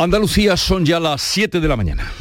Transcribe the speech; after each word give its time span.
Andalucía 0.00 0.56
son 0.56 0.86
ya 0.86 1.00
las 1.00 1.20
7 1.22 1.58
de 1.58 1.66
la 1.66 1.74
mañana. 1.74 2.12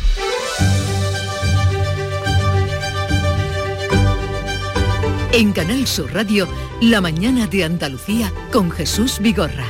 En 5.31 5.51
Canal 5.51 5.85
Sur 5.85 6.11
Radio, 6.11 6.47
La 6.81 7.01
mañana 7.01 7.45
de 7.45 7.63
Andalucía 7.63 8.33
con 8.51 8.71
Jesús 8.71 9.19
Vigorra. 9.19 9.67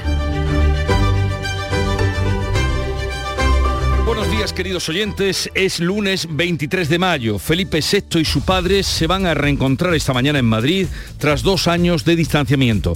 Buenos 4.05 4.31
días 4.31 4.53
queridos 4.53 4.87
oyentes, 4.87 5.49
es 5.53 5.81
lunes 5.81 6.29
23 6.31 6.87
de 6.87 6.99
mayo. 6.99 7.39
Felipe 7.39 7.81
VI 7.81 8.21
y 8.21 8.25
su 8.25 8.39
padre 8.39 8.83
se 8.83 9.05
van 9.05 9.25
a 9.25 9.33
reencontrar 9.33 9.93
esta 9.93 10.13
mañana 10.13 10.39
en 10.39 10.45
Madrid 10.45 10.87
tras 11.17 11.43
dos 11.43 11.67
años 11.67 12.05
de 12.05 12.15
distanciamiento. 12.15 12.93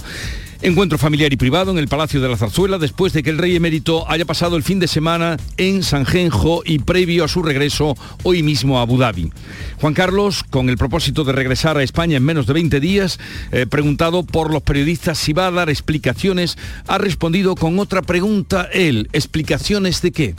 Encuentro 0.62 0.96
familiar 0.96 1.32
y 1.32 1.36
privado 1.36 1.72
en 1.72 1.78
el 1.78 1.88
Palacio 1.88 2.20
de 2.20 2.28
la 2.28 2.36
Zarzuela 2.36 2.78
después 2.78 3.12
de 3.12 3.24
que 3.24 3.30
el 3.30 3.38
rey 3.38 3.56
emérito 3.56 4.08
haya 4.08 4.24
pasado 4.24 4.56
el 4.56 4.62
fin 4.62 4.78
de 4.78 4.86
semana 4.86 5.36
en 5.56 5.82
Sanjenjo 5.82 6.62
y 6.64 6.78
previo 6.78 7.24
a 7.24 7.28
su 7.28 7.42
regreso 7.42 7.96
hoy 8.22 8.44
mismo 8.44 8.78
a 8.78 8.82
Abu 8.82 8.96
Dhabi. 8.96 9.32
Juan 9.80 9.92
Carlos, 9.92 10.44
con 10.48 10.68
el 10.68 10.78
propósito 10.78 11.24
de 11.24 11.32
regresar 11.32 11.78
a 11.78 11.82
España 11.82 12.16
en 12.16 12.24
menos 12.24 12.46
de 12.46 12.52
20 12.52 12.78
días, 12.78 13.18
eh, 13.50 13.66
preguntado 13.66 14.22
por 14.22 14.52
los 14.52 14.62
periodistas 14.62 15.18
si 15.18 15.32
va 15.32 15.48
a 15.48 15.50
dar 15.50 15.68
explicaciones, 15.68 16.56
ha 16.86 16.96
respondido 16.96 17.56
con 17.56 17.80
otra 17.80 18.00
pregunta 18.00 18.68
él. 18.72 19.08
¿Explicaciones 19.12 20.00
de 20.00 20.12
qué? 20.12 20.34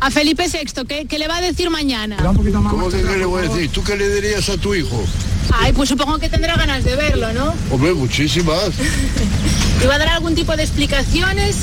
A 0.00 0.10
Felipe 0.10 0.44
VI, 0.48 0.84
¿qué, 0.86 1.06
qué 1.06 1.18
le 1.18 1.28
va 1.28 1.36
a 1.36 1.40
decir 1.40 1.68
mañana? 1.70 2.16
¿Cómo 2.16 2.88
que 2.88 3.02
qué 3.02 3.16
le 3.16 3.24
voy 3.26 3.44
a 3.44 3.48
decir? 3.48 3.70
¿Tú 3.70 3.84
qué 3.84 3.96
le 3.96 4.08
dirías 4.08 4.48
a 4.48 4.56
tu 4.56 4.74
hijo? 4.74 5.04
Ay, 5.52 5.72
pues 5.72 5.88
supongo 5.88 6.18
que 6.18 6.28
tendrá 6.28 6.56
ganas 6.56 6.84
de 6.84 6.96
verlo, 6.96 7.32
¿no? 7.32 7.54
Hombre, 7.70 7.92
muchísimas. 7.92 8.70
¿Y 9.82 9.86
va 9.86 9.96
a 9.96 9.98
dar 9.98 10.08
algún 10.08 10.34
tipo 10.34 10.56
de 10.56 10.62
explicaciones? 10.62 11.58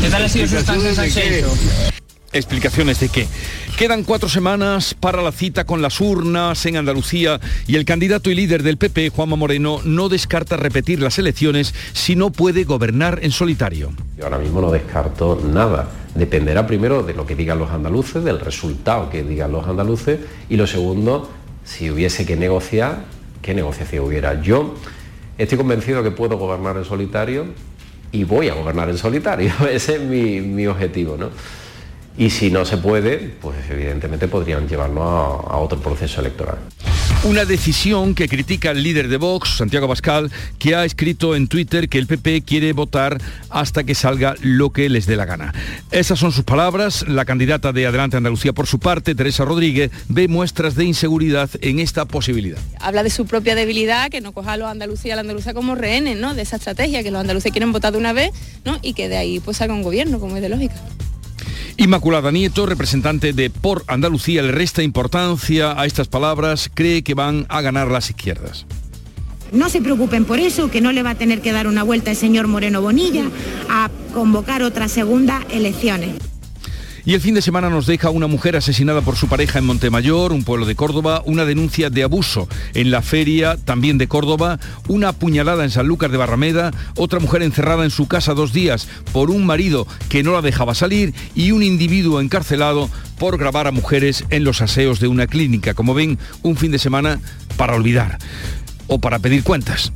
¿Qué 0.00 0.10
tal 0.10 0.24
ha 0.24 0.28
sido 0.28 0.46
su 0.48 0.56
estancia 0.56 0.90
en 1.04 1.44
¿Explicaciones 2.32 3.00
de 3.00 3.08
qué? 3.08 3.26
Quedan 3.78 4.02
cuatro 4.02 4.28
semanas 4.28 4.92
para 4.92 5.22
la 5.22 5.30
cita 5.30 5.62
con 5.62 5.80
las 5.80 6.00
urnas 6.00 6.66
en 6.66 6.78
Andalucía 6.78 7.38
y 7.68 7.76
el 7.76 7.84
candidato 7.84 8.28
y 8.28 8.34
líder 8.34 8.64
del 8.64 8.76
PP, 8.76 9.10
Juanma 9.10 9.36
Moreno, 9.36 9.78
no 9.84 10.08
descarta 10.08 10.56
repetir 10.56 11.00
las 11.00 11.16
elecciones 11.20 11.72
si 11.92 12.16
no 12.16 12.30
puede 12.30 12.64
gobernar 12.64 13.20
en 13.22 13.30
solitario. 13.30 13.92
Yo 14.16 14.24
ahora 14.24 14.38
mismo 14.38 14.60
no 14.60 14.72
descarto 14.72 15.40
nada. 15.44 15.88
Dependerá 16.16 16.66
primero 16.66 17.04
de 17.04 17.14
lo 17.14 17.24
que 17.24 17.36
digan 17.36 17.60
los 17.60 17.70
andaluces, 17.70 18.24
del 18.24 18.40
resultado 18.40 19.10
que 19.10 19.22
digan 19.22 19.52
los 19.52 19.68
andaluces 19.68 20.18
y 20.48 20.56
lo 20.56 20.66
segundo, 20.66 21.30
si 21.62 21.88
hubiese 21.88 22.26
que 22.26 22.34
negociar, 22.34 23.04
¿qué 23.42 23.54
negociación 23.54 24.04
hubiera? 24.04 24.42
Yo 24.42 24.74
estoy 25.38 25.56
convencido 25.56 26.02
que 26.02 26.10
puedo 26.10 26.36
gobernar 26.36 26.76
en 26.78 26.84
solitario 26.84 27.44
y 28.10 28.24
voy 28.24 28.48
a 28.48 28.54
gobernar 28.54 28.88
en 28.88 28.98
solitario. 28.98 29.52
Ese 29.70 29.94
es 29.94 30.00
mi, 30.00 30.40
mi 30.40 30.66
objetivo, 30.66 31.16
¿no? 31.16 31.30
Y 32.18 32.30
si 32.30 32.50
no 32.50 32.64
se 32.64 32.78
puede, 32.78 33.16
pues 33.40 33.56
evidentemente 33.70 34.26
podrían 34.26 34.68
llevarlo 34.68 35.04
a, 35.04 35.54
a 35.54 35.56
otro 35.58 35.78
proceso 35.78 36.20
electoral. 36.20 36.58
Una 37.24 37.44
decisión 37.44 38.14
que 38.14 38.28
critica 38.28 38.70
el 38.70 38.82
líder 38.82 39.08
de 39.08 39.16
Vox, 39.16 39.56
Santiago 39.56 39.88
Pascal, 39.88 40.30
que 40.58 40.74
ha 40.74 40.84
escrito 40.84 41.34
en 41.34 41.48
Twitter 41.48 41.88
que 41.88 41.98
el 41.98 42.06
PP 42.06 42.42
quiere 42.42 42.72
votar 42.72 43.18
hasta 43.50 43.84
que 43.84 43.94
salga 43.94 44.34
lo 44.40 44.70
que 44.70 44.88
les 44.88 45.06
dé 45.06 45.16
la 45.16 45.24
gana. 45.24 45.52
Esas 45.90 46.18
son 46.18 46.30
sus 46.30 46.44
palabras. 46.44 47.04
La 47.08 47.24
candidata 47.24 47.72
de 47.72 47.86
Adelante 47.86 48.16
Andalucía, 48.16 48.52
por 48.52 48.66
su 48.66 48.78
parte, 48.78 49.14
Teresa 49.14 49.44
Rodríguez, 49.44 49.90
ve 50.08 50.28
muestras 50.28 50.76
de 50.76 50.84
inseguridad 50.84 51.50
en 51.60 51.80
esta 51.80 52.04
posibilidad. 52.04 52.58
habla 52.80 53.02
de 53.02 53.10
su 53.10 53.26
propia 53.26 53.54
debilidad, 53.54 54.10
que 54.10 54.20
no 54.20 54.32
coja 54.32 54.52
a 54.52 54.56
los 54.56 54.68
Andalucía, 54.68 55.14
a 55.14 55.16
la 55.16 55.22
Andalucía 55.22 55.54
como 55.54 55.74
rehenes, 55.74 56.16
¿no? 56.16 56.34
De 56.34 56.42
esa 56.42 56.56
estrategia, 56.56 57.02
que 57.02 57.10
los 57.10 57.20
andaluces 57.20 57.50
quieren 57.52 57.72
votar 57.72 57.92
de 57.92 57.98
una 57.98 58.12
vez, 58.12 58.30
¿no? 58.64 58.78
Y 58.82 58.94
que 58.94 59.08
de 59.08 59.16
ahí 59.16 59.40
pues 59.40 59.56
salga 59.56 59.74
un 59.74 59.82
gobierno, 59.82 60.20
como 60.20 60.36
es 60.36 60.42
de 60.42 60.48
lógica. 60.48 60.76
Inmaculada 61.80 62.32
Nieto, 62.32 62.66
representante 62.66 63.32
de 63.32 63.50
Por 63.50 63.84
Andalucía, 63.86 64.42
le 64.42 64.50
resta 64.50 64.82
importancia 64.82 65.80
a 65.80 65.86
estas 65.86 66.08
palabras, 66.08 66.68
cree 66.74 67.04
que 67.04 67.14
van 67.14 67.46
a 67.48 67.60
ganar 67.60 67.88
las 67.88 68.10
izquierdas. 68.10 68.66
No 69.52 69.68
se 69.68 69.80
preocupen 69.80 70.24
por 70.24 70.40
eso, 70.40 70.72
que 70.72 70.80
no 70.80 70.90
le 70.90 71.04
va 71.04 71.10
a 71.10 71.14
tener 71.14 71.40
que 71.40 71.52
dar 71.52 71.68
una 71.68 71.84
vuelta 71.84 72.10
el 72.10 72.16
señor 72.16 72.48
Moreno 72.48 72.82
Bonilla 72.82 73.30
a 73.70 73.90
convocar 74.12 74.64
otras 74.64 74.90
segundas 74.90 75.44
elecciones. 75.50 76.16
Y 77.08 77.14
el 77.14 77.22
fin 77.22 77.34
de 77.34 77.40
semana 77.40 77.70
nos 77.70 77.86
deja 77.86 78.10
una 78.10 78.26
mujer 78.26 78.54
asesinada 78.54 79.00
por 79.00 79.16
su 79.16 79.28
pareja 79.28 79.58
en 79.58 79.64
Montemayor, 79.64 80.30
un 80.30 80.44
pueblo 80.44 80.66
de 80.66 80.74
Córdoba, 80.74 81.22
una 81.24 81.46
denuncia 81.46 81.88
de 81.88 82.02
abuso 82.02 82.50
en 82.74 82.90
la 82.90 83.00
feria 83.00 83.56
también 83.56 83.96
de 83.96 84.08
Córdoba, 84.08 84.60
una 84.88 85.08
apuñalada 85.08 85.64
en 85.64 85.70
Sanlúcar 85.70 86.10
de 86.10 86.18
Barrameda, 86.18 86.70
otra 86.96 87.18
mujer 87.18 87.42
encerrada 87.42 87.84
en 87.84 87.90
su 87.90 88.08
casa 88.08 88.34
dos 88.34 88.52
días 88.52 88.88
por 89.14 89.30
un 89.30 89.46
marido 89.46 89.86
que 90.10 90.22
no 90.22 90.34
la 90.34 90.42
dejaba 90.42 90.74
salir 90.74 91.14
y 91.34 91.52
un 91.52 91.62
individuo 91.62 92.20
encarcelado 92.20 92.90
por 93.18 93.38
grabar 93.38 93.68
a 93.68 93.72
mujeres 93.72 94.26
en 94.28 94.44
los 94.44 94.60
aseos 94.60 95.00
de 95.00 95.08
una 95.08 95.26
clínica. 95.26 95.72
Como 95.72 95.94
ven, 95.94 96.18
un 96.42 96.58
fin 96.58 96.72
de 96.72 96.78
semana 96.78 97.20
para 97.56 97.74
olvidar 97.74 98.18
o 98.86 98.98
para 98.98 99.18
pedir 99.18 99.44
cuentas. 99.44 99.94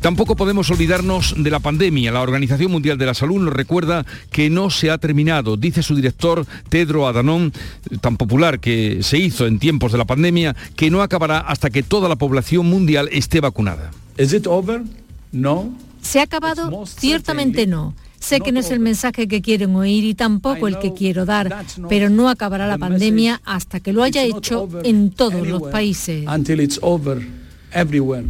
Tampoco 0.00 0.36
podemos 0.36 0.70
olvidarnos 0.70 1.34
de 1.36 1.50
la 1.50 1.58
pandemia. 1.58 2.12
La 2.12 2.22
Organización 2.22 2.70
Mundial 2.70 2.98
de 2.98 3.06
la 3.06 3.14
Salud 3.14 3.40
nos 3.40 3.52
recuerda 3.52 4.04
que 4.30 4.50
no 4.50 4.70
se 4.70 4.90
ha 4.90 4.98
terminado. 4.98 5.56
Dice 5.56 5.82
su 5.82 5.94
director, 5.94 6.46
Tedro 6.68 7.08
Adhanom, 7.08 7.50
tan 8.00 8.16
popular 8.16 8.60
que 8.60 9.02
se 9.02 9.18
hizo 9.18 9.46
en 9.46 9.58
tiempos 9.58 9.92
de 9.92 9.98
la 9.98 10.04
pandemia, 10.04 10.54
que 10.76 10.90
no 10.90 11.02
acabará 11.02 11.38
hasta 11.38 11.70
que 11.70 11.82
toda 11.82 12.08
la 12.08 12.16
población 12.16 12.66
mundial 12.66 13.08
esté 13.10 13.40
vacunada. 13.40 13.90
It 14.18 14.46
over? 14.46 14.82
No. 15.32 15.74
¿Se 16.02 16.20
ha 16.20 16.22
acabado? 16.22 16.86
Ciertamente 16.86 17.66
no. 17.66 17.94
Sé 18.18 18.40
que 18.40 18.50
no 18.50 18.60
es 18.60 18.70
el 18.70 18.80
mensaje 18.80 19.28
que 19.28 19.40
quieren 19.40 19.76
oír 19.76 20.04
y 20.04 20.14
tampoco 20.14 20.66
el 20.68 20.78
que 20.78 20.92
quiero 20.92 21.26
dar, 21.26 21.64
pero 21.88 22.10
no 22.10 22.28
acabará 22.28 22.66
la 22.66 22.78
pandemia 22.78 23.40
hasta 23.44 23.78
que 23.80 23.92
lo 23.92 24.02
haya 24.02 24.22
hecho 24.24 24.68
en 24.84 25.10
todos 25.10 25.46
los 25.46 25.62
países. 25.62 26.24
Everywhere. 27.76 28.26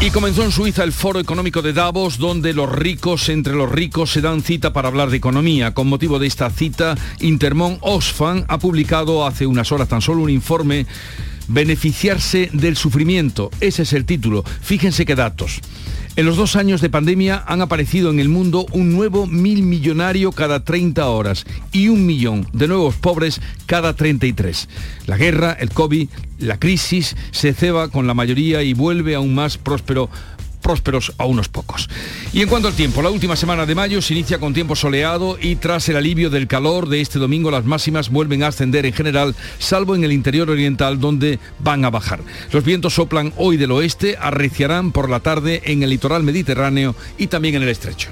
Y 0.00 0.10
comenzó 0.10 0.44
en 0.44 0.50
Suiza 0.50 0.82
el 0.82 0.92
Foro 0.92 1.20
Económico 1.20 1.60
de 1.60 1.74
Davos, 1.74 2.16
donde 2.16 2.54
los 2.54 2.72
ricos 2.72 3.28
entre 3.28 3.54
los 3.54 3.70
ricos 3.70 4.10
se 4.10 4.22
dan 4.22 4.42
cita 4.42 4.72
para 4.72 4.88
hablar 4.88 5.10
de 5.10 5.18
economía. 5.18 5.74
Con 5.74 5.88
motivo 5.88 6.18
de 6.18 6.26
esta 6.26 6.48
cita, 6.48 6.96
Intermón 7.20 7.76
Oxfam 7.82 8.44
ha 8.48 8.58
publicado 8.58 9.26
hace 9.26 9.46
unas 9.46 9.70
horas 9.72 9.88
tan 9.88 10.00
solo 10.00 10.22
un 10.22 10.30
informe 10.30 10.86
Beneficiarse 11.52 12.48
del 12.52 12.76
sufrimiento. 12.76 13.50
Ese 13.60 13.82
es 13.82 13.92
el 13.92 14.04
título. 14.04 14.44
Fíjense 14.62 15.04
qué 15.04 15.16
datos. 15.16 15.60
En 16.14 16.24
los 16.24 16.36
dos 16.36 16.54
años 16.54 16.80
de 16.80 16.90
pandemia 16.90 17.42
han 17.44 17.60
aparecido 17.60 18.10
en 18.10 18.20
el 18.20 18.28
mundo 18.28 18.66
un 18.70 18.92
nuevo 18.92 19.26
mil 19.26 19.64
millonario 19.64 20.30
cada 20.30 20.64
30 20.64 21.08
horas 21.08 21.46
y 21.72 21.88
un 21.88 22.06
millón 22.06 22.46
de 22.52 22.68
nuevos 22.68 22.94
pobres 22.94 23.40
cada 23.66 23.94
33. 23.94 24.68
La 25.06 25.16
guerra, 25.16 25.52
el 25.52 25.70
COVID, 25.70 26.08
la 26.38 26.60
crisis 26.60 27.16
se 27.32 27.52
ceba 27.52 27.88
con 27.88 28.06
la 28.06 28.14
mayoría 28.14 28.62
y 28.62 28.72
vuelve 28.72 29.16
aún 29.16 29.34
más 29.34 29.58
próspero 29.58 30.08
prósperos 30.60 31.12
a 31.18 31.24
unos 31.24 31.48
pocos. 31.48 31.88
Y 32.32 32.42
en 32.42 32.48
cuanto 32.48 32.68
al 32.68 32.74
tiempo, 32.74 33.02
la 33.02 33.10
última 33.10 33.36
semana 33.36 33.66
de 33.66 33.74
mayo 33.74 34.00
se 34.02 34.14
inicia 34.14 34.38
con 34.38 34.54
tiempo 34.54 34.76
soleado 34.76 35.38
y 35.40 35.56
tras 35.56 35.88
el 35.88 35.96
alivio 35.96 36.30
del 36.30 36.46
calor 36.46 36.88
de 36.88 37.00
este 37.00 37.18
domingo 37.18 37.50
las 37.50 37.64
máximas 37.64 38.10
vuelven 38.10 38.42
a 38.42 38.48
ascender 38.48 38.86
en 38.86 38.92
general, 38.92 39.34
salvo 39.58 39.94
en 39.94 40.04
el 40.04 40.12
interior 40.12 40.50
oriental 40.50 41.00
donde 41.00 41.38
van 41.58 41.84
a 41.84 41.90
bajar. 41.90 42.20
Los 42.52 42.64
vientos 42.64 42.94
soplan 42.94 43.32
hoy 43.36 43.56
del 43.56 43.72
oeste, 43.72 44.16
arreciarán 44.20 44.92
por 44.92 45.10
la 45.10 45.20
tarde 45.20 45.62
en 45.64 45.82
el 45.82 45.90
litoral 45.90 46.22
mediterráneo 46.22 46.94
y 47.18 47.26
también 47.26 47.56
en 47.56 47.62
el 47.62 47.68
estrecho. 47.68 48.10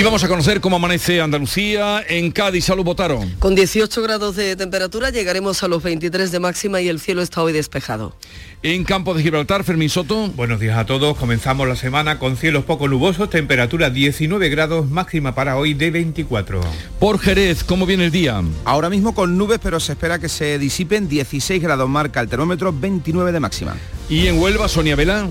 Y 0.00 0.02
vamos 0.02 0.24
a 0.24 0.28
conocer 0.28 0.62
cómo 0.62 0.76
amanece 0.76 1.20
Andalucía. 1.20 2.02
En 2.08 2.30
Cádiz, 2.30 2.64
salud 2.64 2.84
votaron. 2.84 3.34
Con 3.38 3.54
18 3.54 4.00
grados 4.00 4.34
de 4.34 4.56
temperatura 4.56 5.10
llegaremos 5.10 5.62
a 5.62 5.68
los 5.68 5.82
23 5.82 6.32
de 6.32 6.40
máxima 6.40 6.80
y 6.80 6.88
el 6.88 7.00
cielo 7.00 7.20
está 7.20 7.42
hoy 7.42 7.52
despejado. 7.52 8.16
En 8.62 8.84
Campo 8.84 9.12
de 9.12 9.22
Gibraltar, 9.22 9.62
Fermín 9.62 9.90
Soto. 9.90 10.28
Buenos 10.28 10.58
días 10.58 10.78
a 10.78 10.86
todos. 10.86 11.18
Comenzamos 11.18 11.68
la 11.68 11.76
semana 11.76 12.18
con 12.18 12.38
cielos 12.38 12.64
poco 12.64 12.88
nubosos, 12.88 13.28
temperatura 13.28 13.90
19 13.90 14.48
grados, 14.48 14.88
máxima 14.88 15.34
para 15.34 15.58
hoy 15.58 15.74
de 15.74 15.90
24. 15.90 16.62
Por 16.98 17.18
Jerez, 17.18 17.62
¿cómo 17.62 17.84
viene 17.84 18.06
el 18.06 18.10
día? 18.10 18.42
Ahora 18.64 18.88
mismo 18.88 19.14
con 19.14 19.36
nubes, 19.36 19.58
pero 19.62 19.80
se 19.80 19.92
espera 19.92 20.18
que 20.18 20.30
se 20.30 20.58
disipen 20.58 21.10
16 21.10 21.62
grados 21.62 21.90
marca 21.90 22.22
el 22.22 22.28
termómetro, 22.28 22.72
29 22.72 23.32
de 23.32 23.40
máxima. 23.40 23.76
Y 24.08 24.28
en 24.28 24.38
Huelva, 24.38 24.66
Sonia 24.66 24.96
Vela. 24.96 25.28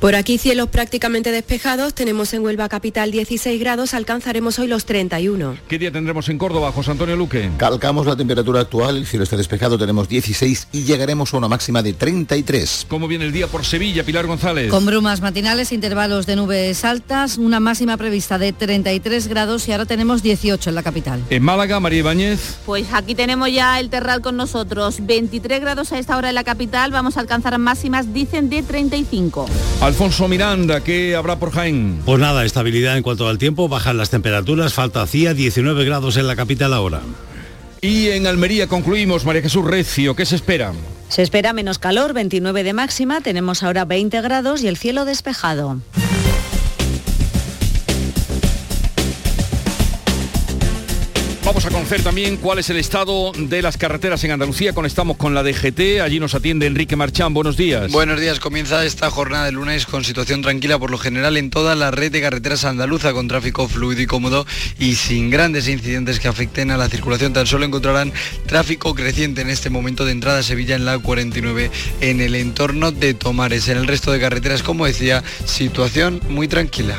Por 0.00 0.14
aquí 0.14 0.38
cielos 0.38 0.68
prácticamente 0.68 1.32
despejados, 1.32 1.92
tenemos 1.92 2.32
en 2.32 2.44
Huelva 2.44 2.68
capital 2.68 3.10
16 3.10 3.58
grados, 3.58 3.94
alcanzaremos 3.94 4.60
hoy 4.60 4.68
los 4.68 4.84
31. 4.84 5.56
¿Qué 5.66 5.76
día 5.76 5.90
tendremos 5.90 6.28
en 6.28 6.38
Córdoba, 6.38 6.70
José 6.70 6.92
Antonio 6.92 7.16
Luque? 7.16 7.50
Calcamos 7.56 8.06
la 8.06 8.14
temperatura 8.14 8.60
actual, 8.60 8.98
el 8.98 9.06
cielo 9.06 9.24
está 9.24 9.36
despejado, 9.36 9.76
tenemos 9.76 10.08
16 10.08 10.68
y 10.70 10.84
llegaremos 10.84 11.34
a 11.34 11.38
una 11.38 11.48
máxima 11.48 11.82
de 11.82 11.94
33. 11.94 12.86
¿Cómo 12.88 13.08
viene 13.08 13.24
el 13.24 13.32
día 13.32 13.48
por 13.48 13.64
Sevilla, 13.64 14.04
Pilar 14.04 14.28
González? 14.28 14.70
Con 14.70 14.86
brumas 14.86 15.20
matinales, 15.20 15.72
intervalos 15.72 16.26
de 16.26 16.36
nubes 16.36 16.84
altas, 16.84 17.36
una 17.36 17.58
máxima 17.58 17.96
prevista 17.96 18.38
de 18.38 18.52
33 18.52 19.26
grados 19.26 19.66
y 19.66 19.72
ahora 19.72 19.86
tenemos 19.86 20.22
18 20.22 20.68
en 20.68 20.76
la 20.76 20.84
capital. 20.84 21.24
En 21.28 21.42
Málaga, 21.42 21.80
María 21.80 21.98
Ibáñez. 21.98 22.58
Pues 22.66 22.86
aquí 22.92 23.16
tenemos 23.16 23.50
ya 23.50 23.80
el 23.80 23.90
terral 23.90 24.20
con 24.20 24.36
nosotros, 24.36 24.98
23 25.00 25.60
grados 25.60 25.90
a 25.90 25.98
esta 25.98 26.16
hora 26.16 26.28
en 26.28 26.36
la 26.36 26.44
capital, 26.44 26.92
vamos 26.92 27.16
a 27.16 27.20
alcanzar 27.20 27.58
máximas, 27.58 28.14
dicen, 28.14 28.48
de 28.48 28.62
35. 28.62 29.46
Alfonso 29.88 30.28
Miranda, 30.28 30.84
¿qué 30.84 31.16
habrá 31.16 31.38
por 31.38 31.50
Jaén? 31.50 32.02
Pues 32.04 32.20
nada, 32.20 32.44
estabilidad 32.44 32.98
en 32.98 33.02
cuanto 33.02 33.26
al 33.26 33.38
tiempo, 33.38 33.70
bajan 33.70 33.96
las 33.96 34.10
temperaturas, 34.10 34.74
falta 34.74 35.00
hacía 35.00 35.32
19 35.32 35.82
grados 35.86 36.18
en 36.18 36.26
la 36.26 36.36
capital 36.36 36.74
ahora. 36.74 37.00
Y 37.80 38.08
en 38.08 38.26
Almería 38.26 38.66
concluimos, 38.66 39.24
María 39.24 39.40
Jesús 39.40 39.64
Recio, 39.64 40.14
¿qué 40.14 40.26
se 40.26 40.36
espera? 40.36 40.74
Se 41.08 41.22
espera 41.22 41.54
menos 41.54 41.78
calor, 41.78 42.12
29 42.12 42.64
de 42.64 42.74
máxima, 42.74 43.22
tenemos 43.22 43.62
ahora 43.62 43.86
20 43.86 44.20
grados 44.20 44.62
y 44.62 44.68
el 44.68 44.76
cielo 44.76 45.06
despejado. 45.06 45.78
Conocer 51.70 52.02
también 52.02 52.36
cuál 52.36 52.58
es 52.58 52.70
el 52.70 52.76
estado 52.76 53.32
de 53.36 53.62
las 53.62 53.76
carreteras 53.76 54.22
en 54.24 54.30
Andalucía. 54.30 54.72
Conectamos 54.72 55.16
con 55.16 55.34
la 55.34 55.42
DGT. 55.42 56.00
Allí 56.02 56.20
nos 56.20 56.34
atiende 56.34 56.66
Enrique 56.66 56.96
Marchán. 56.96 57.34
Buenos 57.34 57.56
días. 57.56 57.90
Buenos 57.90 58.20
días. 58.20 58.40
Comienza 58.40 58.84
esta 58.84 59.10
jornada 59.10 59.46
de 59.46 59.52
lunes 59.52 59.86
con 59.86 60.04
situación 60.04 60.42
tranquila 60.42 60.78
por 60.78 60.90
lo 60.90 60.98
general 60.98 61.36
en 61.36 61.50
toda 61.50 61.74
la 61.74 61.90
red 61.90 62.12
de 62.12 62.20
carreteras 62.20 62.64
andaluza 62.64 63.12
con 63.12 63.28
tráfico 63.28 63.68
fluido 63.68 64.00
y 64.02 64.06
cómodo 64.06 64.46
y 64.78 64.94
sin 64.94 65.30
grandes 65.30 65.68
incidentes 65.68 66.20
que 66.20 66.28
afecten 66.28 66.70
a 66.70 66.76
la 66.76 66.88
circulación. 66.88 67.32
Tan 67.32 67.46
solo 67.46 67.64
encontrarán 67.64 68.12
tráfico 68.46 68.94
creciente 68.94 69.42
en 69.42 69.50
este 69.50 69.70
momento 69.70 70.04
de 70.04 70.12
entrada 70.12 70.38
a 70.38 70.42
Sevilla 70.42 70.76
en 70.76 70.84
la 70.84 70.98
49 70.98 71.70
en 72.00 72.20
el 72.20 72.34
entorno 72.34 72.92
de 72.92 73.14
Tomares. 73.14 73.68
En 73.68 73.78
el 73.78 73.86
resto 73.86 74.12
de 74.12 74.20
carreteras, 74.20 74.62
como 74.62 74.86
decía, 74.86 75.22
situación 75.44 76.20
muy 76.28 76.48
tranquila. 76.48 76.98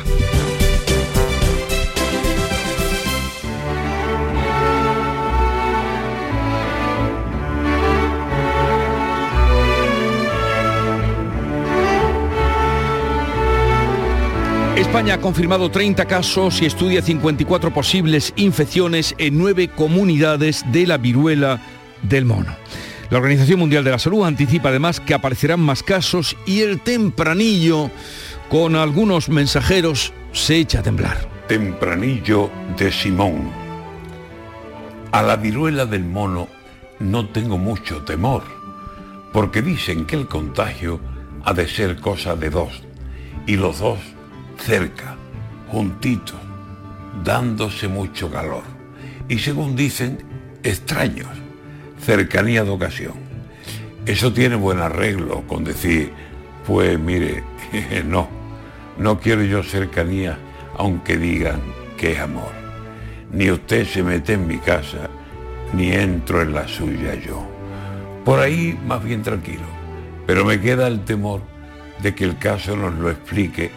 España 14.90 15.14
ha 15.14 15.20
confirmado 15.20 15.70
30 15.70 16.04
casos 16.06 16.60
y 16.60 16.66
estudia 16.66 17.00
54 17.00 17.72
posibles 17.72 18.32
infecciones 18.34 19.14
en 19.18 19.38
nueve 19.38 19.68
comunidades 19.68 20.64
de 20.72 20.84
la 20.84 20.98
viruela 20.98 21.62
del 22.02 22.24
mono. 22.24 22.56
La 23.08 23.18
Organización 23.18 23.60
Mundial 23.60 23.84
de 23.84 23.92
la 23.92 24.00
Salud 24.00 24.24
anticipa 24.24 24.70
además 24.70 24.98
que 24.98 25.14
aparecerán 25.14 25.60
más 25.60 25.84
casos 25.84 26.36
y 26.44 26.62
el 26.62 26.80
tempranillo 26.80 27.88
con 28.48 28.74
algunos 28.74 29.28
mensajeros 29.28 30.12
se 30.32 30.56
echa 30.56 30.80
a 30.80 30.82
temblar. 30.82 31.18
Tempranillo 31.46 32.50
de 32.76 32.90
Simón. 32.90 33.48
A 35.12 35.22
la 35.22 35.36
viruela 35.36 35.86
del 35.86 36.02
mono 36.02 36.48
no 36.98 37.28
tengo 37.28 37.58
mucho 37.58 38.02
temor, 38.02 38.42
porque 39.32 39.62
dicen 39.62 40.04
que 40.04 40.16
el 40.16 40.26
contagio 40.26 40.98
ha 41.44 41.52
de 41.52 41.68
ser 41.68 42.00
cosa 42.00 42.34
de 42.34 42.50
dos, 42.50 42.82
y 43.46 43.54
los 43.54 43.78
dos 43.78 44.00
cerca, 44.60 45.16
juntitos, 45.68 46.38
dándose 47.24 47.88
mucho 47.88 48.30
calor. 48.30 48.62
Y 49.28 49.38
según 49.38 49.76
dicen, 49.76 50.18
extraños, 50.62 51.28
cercanía 52.00 52.64
de 52.64 52.70
ocasión. 52.70 53.14
Eso 54.06 54.32
tiene 54.32 54.56
buen 54.56 54.78
arreglo 54.78 55.46
con 55.46 55.64
decir, 55.64 56.12
pues 56.66 56.98
mire, 56.98 57.42
no, 58.04 58.28
no 58.98 59.18
quiero 59.18 59.42
yo 59.42 59.62
cercanía 59.62 60.38
aunque 60.76 61.16
digan 61.16 61.60
que 61.98 62.12
es 62.12 62.20
amor. 62.20 62.52
Ni 63.32 63.50
usted 63.50 63.86
se 63.86 64.02
mete 64.02 64.32
en 64.32 64.46
mi 64.46 64.58
casa, 64.58 65.10
ni 65.74 65.92
entro 65.92 66.42
en 66.42 66.54
la 66.54 66.66
suya 66.66 67.14
yo. 67.14 67.46
Por 68.24 68.40
ahí 68.40 68.78
más 68.86 69.04
bien 69.04 69.22
tranquilo, 69.22 69.66
pero 70.26 70.44
me 70.44 70.60
queda 70.60 70.86
el 70.86 71.04
temor 71.04 71.42
de 72.02 72.14
que 72.14 72.24
el 72.24 72.38
caso 72.38 72.76
nos 72.76 72.94
lo 72.94 73.10
explique 73.10 73.70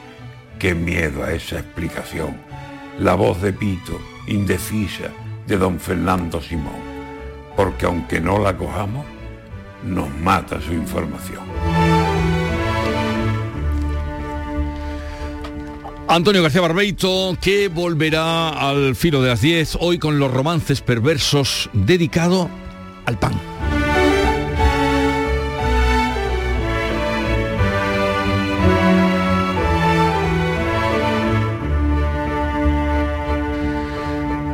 Qué 0.64 0.74
miedo 0.74 1.26
a 1.26 1.34
esa 1.34 1.60
explicación. 1.60 2.38
La 2.98 3.16
voz 3.16 3.42
de 3.42 3.52
Pito, 3.52 4.00
indecisa, 4.28 5.12
de 5.46 5.58
don 5.58 5.78
Fernando 5.78 6.42
Simón. 6.42 6.80
Porque 7.58 7.86
aunque 7.86 8.22
no 8.22 8.40
la 8.40 8.56
cojamos, 8.56 9.06
nos 9.84 10.10
mata 10.20 10.62
su 10.62 10.72
información. 10.72 11.42
Antonio 16.08 16.42
García 16.42 16.62
Barbeito, 16.62 17.38
que 17.42 17.68
volverá 17.68 18.48
al 18.52 18.96
filo 18.96 19.22
de 19.22 19.28
las 19.28 19.42
10 19.42 19.80
hoy 19.82 20.00
con 20.00 20.18
los 20.18 20.32
romances 20.32 20.80
perversos 20.80 21.70
dedicado 21.74 22.50
al 23.06 23.20
pan. 23.20 23.34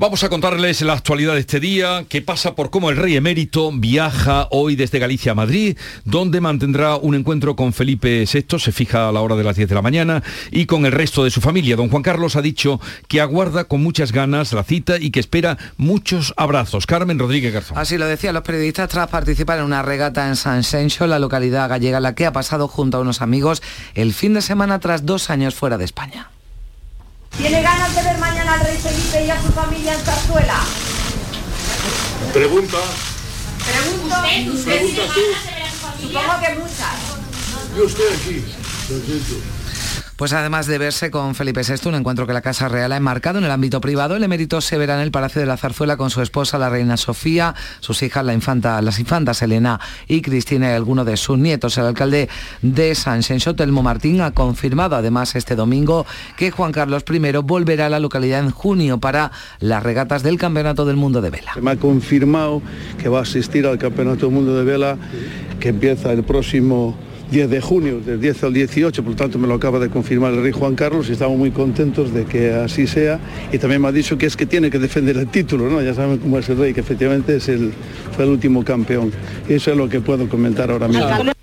Vamos 0.00 0.24
a 0.24 0.30
contarles 0.30 0.80
la 0.80 0.94
actualidad 0.94 1.34
de 1.34 1.40
este 1.40 1.60
día, 1.60 2.06
que 2.08 2.22
pasa 2.22 2.54
por 2.54 2.70
cómo 2.70 2.88
el 2.88 2.96
rey 2.96 3.16
emérito 3.16 3.70
viaja 3.70 4.48
hoy 4.50 4.74
desde 4.74 4.98
Galicia 4.98 5.32
a 5.32 5.34
Madrid, 5.34 5.76
donde 6.06 6.40
mantendrá 6.40 6.96
un 6.96 7.14
encuentro 7.14 7.54
con 7.54 7.74
Felipe 7.74 8.24
VI, 8.24 8.58
se 8.58 8.72
fija 8.72 9.10
a 9.10 9.12
la 9.12 9.20
hora 9.20 9.36
de 9.36 9.44
las 9.44 9.56
10 9.56 9.68
de 9.68 9.74
la 9.74 9.82
mañana, 9.82 10.22
y 10.50 10.64
con 10.64 10.86
el 10.86 10.92
resto 10.92 11.22
de 11.22 11.30
su 11.30 11.42
familia. 11.42 11.76
Don 11.76 11.90
Juan 11.90 12.02
Carlos 12.02 12.34
ha 12.36 12.40
dicho 12.40 12.80
que 13.08 13.20
aguarda 13.20 13.64
con 13.64 13.82
muchas 13.82 14.10
ganas 14.10 14.54
la 14.54 14.64
cita 14.64 14.96
y 14.98 15.10
que 15.10 15.20
espera 15.20 15.58
muchos 15.76 16.32
abrazos. 16.38 16.86
Carmen 16.86 17.18
Rodríguez 17.18 17.52
Garzón. 17.52 17.76
Así 17.76 17.98
lo 17.98 18.06
decían 18.06 18.32
los 18.32 18.42
periodistas 18.42 18.88
tras 18.88 19.10
participar 19.10 19.58
en 19.58 19.66
una 19.66 19.82
regata 19.82 20.28
en 20.28 20.36
San 20.36 20.64
Sencho, 20.64 21.06
la 21.06 21.18
localidad 21.18 21.68
gallega, 21.68 22.00
la 22.00 22.14
que 22.14 22.24
ha 22.24 22.32
pasado 22.32 22.68
junto 22.68 22.96
a 22.96 23.00
unos 23.00 23.20
amigos 23.20 23.62
el 23.94 24.14
fin 24.14 24.32
de 24.32 24.40
semana 24.40 24.78
tras 24.80 25.04
dos 25.04 25.28
años 25.28 25.54
fuera 25.54 25.76
de 25.76 25.84
España. 25.84 26.30
¿Tiene 27.36 27.62
ganas 27.62 27.94
de 27.94 28.02
ver 28.02 28.18
mañana 28.18 28.54
al 28.54 28.60
rey 28.60 28.76
Felipe 28.76 29.24
y 29.24 29.30
a 29.30 29.40
su 29.40 29.48
familia 29.52 29.94
en 29.94 30.00
Zarzuela? 30.00 30.60
Pregunta. 32.32 32.78
Pregunto. 33.64 34.16
Pregunta 34.64 35.02
tú. 35.14 35.20
Supongo 36.02 36.40
que 36.40 36.54
muchas. 36.54 36.94
Yo 37.76 37.84
estoy 37.84 38.06
aquí. 38.14 38.44
Perfecto. 38.88 39.59
Pues 40.20 40.34
además 40.34 40.66
de 40.66 40.76
verse 40.76 41.10
con 41.10 41.34
Felipe 41.34 41.62
VI, 41.66 41.88
un 41.88 41.94
encuentro 41.94 42.26
que 42.26 42.34
la 42.34 42.42
Casa 42.42 42.68
Real 42.68 42.92
ha 42.92 42.98
enmarcado 42.98 43.38
en 43.38 43.46
el 43.46 43.50
ámbito 43.50 43.80
privado, 43.80 44.16
el 44.16 44.22
emérito 44.22 44.60
se 44.60 44.76
verá 44.76 44.96
en 44.96 45.00
el 45.00 45.10
Palacio 45.10 45.40
de 45.40 45.46
la 45.46 45.56
Zarzuela 45.56 45.96
con 45.96 46.10
su 46.10 46.20
esposa, 46.20 46.58
la 46.58 46.68
reina 46.68 46.98
Sofía, 46.98 47.54
sus 47.80 48.02
hijas, 48.02 48.22
la 48.22 48.34
infanta, 48.34 48.82
las 48.82 48.98
infantas 48.98 49.40
Elena 49.40 49.80
y 50.08 50.20
Cristina 50.20 50.68
y 50.68 50.74
algunos 50.74 51.06
de 51.06 51.16
sus 51.16 51.38
nietos. 51.38 51.78
El 51.78 51.86
alcalde 51.86 52.28
de 52.60 52.94
San 52.94 53.22
Xenxo, 53.22 53.54
Telmo 53.54 53.82
Martín, 53.82 54.20
ha 54.20 54.32
confirmado 54.32 54.94
además 54.94 55.36
este 55.36 55.56
domingo 55.56 56.04
que 56.36 56.50
Juan 56.50 56.72
Carlos 56.72 57.02
I 57.10 57.18
volverá 57.42 57.86
a 57.86 57.88
la 57.88 57.98
localidad 57.98 58.40
en 58.40 58.50
junio 58.50 59.00
para 59.00 59.32
las 59.58 59.82
regatas 59.82 60.22
del 60.22 60.36
Campeonato 60.36 60.84
del 60.84 60.96
Mundo 60.96 61.22
de 61.22 61.30
Vela. 61.30 61.52
Me 61.62 61.70
ha 61.70 61.76
confirmado 61.76 62.60
que 62.98 63.08
va 63.08 63.20
a 63.20 63.22
asistir 63.22 63.66
al 63.66 63.78
Campeonato 63.78 64.26
del 64.26 64.34
Mundo 64.34 64.54
de 64.54 64.64
Vela 64.64 64.98
que 65.60 65.70
empieza 65.70 66.12
el 66.12 66.24
próximo 66.24 66.94
10 67.30 67.48
de 67.48 67.60
junio, 67.60 68.00
del 68.00 68.20
10 68.20 68.44
al 68.44 68.52
18, 68.52 69.02
por 69.02 69.12
lo 69.12 69.16
tanto 69.16 69.38
me 69.38 69.46
lo 69.46 69.54
acaba 69.54 69.78
de 69.78 69.88
confirmar 69.88 70.32
el 70.32 70.42
rey 70.42 70.52
Juan 70.52 70.74
Carlos 70.74 71.08
y 71.08 71.12
estamos 71.12 71.38
muy 71.38 71.52
contentos 71.52 72.12
de 72.12 72.24
que 72.24 72.52
así 72.52 72.86
sea. 72.86 73.20
Y 73.52 73.58
también 73.58 73.80
me 73.80 73.88
ha 73.88 73.92
dicho 73.92 74.18
que 74.18 74.26
es 74.26 74.36
que 74.36 74.46
tiene 74.46 74.70
que 74.70 74.78
defender 74.78 75.16
el 75.16 75.28
título, 75.28 75.70
¿no? 75.70 75.80
Ya 75.80 75.94
saben 75.94 76.18
cómo 76.18 76.38
es 76.38 76.48
el 76.48 76.58
rey, 76.58 76.74
que 76.74 76.80
efectivamente 76.80 77.36
es 77.36 77.48
el, 77.48 77.72
fue 78.16 78.24
el 78.24 78.30
último 78.30 78.64
campeón. 78.64 79.12
Eso 79.48 79.70
es 79.70 79.76
lo 79.76 79.88
que 79.88 80.00
puedo 80.00 80.28
comentar 80.28 80.70
ahora 80.70 80.88
mismo. 80.88 81.39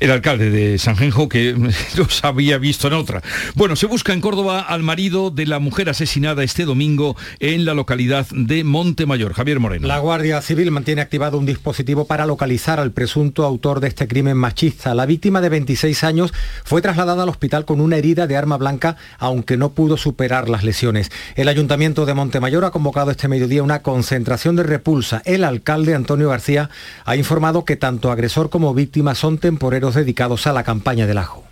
El 0.00 0.10
alcalde 0.10 0.50
de 0.50 0.78
Sanjenjo, 0.78 1.28
que 1.28 1.56
los 1.96 2.24
había 2.24 2.58
visto 2.58 2.88
en 2.88 2.94
otra. 2.94 3.22
Bueno, 3.54 3.76
se 3.76 3.86
busca 3.86 4.12
en 4.12 4.20
Córdoba 4.20 4.60
al 4.60 4.82
marido 4.82 5.30
de 5.30 5.46
la 5.46 5.58
mujer 5.58 5.88
asesinada 5.88 6.44
este 6.44 6.64
domingo 6.64 7.16
en 7.40 7.64
la 7.64 7.74
localidad 7.74 8.26
de 8.30 8.64
Montemayor. 8.64 9.32
Javier 9.32 9.60
Moreno. 9.60 9.88
La 9.88 9.98
Guardia 9.98 10.40
Civil 10.42 10.70
mantiene 10.70 11.00
activado 11.00 11.38
un 11.38 11.46
dispositivo 11.46 12.06
para 12.06 12.26
localizar 12.26 12.80
al 12.80 12.92
presunto 12.92 13.44
autor 13.44 13.80
de 13.80 13.88
este 13.88 14.08
crimen 14.08 14.36
machista. 14.36 14.94
La 14.94 15.06
víctima 15.06 15.40
de 15.40 15.48
26 15.48 16.04
años 16.04 16.32
fue 16.64 16.82
trasladada 16.82 17.22
al 17.22 17.28
hospital 17.28 17.64
con 17.64 17.80
una 17.80 17.96
herida 17.96 18.26
de 18.26 18.36
arma 18.36 18.56
blanca, 18.56 18.96
aunque 19.18 19.56
no 19.56 19.70
pudo 19.70 19.96
superar 19.96 20.48
las 20.48 20.64
lesiones. 20.64 21.10
El 21.34 21.48
Ayuntamiento 21.48 22.06
de 22.06 22.14
Montemayor 22.14 22.64
ha 22.64 22.70
convocado 22.70 23.10
este 23.10 23.28
mediodía 23.28 23.62
una 23.62 23.82
concentración 23.82 24.56
de 24.56 24.62
repulsa. 24.62 25.22
El 25.24 25.44
alcalde 25.44 25.94
Antonio 25.94 26.28
García 26.28 26.70
ha 27.04 27.16
informado 27.16 27.64
que 27.64 27.76
tanto 27.76 28.10
agresor 28.10 28.50
como 28.50 28.74
víctima 28.74 29.14
son 29.14 29.38
temporeros 29.38 29.87
dedicados 29.94 30.46
a 30.46 30.52
la 30.52 30.64
campaña 30.64 31.06
del 31.06 31.18
ajo. 31.18 31.44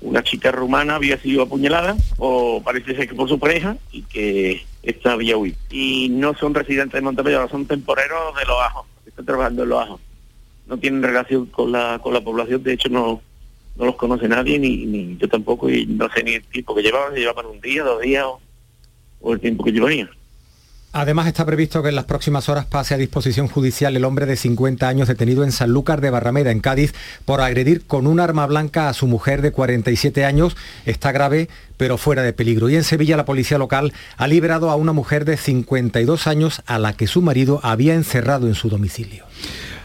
Una 0.00 0.22
chica 0.22 0.50
rumana 0.50 0.96
había 0.96 1.18
sido 1.18 1.42
apuñalada, 1.42 1.96
o 2.18 2.62
parece 2.62 2.94
ser 2.96 3.08
que 3.08 3.14
por 3.14 3.28
su 3.28 3.38
pareja, 3.38 3.76
y 3.92 4.02
que 4.02 4.64
esta 4.82 5.12
había 5.12 5.36
huido. 5.36 5.56
Y 5.70 6.08
no 6.10 6.34
son 6.34 6.54
residentes 6.54 6.94
de 6.94 7.00
Montemayor, 7.00 7.50
son 7.50 7.66
temporeros 7.66 8.34
de 8.36 8.44
los 8.44 8.56
ajos, 8.60 8.86
están 9.06 9.26
trabajando 9.26 9.62
en 9.62 9.68
los 9.68 9.82
ajos. 9.82 10.00
No 10.66 10.78
tienen 10.78 11.02
relación 11.02 11.46
con 11.46 11.72
la, 11.72 11.98
con 12.02 12.14
la 12.14 12.20
población, 12.20 12.62
de 12.62 12.74
hecho 12.74 12.88
no, 12.88 13.20
no 13.76 13.84
los 13.84 13.96
conoce 13.96 14.28
nadie, 14.28 14.58
ni, 14.58 15.16
yo 15.18 15.28
tampoco, 15.28 15.68
y 15.68 15.86
no 15.86 16.08
sé 16.12 16.22
ni 16.22 16.34
el 16.34 16.44
tiempo 16.44 16.74
que 16.74 16.82
llevaban, 16.82 17.14
si 17.14 17.20
llevaban 17.20 17.46
un 17.46 17.60
día, 17.60 17.82
dos 17.82 18.00
días, 18.00 18.24
o, 18.24 18.40
o 19.20 19.32
el 19.34 19.40
tiempo 19.40 19.64
que 19.64 19.72
llevarían. 19.72 20.10
Además 20.92 21.28
está 21.28 21.44
previsto 21.44 21.84
que 21.84 21.90
en 21.90 21.94
las 21.94 22.06
próximas 22.06 22.48
horas 22.48 22.66
pase 22.66 22.94
a 22.94 22.98
disposición 22.98 23.46
judicial 23.46 23.96
el 23.96 24.04
hombre 24.04 24.26
de 24.26 24.34
50 24.34 24.88
años 24.88 25.06
detenido 25.06 25.44
en 25.44 25.52
Sanlúcar 25.52 26.00
de 26.00 26.10
Barrameda, 26.10 26.50
en 26.50 26.58
Cádiz, 26.58 26.94
por 27.24 27.40
agredir 27.40 27.86
con 27.86 28.08
un 28.08 28.18
arma 28.18 28.44
blanca 28.46 28.88
a 28.88 28.92
su 28.92 29.06
mujer 29.06 29.40
de 29.40 29.52
47 29.52 30.24
años. 30.24 30.56
Está 30.86 31.12
grave, 31.12 31.48
pero 31.76 31.96
fuera 31.96 32.24
de 32.24 32.32
peligro. 32.32 32.68
Y 32.68 32.74
en 32.74 32.82
Sevilla 32.82 33.16
la 33.16 33.24
policía 33.24 33.56
local 33.56 33.92
ha 34.16 34.26
liberado 34.26 34.68
a 34.68 34.74
una 34.74 34.92
mujer 34.92 35.24
de 35.24 35.36
52 35.36 36.26
años 36.26 36.60
a 36.66 36.80
la 36.80 36.92
que 36.94 37.06
su 37.06 37.22
marido 37.22 37.60
había 37.62 37.94
encerrado 37.94 38.48
en 38.48 38.56
su 38.56 38.68
domicilio. 38.68 39.26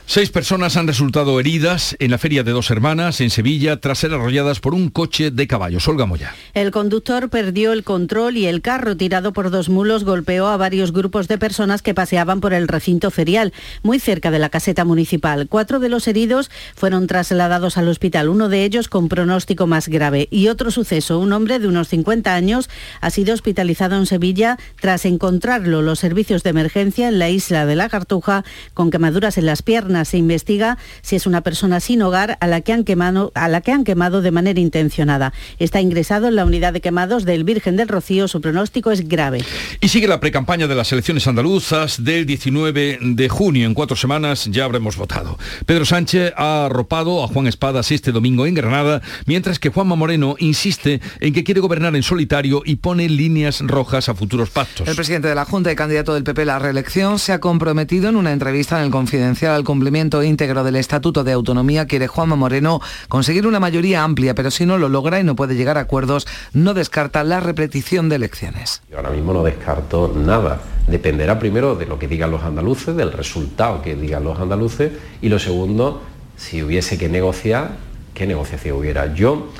Seis 0.07 0.29
personas 0.29 0.77
han 0.77 0.85
resultado 0.85 1.39
heridas 1.39 1.95
en 1.97 2.11
la 2.11 2.19
Feria 2.19 2.43
de 2.43 2.51
Dos 2.51 2.69
Hermanas, 2.69 3.21
en 3.21 3.31
Sevilla, 3.31 3.81
tras 3.81 3.97
ser 3.97 4.13
arrolladas 4.13 4.59
por 4.59 4.75
un 4.75 4.89
coche 4.89 5.31
de 5.31 5.47
caballos. 5.47 5.87
Olga 5.87 6.05
Moya. 6.05 6.35
El 6.53 6.69
conductor 6.69 7.27
perdió 7.29 7.73
el 7.73 7.83
control 7.83 8.37
y 8.37 8.45
el 8.45 8.61
carro, 8.61 8.95
tirado 8.95 9.33
por 9.33 9.49
dos 9.49 9.67
mulos, 9.67 10.03
golpeó 10.03 10.45
a 10.45 10.57
varios 10.57 10.93
grupos 10.93 11.27
de 11.27 11.39
personas 11.39 11.81
que 11.81 11.95
paseaban 11.95 12.39
por 12.39 12.53
el 12.53 12.67
recinto 12.67 13.09
ferial, 13.09 13.51
muy 13.81 13.99
cerca 13.99 14.29
de 14.29 14.37
la 14.37 14.49
caseta 14.49 14.85
municipal. 14.85 15.47
Cuatro 15.49 15.79
de 15.79 15.89
los 15.89 16.07
heridos 16.07 16.51
fueron 16.75 17.07
trasladados 17.07 17.77
al 17.77 17.87
hospital, 17.87 18.29
uno 18.29 18.47
de 18.47 18.63
ellos 18.63 18.87
con 18.87 19.09
pronóstico 19.09 19.65
más 19.65 19.87
grave. 19.87 20.27
Y 20.29 20.49
otro 20.49 20.69
suceso, 20.69 21.19
un 21.19 21.33
hombre 21.33 21.57
de 21.57 21.67
unos 21.67 21.87
50 21.87 22.31
años 22.31 22.69
ha 23.01 23.09
sido 23.09 23.33
hospitalizado 23.33 23.97
en 23.97 24.05
Sevilla 24.05 24.59
tras 24.79 25.03
encontrarlo 25.05 25.81
los 25.81 25.97
servicios 25.97 26.43
de 26.43 26.51
emergencia 26.51 27.07
en 27.07 27.17
la 27.17 27.31
isla 27.31 27.65
de 27.65 27.75
la 27.75 27.89
Cartuja 27.89 28.45
con 28.75 28.91
quemaduras 28.91 29.39
en 29.39 29.47
las 29.47 29.63
piernas 29.63 29.94
se 30.03 30.17
investiga 30.17 30.77
si 31.01 31.15
es 31.15 31.25
una 31.25 31.41
persona 31.41 31.79
sin 31.79 32.01
hogar 32.01 32.37
a 32.41 32.47
la 32.47 32.61
que 32.61 32.73
han 32.73 32.83
quemado, 32.83 33.31
a 33.35 33.47
la 33.47 33.61
que 33.61 33.71
han 33.71 33.83
quemado 33.85 34.21
de 34.21 34.31
manera 34.31 34.59
intencionada. 34.59 35.31
Está 35.59 35.79
ingresado 35.79 36.27
en 36.27 36.35
la 36.35 36.43
unidad 36.43 36.73
de 36.73 36.81
quemados 36.81 37.23
del 37.23 37.43
Virgen 37.43 37.77
del 37.77 37.87
Rocío. 37.87 38.27
Su 38.27 38.41
pronóstico 38.41 38.91
es 38.91 39.07
grave. 39.07 39.43
Y 39.79 39.87
sigue 39.87 40.07
la 40.07 40.19
precampaña 40.19 40.67
de 40.67 40.75
las 40.75 40.91
elecciones 40.91 41.27
andaluzas 41.27 42.03
del 42.03 42.25
19 42.25 42.99
de 43.01 43.29
junio. 43.29 43.67
En 43.67 43.73
cuatro 43.73 43.95
semanas 43.95 44.45
ya 44.51 44.65
habremos 44.65 44.97
votado. 44.97 45.37
Pedro 45.65 45.85
Sánchez 45.85 46.33
ha 46.35 46.65
arropado 46.65 47.23
a 47.23 47.27
Juan 47.27 47.47
Espadas 47.47 47.91
este 47.91 48.11
domingo 48.11 48.45
en 48.45 48.55
Granada, 48.55 49.01
mientras 49.25 49.59
que 49.59 49.69
Juanma 49.69 49.95
Moreno 49.95 50.35
insiste 50.39 51.01
en 51.19 51.33
que 51.33 51.43
quiere 51.43 51.61
gobernar 51.61 51.95
en 51.95 52.03
solitario 52.03 52.61
y 52.65 52.77
pone 52.77 53.07
líneas 53.07 53.61
rojas 53.61 54.09
a 54.09 54.15
futuros 54.15 54.49
pactos. 54.49 54.87
El 54.87 54.95
presidente 54.95 55.27
de 55.27 55.35
la 55.35 55.45
Junta 55.45 55.71
y 55.71 55.75
candidato 55.75 56.13
del 56.13 56.23
PP 56.23 56.41
a 56.43 56.45
la 56.45 56.59
reelección 56.59 57.19
se 57.19 57.33
ha 57.33 57.39
comprometido 57.39 58.09
en 58.09 58.15
una 58.15 58.31
entrevista 58.31 58.79
en 58.79 58.85
el 58.85 58.91
Confidencial 58.91 59.53
al 59.53 59.63
cumplimiento 59.85 60.23
íntegro 60.23 60.63
del 60.63 60.77
Estatuto 60.77 61.23
de 61.23 61.33
Autonomía 61.33 61.85
quiere 61.85 62.07
Juanma 62.07 62.35
Moreno 62.35 62.81
conseguir 63.07 63.45
una 63.45 63.59
mayoría 63.59 64.03
amplia, 64.03 64.33
pero 64.33 64.49
si 64.49 64.65
no 64.65 64.79
lo 64.79 64.89
logra 64.89 65.19
y 65.19 65.23
no 65.23 65.35
puede 65.35 65.53
llegar 65.53 65.77
a 65.77 65.81
acuerdos, 65.81 66.25
no 66.53 66.73
descarta 66.73 67.23
la 67.23 67.39
repetición 67.39 68.09
de 68.09 68.15
elecciones. 68.15 68.81
Yo 68.89 68.97
ahora 68.97 69.11
mismo 69.11 69.31
no 69.31 69.43
descarto 69.43 70.11
nada. 70.11 70.59
Dependerá 70.87 71.37
primero 71.37 71.75
de 71.75 71.85
lo 71.85 71.99
que 71.99 72.07
digan 72.07 72.31
los 72.31 72.41
andaluces, 72.41 72.95
del 72.95 73.11
resultado 73.11 73.83
que 73.83 73.95
digan 73.95 74.23
los 74.23 74.39
andaluces, 74.39 74.91
y 75.21 75.29
lo 75.29 75.37
segundo, 75.37 76.01
si 76.35 76.63
hubiese 76.63 76.97
que 76.97 77.07
negociar, 77.07 77.73
¿qué 78.15 78.25
negociación 78.25 78.79
hubiera? 78.79 79.13
Yo 79.13 79.51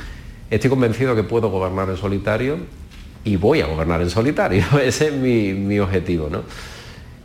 estoy 0.50 0.72
convencido 0.72 1.16
que 1.16 1.22
puedo 1.22 1.52
gobernar 1.52 1.88
en 1.88 1.98
solitario 1.98 2.58
y 3.24 3.36
voy 3.36 3.62
a 3.62 3.68
gobernar 3.68 4.02
en 4.02 4.10
solitario. 4.10 4.66
Ese 4.84 5.10
es 5.10 5.14
mi, 5.14 5.54
mi 5.54 5.78
objetivo, 5.78 6.30
¿no? 6.32 6.42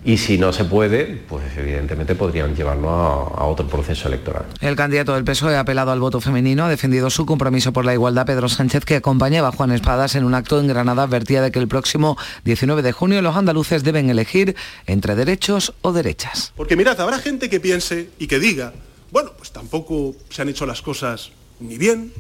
Y 0.05 0.17
si 0.17 0.39
no 0.39 0.53
se 0.53 0.65
puede, 0.65 1.05
pues 1.29 1.45
evidentemente 1.57 2.15
podrían 2.15 2.57
llevarlo 2.57 2.89
a, 2.89 3.43
a, 3.43 3.45
otro 3.45 3.67
proceso 3.67 4.09
electoral. 4.09 4.47
El 4.61 4.75
candidato 4.75 5.15
del 5.15 5.25
PSOE 5.25 5.57
ha 5.57 5.61
apelado 5.61 5.91
al 5.91 6.01
voto 6.01 6.21
femenino, 6.21 6.65
ha 6.65 6.69
defendido 6.71 7.11
su 7.11 7.27
compromiso 7.27 7.73
por 7.73 7.85
la 7.85 7.93
igualdad. 7.93 8.25
Pedro 8.25 8.49
Sánchez, 8.49 8.85
que 8.87 8.97
acompañaba 8.97 9.49
a 9.49 9.53
Juan 9.53 9.73
Espadas 9.73 10.15
en 10.15 10.25
un 10.25 10.35
acto 10.35 10.59
en 10.59 10.69
Granada, 10.69 11.03
advertía 11.03 11.43
de 11.43 11.51
que 11.51 11.59
el 11.59 11.69
próximo 11.69 12.17
19 12.45 12.81
de 12.81 12.93
junio 12.93 13.21
los 13.21 13.37
andaluces 13.37 13.85
deben 13.85 14.09
elegir 14.09 14.57
entre 14.87 15.15
derechos 15.15 15.75
o 15.83 15.93
derechas. 15.93 16.53
Porque 16.57 16.77
mirad, 16.77 16.99
habrá 17.01 17.19
gente 17.19 17.51
que 17.51 17.61
piense 17.61 18.09
y 18.19 18.27
que 18.27 18.39
diga, 18.39 18.73
bueno, 19.11 19.33
pues 19.37 19.51
tampoco 19.51 20.15
se 20.31 20.41
han 20.41 20.49
hecho 20.49 20.65
las 20.65 20.81
cosas 20.81 21.33
ni 21.59 21.77
bien, 21.77 22.13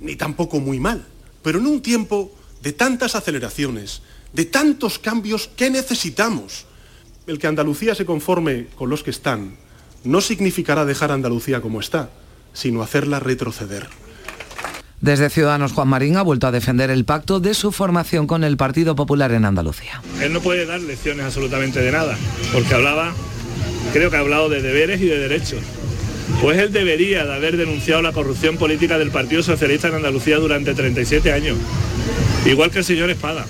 ni 0.00 0.16
tampoco 0.16 0.60
muy 0.60 0.80
mal. 0.80 1.06
Pero 1.42 1.58
en 1.58 1.66
un 1.66 1.80
tiempo 1.80 2.30
de 2.60 2.72
tantas 2.72 3.14
aceleraciones, 3.14 4.02
de 4.32 4.44
tantos 4.44 4.98
cambios, 4.98 5.48
¿qué 5.56 5.70
necesitamos? 5.70 6.66
El 7.26 7.38
que 7.38 7.46
Andalucía 7.46 7.94
se 7.94 8.04
conforme 8.04 8.66
con 8.76 8.90
los 8.90 9.02
que 9.02 9.10
están 9.10 9.56
no 10.04 10.20
significará 10.20 10.84
dejar 10.84 11.10
a 11.10 11.14
Andalucía 11.14 11.60
como 11.60 11.80
está, 11.80 12.10
sino 12.52 12.82
hacerla 12.82 13.20
retroceder. 13.20 13.86
Desde 15.00 15.30
Ciudadanos, 15.30 15.72
Juan 15.72 15.88
Marín 15.88 16.16
ha 16.16 16.22
vuelto 16.22 16.46
a 16.46 16.52
defender 16.52 16.90
el 16.90 17.04
pacto 17.04 17.40
de 17.40 17.54
su 17.54 17.72
formación 17.72 18.26
con 18.26 18.44
el 18.44 18.56
Partido 18.56 18.94
Popular 18.94 19.32
en 19.32 19.44
Andalucía. 19.44 20.00
Él 20.20 20.32
no 20.32 20.40
puede 20.40 20.64
dar 20.64 20.80
lecciones 20.80 21.26
absolutamente 21.26 21.80
de 21.80 21.90
nada, 21.90 22.16
porque 22.52 22.74
hablaba, 22.74 23.12
creo 23.92 24.10
que 24.10 24.16
ha 24.16 24.20
hablado 24.20 24.48
de 24.48 24.62
deberes 24.62 25.00
y 25.00 25.06
de 25.06 25.18
derechos. 25.18 25.60
Pues 26.40 26.58
él 26.58 26.72
debería 26.72 27.24
de 27.24 27.34
haber 27.34 27.56
denunciado 27.56 28.00
la 28.00 28.12
corrupción 28.12 28.56
política 28.56 28.96
del 28.96 29.10
Partido 29.10 29.42
Socialista 29.42 29.88
en 29.88 29.94
Andalucía 29.94 30.38
durante 30.38 30.72
37 30.72 31.32
años, 31.32 31.58
igual 32.46 32.70
que 32.70 32.78
el 32.78 32.84
señor 32.84 33.10
Espada. 33.10 33.46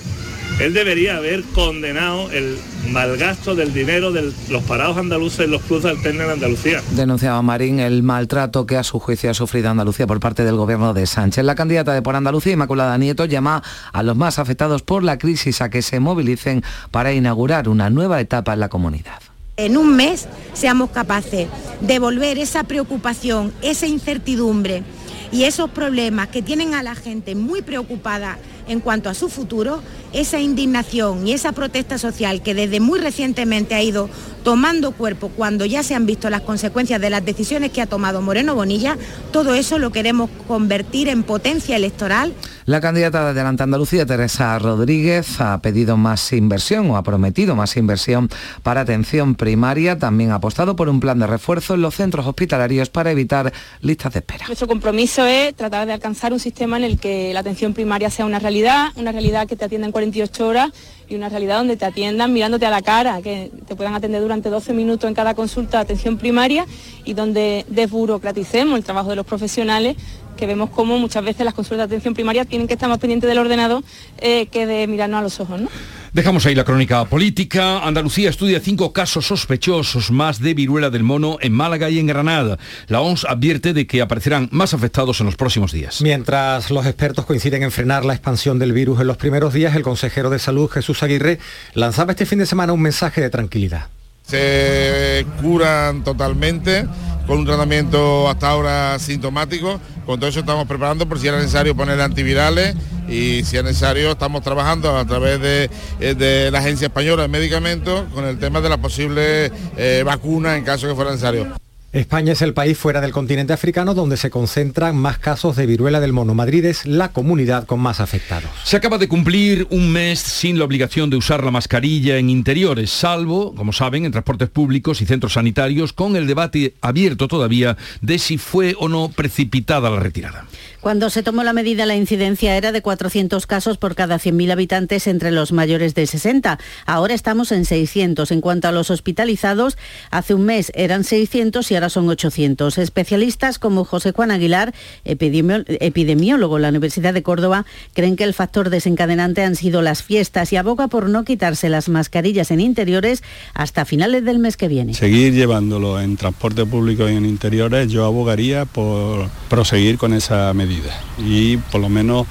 Él 0.60 0.74
debería 0.74 1.16
haber 1.16 1.42
condenado 1.42 2.30
el 2.30 2.58
malgasto 2.90 3.54
del 3.54 3.72
dinero 3.72 4.12
de 4.12 4.32
los 4.48 4.62
parados 4.64 4.96
andaluces 4.96 5.40
en 5.40 5.50
los 5.50 5.62
cruces 5.62 5.90
alternos 5.90 6.24
en 6.26 6.30
Andalucía. 6.30 6.82
Denunciaba 6.92 7.42
Marín 7.42 7.80
el 7.80 8.02
maltrato 8.02 8.66
que 8.66 8.76
a 8.76 8.84
su 8.84 8.98
juicio 8.98 9.30
ha 9.30 9.34
sufrido 9.34 9.70
Andalucía 9.70 10.06
por 10.06 10.20
parte 10.20 10.44
del 10.44 10.56
gobierno 10.56 10.94
de 10.94 11.06
Sánchez. 11.06 11.44
La 11.44 11.54
candidata 11.54 11.92
de 11.92 12.02
Por 12.02 12.16
Andalucía, 12.16 12.52
Inmaculada 12.52 12.96
Nieto, 12.98 13.24
llama 13.24 13.62
a 13.92 14.02
los 14.02 14.16
más 14.16 14.38
afectados 14.38 14.82
por 14.82 15.02
la 15.02 15.18
crisis 15.18 15.60
a 15.62 15.70
que 15.70 15.82
se 15.82 16.00
movilicen 16.00 16.62
para 16.90 17.12
inaugurar 17.12 17.68
una 17.68 17.90
nueva 17.90 18.20
etapa 18.20 18.52
en 18.52 18.60
la 18.60 18.68
comunidad 18.68 19.20
en 19.56 19.76
un 19.76 19.96
mes 19.96 20.28
seamos 20.54 20.90
capaces 20.90 21.46
de 21.80 21.98
volver 21.98 22.38
esa 22.38 22.64
preocupación, 22.64 23.52
esa 23.62 23.86
incertidumbre 23.86 24.82
y 25.30 25.44
esos 25.44 25.70
problemas 25.70 26.28
que 26.28 26.42
tienen 26.42 26.74
a 26.74 26.82
la 26.82 26.94
gente 26.94 27.34
muy 27.34 27.62
preocupada 27.62 28.38
en 28.68 28.80
cuanto 28.80 29.08
a 29.10 29.14
su 29.14 29.28
futuro, 29.28 29.82
esa 30.12 30.40
indignación 30.40 31.26
y 31.26 31.32
esa 31.32 31.52
protesta 31.52 31.98
social 31.98 32.42
que 32.42 32.54
desde 32.54 32.80
muy 32.80 32.98
recientemente 32.98 33.74
ha 33.74 33.82
ido 33.82 34.08
tomando 34.42 34.92
cuerpo 34.92 35.28
cuando 35.28 35.64
ya 35.64 35.82
se 35.82 35.94
han 35.94 36.06
visto 36.06 36.28
las 36.28 36.42
consecuencias 36.42 37.00
de 37.00 37.10
las 37.10 37.24
decisiones 37.24 37.70
que 37.70 37.80
ha 37.80 37.86
tomado 37.86 38.20
Moreno 38.22 38.54
Bonilla, 38.54 38.96
todo 39.32 39.54
eso 39.54 39.78
lo 39.78 39.92
queremos 39.92 40.30
convertir 40.48 41.08
en 41.08 41.22
potencia 41.22 41.76
electoral. 41.76 42.34
La 42.64 42.80
candidata 42.80 43.24
de 43.24 43.30
Adelante 43.30 43.64
Andalucía, 43.64 44.06
Teresa 44.06 44.56
Rodríguez, 44.58 45.40
ha 45.40 45.60
pedido 45.60 45.96
más 45.96 46.32
inversión 46.32 46.90
o 46.90 46.96
ha 46.96 47.02
prometido 47.02 47.56
más 47.56 47.76
inversión 47.76 48.28
para 48.62 48.82
atención 48.82 49.34
primaria. 49.34 49.98
También 49.98 50.30
ha 50.30 50.36
apostado 50.36 50.76
por 50.76 50.88
un 50.88 51.00
plan 51.00 51.18
de 51.18 51.26
refuerzo 51.26 51.74
en 51.74 51.82
los 51.82 51.96
centros 51.96 52.24
hospitalarios 52.24 52.88
para 52.88 53.10
evitar 53.10 53.52
listas 53.80 54.12
de 54.12 54.20
espera. 54.20 54.46
Nuestro 54.46 54.68
compromiso 54.68 55.26
es 55.26 55.56
tratar 55.56 55.86
de 55.86 55.92
alcanzar 55.92 56.32
un 56.32 56.38
sistema 56.38 56.76
en 56.76 56.84
el 56.84 56.98
que 56.98 57.32
la 57.34 57.40
atención 57.40 57.74
primaria 57.74 58.10
sea 58.10 58.26
una 58.26 58.38
realidad, 58.38 58.51
una 58.96 59.12
realidad 59.12 59.46
que 59.46 59.56
te 59.56 59.64
atienda 59.64 59.86
en 59.86 59.92
48 59.92 60.46
horas 60.46 60.70
y 61.08 61.14
una 61.14 61.28
realidad 61.28 61.58
donde 61.58 61.76
te 61.76 61.84
atiendan 61.84 62.32
mirándote 62.32 62.66
a 62.66 62.70
la 62.70 62.82
cara, 62.82 63.22
que 63.22 63.50
te 63.66 63.74
puedan 63.76 63.94
atender 63.94 64.20
durante 64.20 64.50
12 64.50 64.72
minutos 64.74 65.08
en 65.08 65.14
cada 65.14 65.34
consulta 65.34 65.78
de 65.78 65.84
atención 65.84 66.18
primaria 66.18 66.66
y 67.04 67.14
donde 67.14 67.64
desburocraticemos 67.68 68.76
el 68.76 68.84
trabajo 68.84 69.10
de 69.10 69.16
los 69.16 69.26
profesionales 69.26 69.96
que 70.36 70.46
vemos 70.46 70.70
como 70.70 70.98
muchas 70.98 71.24
veces 71.24 71.44
las 71.44 71.54
consultas 71.54 71.88
de 71.88 71.94
atención 71.94 72.14
primaria 72.14 72.44
tienen 72.44 72.66
que 72.66 72.74
estar 72.74 72.88
más 72.88 72.98
pendientes 72.98 73.28
del 73.28 73.38
ordenador 73.38 73.82
eh, 74.18 74.46
que 74.46 74.66
de 74.66 74.86
mirarnos 74.86 75.18
a 75.18 75.22
los 75.22 75.40
ojos. 75.40 75.60
¿no? 75.60 75.68
Dejamos 76.12 76.44
ahí 76.44 76.54
la 76.54 76.64
crónica 76.64 77.06
política. 77.06 77.78
Andalucía 77.78 78.28
estudia 78.28 78.60
cinco 78.60 78.92
casos 78.92 79.26
sospechosos 79.26 80.10
más 80.10 80.40
de 80.40 80.52
viruela 80.52 80.90
del 80.90 81.04
mono 81.04 81.38
en 81.40 81.54
Málaga 81.54 81.88
y 81.88 81.98
en 81.98 82.06
Granada. 82.06 82.58
La 82.88 83.00
OMS 83.00 83.24
advierte 83.24 83.72
de 83.72 83.86
que 83.86 84.02
aparecerán 84.02 84.50
más 84.52 84.74
afectados 84.74 85.20
en 85.20 85.26
los 85.26 85.36
próximos 85.36 85.72
días. 85.72 86.02
Mientras 86.02 86.70
los 86.70 86.84
expertos 86.84 87.24
coinciden 87.24 87.62
en 87.62 87.70
frenar 87.70 88.04
la 88.04 88.12
expansión 88.12 88.58
del 88.58 88.74
virus 88.74 89.00
en 89.00 89.06
los 89.06 89.16
primeros 89.16 89.54
días, 89.54 89.74
el 89.74 89.82
consejero 89.82 90.28
de 90.28 90.38
salud 90.38 90.68
Jesús 90.68 91.02
Aguirre 91.02 91.38
lanzaba 91.72 92.12
este 92.12 92.26
fin 92.26 92.40
de 92.40 92.46
semana 92.46 92.74
un 92.74 92.82
mensaje 92.82 93.22
de 93.22 93.30
tranquilidad. 93.30 93.88
Se 94.26 95.26
curan 95.40 96.04
totalmente 96.04 96.86
con 97.26 97.38
un 97.38 97.46
tratamiento 97.46 98.28
hasta 98.28 98.50
ahora 98.50 98.98
sintomático. 98.98 99.80
Con 100.06 100.18
todo 100.18 100.28
eso 100.28 100.40
estamos 100.40 100.66
preparando 100.66 101.06
por 101.08 101.18
si 101.18 101.28
era 101.28 101.38
necesario 101.38 101.76
poner 101.76 102.00
antivirales 102.00 102.74
y 103.08 103.44
si 103.44 103.56
es 103.56 103.64
necesario 103.64 104.12
estamos 104.12 104.42
trabajando 104.42 104.96
a 104.96 105.04
través 105.04 105.40
de, 105.40 105.70
eh, 106.00 106.14
de 106.14 106.50
la 106.50 106.58
Agencia 106.58 106.86
Española 106.86 107.22
de 107.22 107.28
Medicamentos 107.28 108.04
con 108.12 108.24
el 108.24 108.38
tema 108.38 108.60
de 108.60 108.68
la 108.68 108.78
posible 108.78 109.52
eh, 109.76 110.02
vacuna 110.04 110.56
en 110.56 110.64
caso 110.64 110.88
que 110.88 110.94
fuera 110.94 111.10
necesario. 111.10 111.61
España 111.92 112.32
es 112.32 112.40
el 112.40 112.54
país 112.54 112.78
fuera 112.78 113.02
del 113.02 113.12
continente 113.12 113.52
africano 113.52 113.92
donde 113.92 114.16
se 114.16 114.30
concentran 114.30 114.96
más 114.96 115.18
casos 115.18 115.56
de 115.56 115.66
viruela 115.66 116.00
del 116.00 116.14
mono. 116.14 116.34
Madrid 116.34 116.64
es 116.64 116.86
la 116.86 117.12
comunidad 117.12 117.66
con 117.66 117.80
más 117.80 118.00
afectados. 118.00 118.48
Se 118.64 118.78
acaba 118.78 118.96
de 118.96 119.08
cumplir 119.08 119.66
un 119.68 119.92
mes 119.92 120.18
sin 120.18 120.58
la 120.58 120.64
obligación 120.64 121.10
de 121.10 121.16
usar 121.16 121.44
la 121.44 121.50
mascarilla 121.50 122.16
en 122.16 122.30
interiores, 122.30 122.90
salvo, 122.90 123.54
como 123.54 123.74
saben, 123.74 124.06
en 124.06 124.12
transportes 124.12 124.48
públicos 124.48 125.02
y 125.02 125.06
centros 125.06 125.34
sanitarios, 125.34 125.92
con 125.92 126.16
el 126.16 126.26
debate 126.26 126.72
abierto 126.80 127.28
todavía 127.28 127.76
de 128.00 128.18
si 128.18 128.38
fue 128.38 128.74
o 128.78 128.88
no 128.88 129.10
precipitada 129.10 129.90
la 129.90 130.00
retirada. 130.00 130.46
Cuando 130.80 131.10
se 131.10 131.22
tomó 131.22 131.44
la 131.44 131.52
medida, 131.52 131.86
la 131.86 131.94
incidencia 131.94 132.56
era 132.56 132.72
de 132.72 132.82
400 132.82 133.46
casos 133.46 133.78
por 133.78 133.94
cada 133.94 134.16
100.000 134.16 134.50
habitantes 134.50 135.06
entre 135.06 135.30
los 135.30 135.52
mayores 135.52 135.94
de 135.94 136.08
60. 136.08 136.58
Ahora 136.86 137.14
estamos 137.14 137.52
en 137.52 137.66
600. 137.66 138.32
En 138.32 138.40
cuanto 138.40 138.66
a 138.66 138.72
los 138.72 138.90
hospitalizados, 138.90 139.78
hace 140.10 140.34
un 140.34 140.44
mes 140.44 140.72
eran 140.74 141.04
600 141.04 141.70
y 141.70 141.74
ahora 141.76 141.81
son 141.88 142.08
800. 142.08 142.78
Especialistas 142.78 143.58
como 143.58 143.84
José 143.84 144.12
Juan 144.12 144.30
Aguilar, 144.30 144.74
epidemiólogo 145.04 146.56
en 146.56 146.62
la 146.62 146.68
Universidad 146.68 147.14
de 147.14 147.22
Córdoba, 147.22 147.66
creen 147.94 148.16
que 148.16 148.24
el 148.24 148.34
factor 148.34 148.70
desencadenante 148.70 149.42
han 149.42 149.56
sido 149.56 149.82
las 149.82 150.02
fiestas 150.02 150.52
y 150.52 150.56
aboga 150.56 150.88
por 150.88 151.08
no 151.08 151.24
quitarse 151.24 151.68
las 151.68 151.88
mascarillas 151.88 152.50
en 152.50 152.60
interiores 152.60 153.22
hasta 153.54 153.84
finales 153.84 154.24
del 154.24 154.38
mes 154.38 154.56
que 154.56 154.68
viene. 154.68 154.94
Seguir 154.94 155.32
llevándolo 155.32 156.00
en 156.00 156.16
transporte 156.16 156.66
público 156.66 157.08
y 157.08 157.16
en 157.16 157.26
interiores, 157.26 157.90
yo 157.90 158.04
abogaría 158.04 158.64
por 158.64 159.28
proseguir 159.48 159.98
con 159.98 160.12
esa 160.14 160.52
medida 160.54 161.00
y 161.18 161.56
por 161.56 161.80
lo 161.80 161.88
menos 161.88 162.26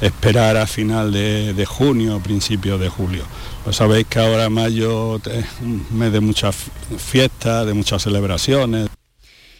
esperar 0.00 0.56
a 0.56 0.66
final 0.66 1.12
de, 1.12 1.54
de 1.54 1.64
junio, 1.64 2.20
principio 2.20 2.78
de 2.78 2.88
julio. 2.88 3.24
Pues 3.64 3.76
sabéis 3.76 4.06
que 4.06 4.18
ahora 4.18 4.50
mayo 4.50 5.16
es 5.16 5.46
un 5.62 5.86
mes 5.90 6.12
de 6.12 6.20
muchas 6.20 6.54
fiestas, 6.98 7.66
de 7.66 7.72
muchas 7.72 8.02
celebraciones. 8.02 8.90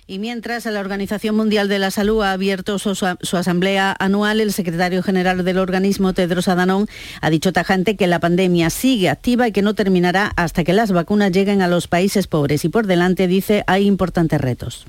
Y 0.06 0.18
mientras 0.18 0.66
la 0.66 0.80
Organización 0.80 1.34
Mundial 1.34 1.66
de 1.66 1.78
la 1.78 1.90
Salud 1.90 2.22
ha 2.22 2.32
abierto 2.32 2.78
su, 2.78 2.94
su, 2.94 3.36
asamblea 3.38 3.96
anual, 3.98 4.42
el 4.42 4.52
secretario 4.52 5.02
general 5.02 5.42
del 5.42 5.56
organismo, 5.56 6.12
Tedros 6.12 6.46
Adhanom, 6.46 6.84
ha 7.22 7.30
dicho 7.30 7.54
tajante 7.54 7.96
que 7.96 8.06
la 8.06 8.20
pandemia 8.20 8.68
sigue 8.68 9.08
activa 9.08 9.48
y 9.48 9.52
que 9.52 9.62
no 9.62 9.74
terminará 9.74 10.30
hasta 10.36 10.62
que 10.62 10.74
las 10.74 10.92
vacunas 10.92 11.32
lleguen 11.32 11.62
a 11.62 11.68
los 11.68 11.88
países 11.88 12.26
pobres. 12.26 12.66
Y 12.66 12.68
por 12.68 12.86
delante, 12.86 13.26
dice, 13.28 13.64
hay 13.66 13.86
importantes 13.86 14.38
retos. 14.42 14.86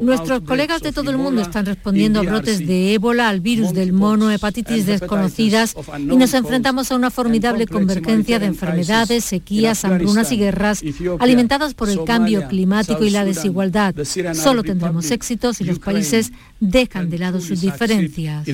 Nuestros 0.00 0.40
colegas 0.40 0.82
de 0.82 0.92
todo 0.92 1.10
el 1.12 1.16
mundo 1.18 1.42
están 1.42 1.64
respondiendo 1.64 2.18
a 2.18 2.22
brotes 2.24 2.66
de 2.66 2.94
ébola, 2.94 3.28
al 3.28 3.40
virus 3.40 3.72
del 3.72 3.92
mono, 3.92 4.32
hepatitis 4.32 4.84
desconocidas 4.84 5.76
y 5.96 6.16
nos 6.16 6.34
enfrentamos 6.34 6.90
a 6.90 6.96
una 6.96 7.12
formidable 7.12 7.68
convergencia 7.68 8.40
de 8.40 8.46
enfermedades, 8.46 9.24
sequías, 9.24 9.84
hambrunas 9.84 10.32
y 10.32 10.38
guerras 10.38 10.82
alimentadas 11.20 11.74
por 11.74 11.88
el 11.88 11.99
cambio 12.04 12.48
climático 12.48 13.04
y 13.04 13.10
la 13.10 13.24
desigualdad. 13.24 13.94
Solo 14.34 14.62
tendremos 14.62 15.10
éxito 15.10 15.52
si 15.52 15.64
los 15.64 15.78
países 15.78 16.32
dejan 16.60 17.10
de 17.10 17.18
lado 17.18 17.40
sus 17.40 17.60
diferencias. 17.60 18.46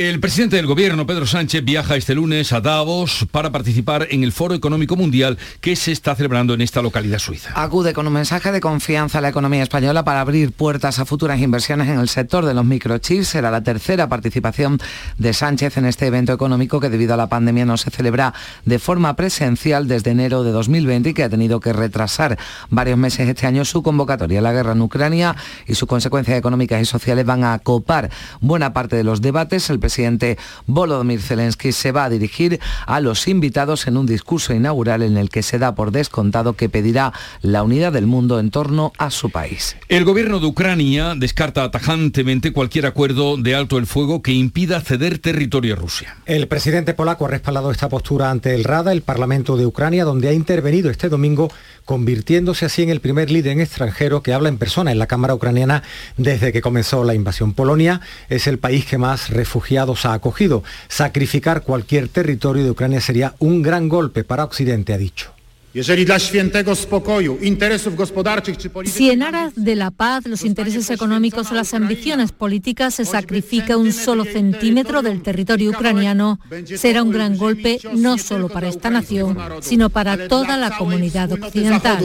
El 0.00 0.18
presidente 0.18 0.56
del 0.56 0.66
gobierno, 0.66 1.06
Pedro 1.06 1.26
Sánchez, 1.26 1.62
viaja 1.62 1.94
este 1.94 2.14
lunes 2.14 2.54
a 2.54 2.62
Davos 2.62 3.26
para 3.30 3.52
participar 3.52 4.06
en 4.10 4.24
el 4.24 4.32
Foro 4.32 4.54
Económico 4.54 4.96
Mundial 4.96 5.36
que 5.60 5.76
se 5.76 5.92
está 5.92 6.14
celebrando 6.14 6.54
en 6.54 6.62
esta 6.62 6.80
localidad 6.80 7.18
suiza. 7.18 7.52
Acude 7.54 7.92
con 7.92 8.06
un 8.06 8.14
mensaje 8.14 8.50
de 8.50 8.62
confianza 8.62 9.18
a 9.18 9.20
la 9.20 9.28
economía 9.28 9.62
española 9.62 10.02
para 10.02 10.22
abrir 10.22 10.52
puertas 10.52 11.00
a 11.00 11.04
futuras 11.04 11.38
inversiones 11.40 11.86
en 11.90 11.98
el 11.98 12.08
sector 12.08 12.46
de 12.46 12.54
los 12.54 12.64
microchips. 12.64 13.28
Será 13.28 13.50
la 13.50 13.62
tercera 13.62 14.08
participación 14.08 14.78
de 15.18 15.34
Sánchez 15.34 15.76
en 15.76 15.84
este 15.84 16.06
evento 16.06 16.32
económico 16.32 16.80
que 16.80 16.88
debido 16.88 17.12
a 17.12 17.18
la 17.18 17.28
pandemia 17.28 17.66
no 17.66 17.76
se 17.76 17.90
celebra 17.90 18.32
de 18.64 18.78
forma 18.78 19.16
presencial 19.16 19.86
desde 19.86 20.12
enero 20.12 20.44
de 20.44 20.52
2020 20.52 21.10
y 21.10 21.12
que 21.12 21.24
ha 21.24 21.28
tenido 21.28 21.60
que 21.60 21.74
retrasar 21.74 22.38
varios 22.70 22.96
meses 22.96 23.28
este 23.28 23.46
año 23.46 23.66
su 23.66 23.82
convocatoria. 23.82 24.40
La 24.40 24.54
guerra 24.54 24.72
en 24.72 24.80
Ucrania 24.80 25.36
y 25.66 25.74
sus 25.74 25.86
consecuencias 25.86 26.38
económicas 26.38 26.80
y 26.80 26.86
sociales 26.86 27.26
van 27.26 27.44
a 27.44 27.58
copar 27.58 28.08
buena 28.40 28.72
parte 28.72 28.96
de 28.96 29.04
los 29.04 29.20
debates. 29.20 29.68
Presidente 29.90 30.38
Volodymyr 30.68 31.20
Zelensky 31.20 31.72
se 31.72 31.90
va 31.90 32.04
a 32.04 32.10
dirigir 32.10 32.60
a 32.86 33.00
los 33.00 33.26
invitados 33.26 33.88
en 33.88 33.96
un 33.96 34.06
discurso 34.06 34.54
inaugural 34.54 35.02
en 35.02 35.16
el 35.16 35.30
que 35.30 35.42
se 35.42 35.58
da 35.58 35.74
por 35.74 35.90
descontado 35.90 36.52
que 36.52 36.68
pedirá 36.68 37.12
la 37.42 37.64
unidad 37.64 37.92
del 37.92 38.06
mundo 38.06 38.38
en 38.38 38.52
torno 38.52 38.92
a 38.98 39.10
su 39.10 39.30
país. 39.30 39.76
El 39.88 40.04
gobierno 40.04 40.38
de 40.38 40.46
Ucrania 40.46 41.14
descarta 41.16 41.68
tajantemente 41.72 42.52
cualquier 42.52 42.86
acuerdo 42.86 43.36
de 43.36 43.56
alto 43.56 43.78
el 43.78 43.86
fuego 43.86 44.22
que 44.22 44.30
impida 44.30 44.80
ceder 44.80 45.18
territorio 45.18 45.74
a 45.74 45.76
Rusia. 45.76 46.16
El 46.24 46.46
presidente 46.46 46.94
polaco 46.94 47.24
ha 47.24 47.28
respaldado 47.28 47.72
esta 47.72 47.88
postura 47.88 48.30
ante 48.30 48.54
el 48.54 48.62
Rada, 48.62 48.92
el 48.92 49.02
Parlamento 49.02 49.56
de 49.56 49.66
Ucrania, 49.66 50.04
donde 50.04 50.28
ha 50.28 50.32
intervenido 50.32 50.88
este 50.88 51.08
domingo 51.08 51.50
convirtiéndose 51.84 52.66
así 52.66 52.84
en 52.84 52.90
el 52.90 53.00
primer 53.00 53.32
líder 53.32 53.54
en 53.54 53.60
extranjero 53.60 54.22
que 54.22 54.32
habla 54.32 54.48
en 54.48 54.58
persona 54.58 54.92
en 54.92 55.00
la 55.00 55.08
Cámara 55.08 55.34
ucraniana 55.34 55.82
desde 56.16 56.52
que 56.52 56.60
comenzó 56.60 57.02
la 57.02 57.14
invasión. 57.14 57.54
Polonia 57.54 58.00
es 58.28 58.46
el 58.46 58.60
país 58.60 58.84
que 58.84 58.96
más 58.96 59.30
refugiados 59.30 59.79
ha 60.04 60.12
acogido. 60.12 60.62
Sacrificar 60.88 61.62
cualquier 61.62 62.08
territorio 62.08 62.64
de 62.64 62.70
Ucrania 62.70 63.00
sería 63.00 63.34
un 63.38 63.62
gran 63.62 63.88
golpe 63.88 64.24
para 64.24 64.44
Occidente, 64.44 64.92
ha 64.92 64.98
dicho. 64.98 65.32
Si 68.86 69.10
en 69.10 69.22
aras 69.22 69.52
de 69.54 69.76
la 69.76 69.92
paz, 69.92 70.26
los 70.26 70.44
intereses 70.44 70.90
económicos 70.90 71.52
o 71.52 71.54
las 71.54 71.74
ambiciones 71.74 72.32
políticas 72.32 72.94
se 72.94 73.04
sacrifica 73.04 73.76
un 73.76 73.92
solo 73.92 74.24
centímetro 74.24 75.02
del 75.02 75.22
territorio 75.22 75.70
ucraniano, 75.70 76.40
será 76.64 77.04
un 77.04 77.12
gran 77.12 77.36
golpe 77.36 77.78
no 77.94 78.18
solo 78.18 78.48
para 78.48 78.68
esta 78.68 78.90
nación, 78.90 79.38
sino 79.60 79.90
para 79.90 80.26
toda 80.26 80.56
la 80.56 80.76
comunidad 80.76 81.30
occidental. 81.30 82.00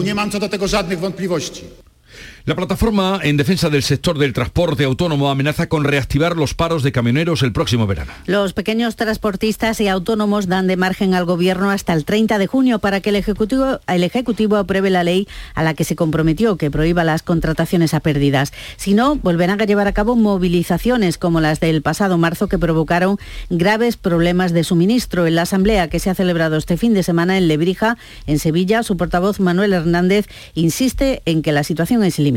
La 2.47 2.55
plataforma 2.55 3.19
en 3.23 3.37
defensa 3.37 3.71
del 3.71 3.81
sector 3.81 4.19
del 4.19 4.31
transporte 4.31 4.83
autónomo 4.83 5.31
amenaza 5.31 5.67
con 5.67 5.83
reactivar 5.83 6.37
los 6.37 6.53
paros 6.53 6.83
de 6.83 6.91
camioneros 6.91 7.41
el 7.41 7.51
próximo 7.51 7.87
verano. 7.87 8.11
Los 8.27 8.53
pequeños 8.53 8.95
transportistas 8.95 9.81
y 9.81 9.87
autónomos 9.87 10.47
dan 10.47 10.67
de 10.67 10.77
margen 10.77 11.15
al 11.15 11.25
Gobierno 11.25 11.71
hasta 11.71 11.93
el 11.93 12.05
30 12.05 12.37
de 12.37 12.45
junio 12.45 12.77
para 12.77 13.01
que 13.01 13.09
el 13.09 13.15
Ejecutivo, 13.15 13.79
el 13.87 14.03
ejecutivo 14.03 14.57
apruebe 14.57 14.91
la 14.91 15.03
ley 15.03 15.27
a 15.55 15.63
la 15.63 15.73
que 15.73 15.85
se 15.85 15.95
comprometió 15.95 16.55
que 16.55 16.69
prohíba 16.69 17.03
las 17.03 17.23
contrataciones 17.23 17.95
a 17.95 17.99
pérdidas. 17.99 18.53
Si 18.77 18.93
no, 18.93 19.15
volverán 19.15 19.59
a 19.59 19.65
llevar 19.65 19.87
a 19.87 19.93
cabo 19.93 20.15
movilizaciones 20.15 21.17
como 21.17 21.41
las 21.41 21.59
del 21.59 21.81
pasado 21.81 22.19
marzo 22.19 22.47
que 22.47 22.59
provocaron 22.59 23.17
graves 23.49 23.97
problemas 23.97 24.53
de 24.53 24.63
suministro. 24.63 25.25
En 25.25 25.33
la 25.33 25.41
asamblea 25.41 25.89
que 25.89 25.97
se 25.97 26.11
ha 26.11 26.15
celebrado 26.15 26.57
este 26.57 26.77
fin 26.77 26.93
de 26.93 27.01
semana 27.01 27.39
en 27.39 27.47
Lebrija, 27.47 27.97
en 28.27 28.37
Sevilla, 28.37 28.83
su 28.83 28.97
portavoz 28.97 29.39
Manuel 29.39 29.73
Hernández 29.73 30.27
insiste 30.53 31.23
en 31.25 31.41
que 31.41 31.51
la 31.51 31.63
situación 31.63 32.03
es 32.03 32.19
límite. 32.19 32.34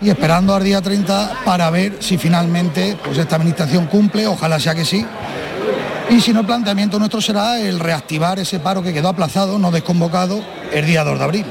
Y 0.00 0.08
esperando 0.08 0.54
al 0.54 0.64
día 0.64 0.80
30 0.80 1.42
para 1.44 1.68
ver 1.70 1.96
si 2.00 2.16
finalmente 2.16 2.96
pues 3.04 3.18
esta 3.18 3.36
administración 3.36 3.86
cumple, 3.86 4.26
ojalá 4.26 4.58
sea 4.58 4.74
que 4.74 4.84
sí. 4.84 5.04
Y 6.08 6.20
si 6.20 6.32
no, 6.32 6.40
el 6.40 6.46
planteamiento 6.46 6.98
nuestro 6.98 7.20
será 7.20 7.60
el 7.60 7.78
reactivar 7.78 8.38
ese 8.38 8.58
paro 8.58 8.82
que 8.82 8.92
quedó 8.92 9.08
aplazado, 9.08 9.58
no 9.58 9.70
desconvocado, 9.70 10.42
el 10.72 10.86
día 10.86 11.04
2 11.04 11.18
de 11.18 11.24
abril. 11.24 11.46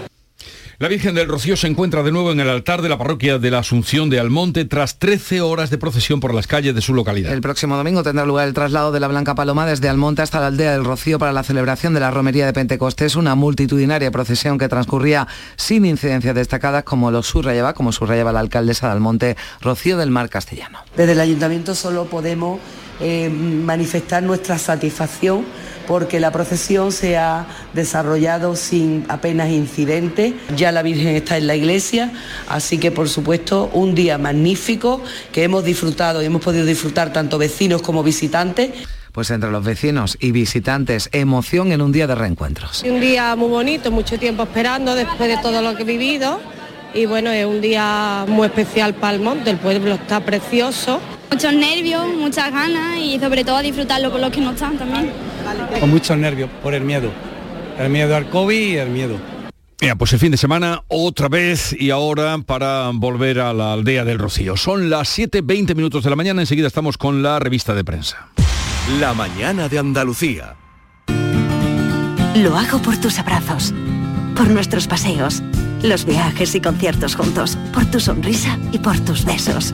La 0.79 0.87
Virgen 0.87 1.13
del 1.13 1.27
Rocío 1.27 1.57
se 1.57 1.67
encuentra 1.67 2.03
de 2.03 2.11
nuevo 2.13 2.31
en 2.31 2.39
el 2.39 2.47
altar 2.47 2.81
de 2.81 2.87
la 2.87 2.97
parroquia 2.97 3.37
de 3.37 3.51
la 3.51 3.59
Asunción 3.59 4.09
de 4.09 4.17
Almonte 4.17 4.63
tras 4.63 4.97
13 4.97 5.41
horas 5.41 5.69
de 5.69 5.77
procesión 5.77 6.21
por 6.21 6.33
las 6.33 6.47
calles 6.47 6.73
de 6.73 6.79
su 6.79 6.93
localidad. 6.93 7.33
El 7.33 7.41
próximo 7.41 7.75
domingo 7.75 8.01
tendrá 8.01 8.25
lugar 8.25 8.47
el 8.47 8.53
traslado 8.53 8.93
de 8.93 9.01
la 9.01 9.09
Blanca 9.09 9.35
Paloma 9.35 9.65
desde 9.65 9.89
Almonte 9.89 10.21
hasta 10.21 10.39
la 10.39 10.47
aldea 10.47 10.71
del 10.71 10.85
Rocío 10.85 11.19
para 11.19 11.33
la 11.33 11.43
celebración 11.43 11.93
de 11.93 11.99
la 11.99 12.11
romería 12.11 12.45
de 12.45 12.53
Pentecostés, 12.53 13.17
una 13.17 13.35
multitudinaria 13.35 14.09
procesión 14.09 14.57
que 14.57 14.69
transcurría 14.69 15.27
sin 15.57 15.83
incidencias 15.83 16.33
destacadas 16.33 16.85
como 16.85 17.11
lo 17.11 17.23
subrayaba, 17.23 17.73
como 17.73 17.91
subrayaba 17.91 18.31
la 18.31 18.39
alcaldesa 18.39 18.87
de 18.87 18.93
Almonte, 18.93 19.35
Rocío 19.59 19.97
del 19.97 20.11
Mar 20.11 20.29
Castellano. 20.29 20.79
Desde 20.95 21.11
el 21.11 21.19
ayuntamiento 21.19 21.75
solo 21.75 22.05
podemos 22.05 22.61
eh, 22.99 23.29
manifestar 23.29 24.23
nuestra 24.23 24.57
satisfacción 24.57 25.45
porque 25.87 26.19
la 26.19 26.31
procesión 26.31 26.91
se 26.91 27.17
ha 27.17 27.47
desarrollado 27.73 28.55
sin 28.55 29.05
apenas 29.09 29.49
incidentes. 29.49 30.33
Ya 30.55 30.71
la 30.71 30.83
Virgen 30.83 31.15
está 31.15 31.37
en 31.37 31.47
la 31.47 31.55
iglesia, 31.55 32.11
así 32.47 32.77
que 32.77 32.91
por 32.91 33.09
supuesto 33.09 33.71
un 33.73 33.95
día 33.95 34.19
magnífico 34.19 35.01
que 35.31 35.43
hemos 35.43 35.63
disfrutado 35.63 36.21
y 36.21 36.25
hemos 36.25 36.43
podido 36.43 36.65
disfrutar 36.65 37.11
tanto 37.11 37.39
vecinos 37.39 37.81
como 37.81 38.03
visitantes. 38.03 38.69
Pues 39.11 39.31
entre 39.31 39.49
los 39.49 39.65
vecinos 39.65 40.15
y 40.21 40.31
visitantes, 40.31 41.09
emoción 41.11 41.71
en 41.71 41.81
un 41.81 41.91
día 41.91 42.05
de 42.05 42.13
reencuentros. 42.13 42.83
Un 42.83 42.99
día 42.99 43.35
muy 43.35 43.49
bonito, 43.49 43.89
mucho 43.89 44.19
tiempo 44.19 44.43
esperando 44.43 44.93
después 44.93 45.27
de 45.27 45.37
todo 45.41 45.63
lo 45.63 45.75
que 45.75 45.81
he 45.81 45.85
vivido 45.85 46.39
y 46.93 47.05
bueno, 47.05 47.31
es 47.31 47.45
un 47.45 47.61
día 47.61 48.25
muy 48.27 48.47
especial 48.47 48.93
para 48.93 49.15
el 49.15 49.21
monte, 49.21 49.49
el 49.49 49.57
pueblo 49.57 49.95
está 49.95 50.19
precioso. 50.19 50.99
Muchos 51.31 51.53
nervios, 51.53 52.07
muchas 52.15 52.51
ganas 52.51 52.97
y 52.97 53.19
sobre 53.19 53.43
todo 53.43 53.57
a 53.57 53.61
disfrutarlo 53.61 54.11
con 54.11 54.21
los 54.21 54.31
que 54.31 54.41
no 54.41 54.51
están 54.51 54.77
también. 54.77 55.11
Con 55.79 55.89
muchos 55.89 56.17
nervios 56.17 56.49
por 56.61 56.73
el 56.73 56.83
miedo, 56.83 57.11
el 57.77 57.89
miedo 57.89 58.15
al 58.15 58.29
COVID 58.29 58.59
y 58.59 58.77
el 58.77 58.89
miedo. 58.89 59.17
Ya, 59.81 59.95
pues 59.95 60.11
el 60.11 60.19
fin 60.19 60.31
de 60.31 60.37
semana 60.37 60.83
otra 60.89 61.29
vez 61.29 61.73
y 61.79 61.89
ahora 61.91 62.37
para 62.39 62.91
volver 62.93 63.39
a 63.39 63.53
la 63.53 63.71
aldea 63.73 64.03
del 64.03 64.19
Rocío. 64.19 64.57
Son 64.57 64.89
las 64.89 65.17
7.20 65.17 65.73
minutos 65.73 66.03
de 66.03 66.09
la 66.09 66.17
mañana, 66.17 66.41
enseguida 66.41 66.67
estamos 66.67 66.97
con 66.97 67.23
la 67.23 67.39
revista 67.39 67.73
de 67.73 67.85
prensa. 67.85 68.27
La 68.99 69.13
mañana 69.13 69.69
de 69.69 69.79
Andalucía. 69.79 70.55
Lo 72.35 72.57
hago 72.57 72.81
por 72.81 72.97
tus 72.97 73.19
abrazos, 73.19 73.73
por 74.35 74.49
nuestros 74.49 74.87
paseos, 74.87 75.41
los 75.81 76.05
viajes 76.05 76.55
y 76.55 76.61
conciertos 76.61 77.15
juntos, 77.15 77.57
por 77.73 77.85
tu 77.85 78.01
sonrisa 78.01 78.57
y 78.73 78.79
por 78.79 78.99
tus 78.99 79.23
besos. 79.23 79.73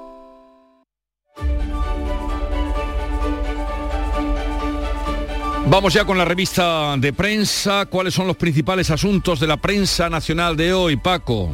Vamos 5.71 5.93
ya 5.93 6.03
con 6.03 6.17
la 6.17 6.25
revista 6.25 6.97
de 6.97 7.13
prensa. 7.13 7.85
¿Cuáles 7.85 8.13
son 8.13 8.27
los 8.27 8.35
principales 8.35 8.89
asuntos 8.91 9.39
de 9.39 9.47
la 9.47 9.55
prensa 9.55 10.09
nacional 10.09 10.57
de 10.57 10.73
hoy, 10.73 10.97
Paco? 10.97 11.49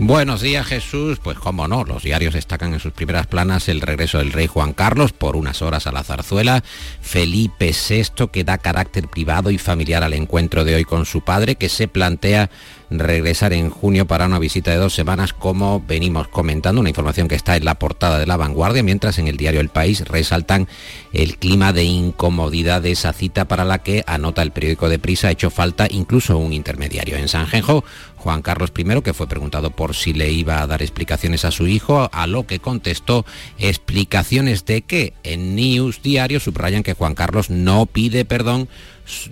Buenos 0.00 0.40
días 0.40 0.66
Jesús, 0.66 1.20
pues 1.22 1.38
cómo 1.38 1.68
no, 1.68 1.84
los 1.84 2.02
diarios 2.02 2.34
destacan 2.34 2.74
en 2.74 2.80
sus 2.80 2.92
primeras 2.92 3.28
planas 3.28 3.68
el 3.68 3.80
regreso 3.80 4.18
del 4.18 4.32
rey 4.32 4.48
Juan 4.48 4.72
Carlos 4.72 5.12
por 5.12 5.36
unas 5.36 5.62
horas 5.62 5.86
a 5.86 5.92
la 5.92 6.02
zarzuela, 6.02 6.64
Felipe 7.00 7.70
VI 7.70 8.26
que 8.32 8.42
da 8.42 8.58
carácter 8.58 9.06
privado 9.06 9.52
y 9.52 9.58
familiar 9.58 10.02
al 10.02 10.14
encuentro 10.14 10.64
de 10.64 10.74
hoy 10.74 10.84
con 10.84 11.06
su 11.06 11.20
padre 11.20 11.54
que 11.54 11.68
se 11.68 11.86
plantea 11.86 12.50
regresar 12.90 13.52
en 13.52 13.70
junio 13.70 14.06
para 14.06 14.26
una 14.26 14.38
visita 14.38 14.70
de 14.70 14.76
dos 14.76 14.94
semanas, 14.94 15.32
como 15.32 15.80
venimos 15.80 16.28
comentando, 16.28 16.80
una 16.80 16.90
información 16.90 17.28
que 17.28 17.34
está 17.34 17.56
en 17.56 17.64
la 17.64 17.78
portada 17.78 18.18
de 18.18 18.26
la 18.26 18.36
vanguardia, 18.36 18.82
mientras 18.82 19.18
en 19.18 19.28
el 19.28 19.36
diario 19.36 19.60
El 19.60 19.68
País 19.68 20.02
resaltan 20.06 20.68
el 21.12 21.36
clima 21.38 21.72
de 21.72 21.84
incomodidad 21.84 22.82
de 22.82 22.92
esa 22.92 23.12
cita 23.12 23.46
para 23.46 23.64
la 23.64 23.78
que, 23.78 24.04
anota 24.06 24.42
el 24.42 24.52
periódico 24.52 24.88
de 24.88 24.98
Prisa, 24.98 25.28
ha 25.28 25.32
hecho 25.32 25.50
falta 25.50 25.86
incluso 25.90 26.36
un 26.38 26.52
intermediario. 26.52 27.16
En 27.16 27.28
Sanjenjo, 27.28 27.84
Juan 28.24 28.40
Carlos 28.40 28.72
I, 28.74 29.02
que 29.02 29.12
fue 29.12 29.28
preguntado 29.28 29.70
por 29.70 29.94
si 29.94 30.14
le 30.14 30.32
iba 30.32 30.62
a 30.62 30.66
dar 30.66 30.80
explicaciones 30.80 31.44
a 31.44 31.50
su 31.50 31.66
hijo, 31.66 32.08
a 32.10 32.26
lo 32.26 32.46
que 32.46 32.58
contestó 32.58 33.26
explicaciones 33.58 34.64
de 34.64 34.80
que 34.80 35.12
en 35.24 35.54
News 35.54 36.00
Diario 36.02 36.40
subrayan 36.40 36.82
que 36.82 36.94
Juan 36.94 37.14
Carlos 37.14 37.50
no 37.50 37.84
pide 37.84 38.24
perdón 38.24 38.66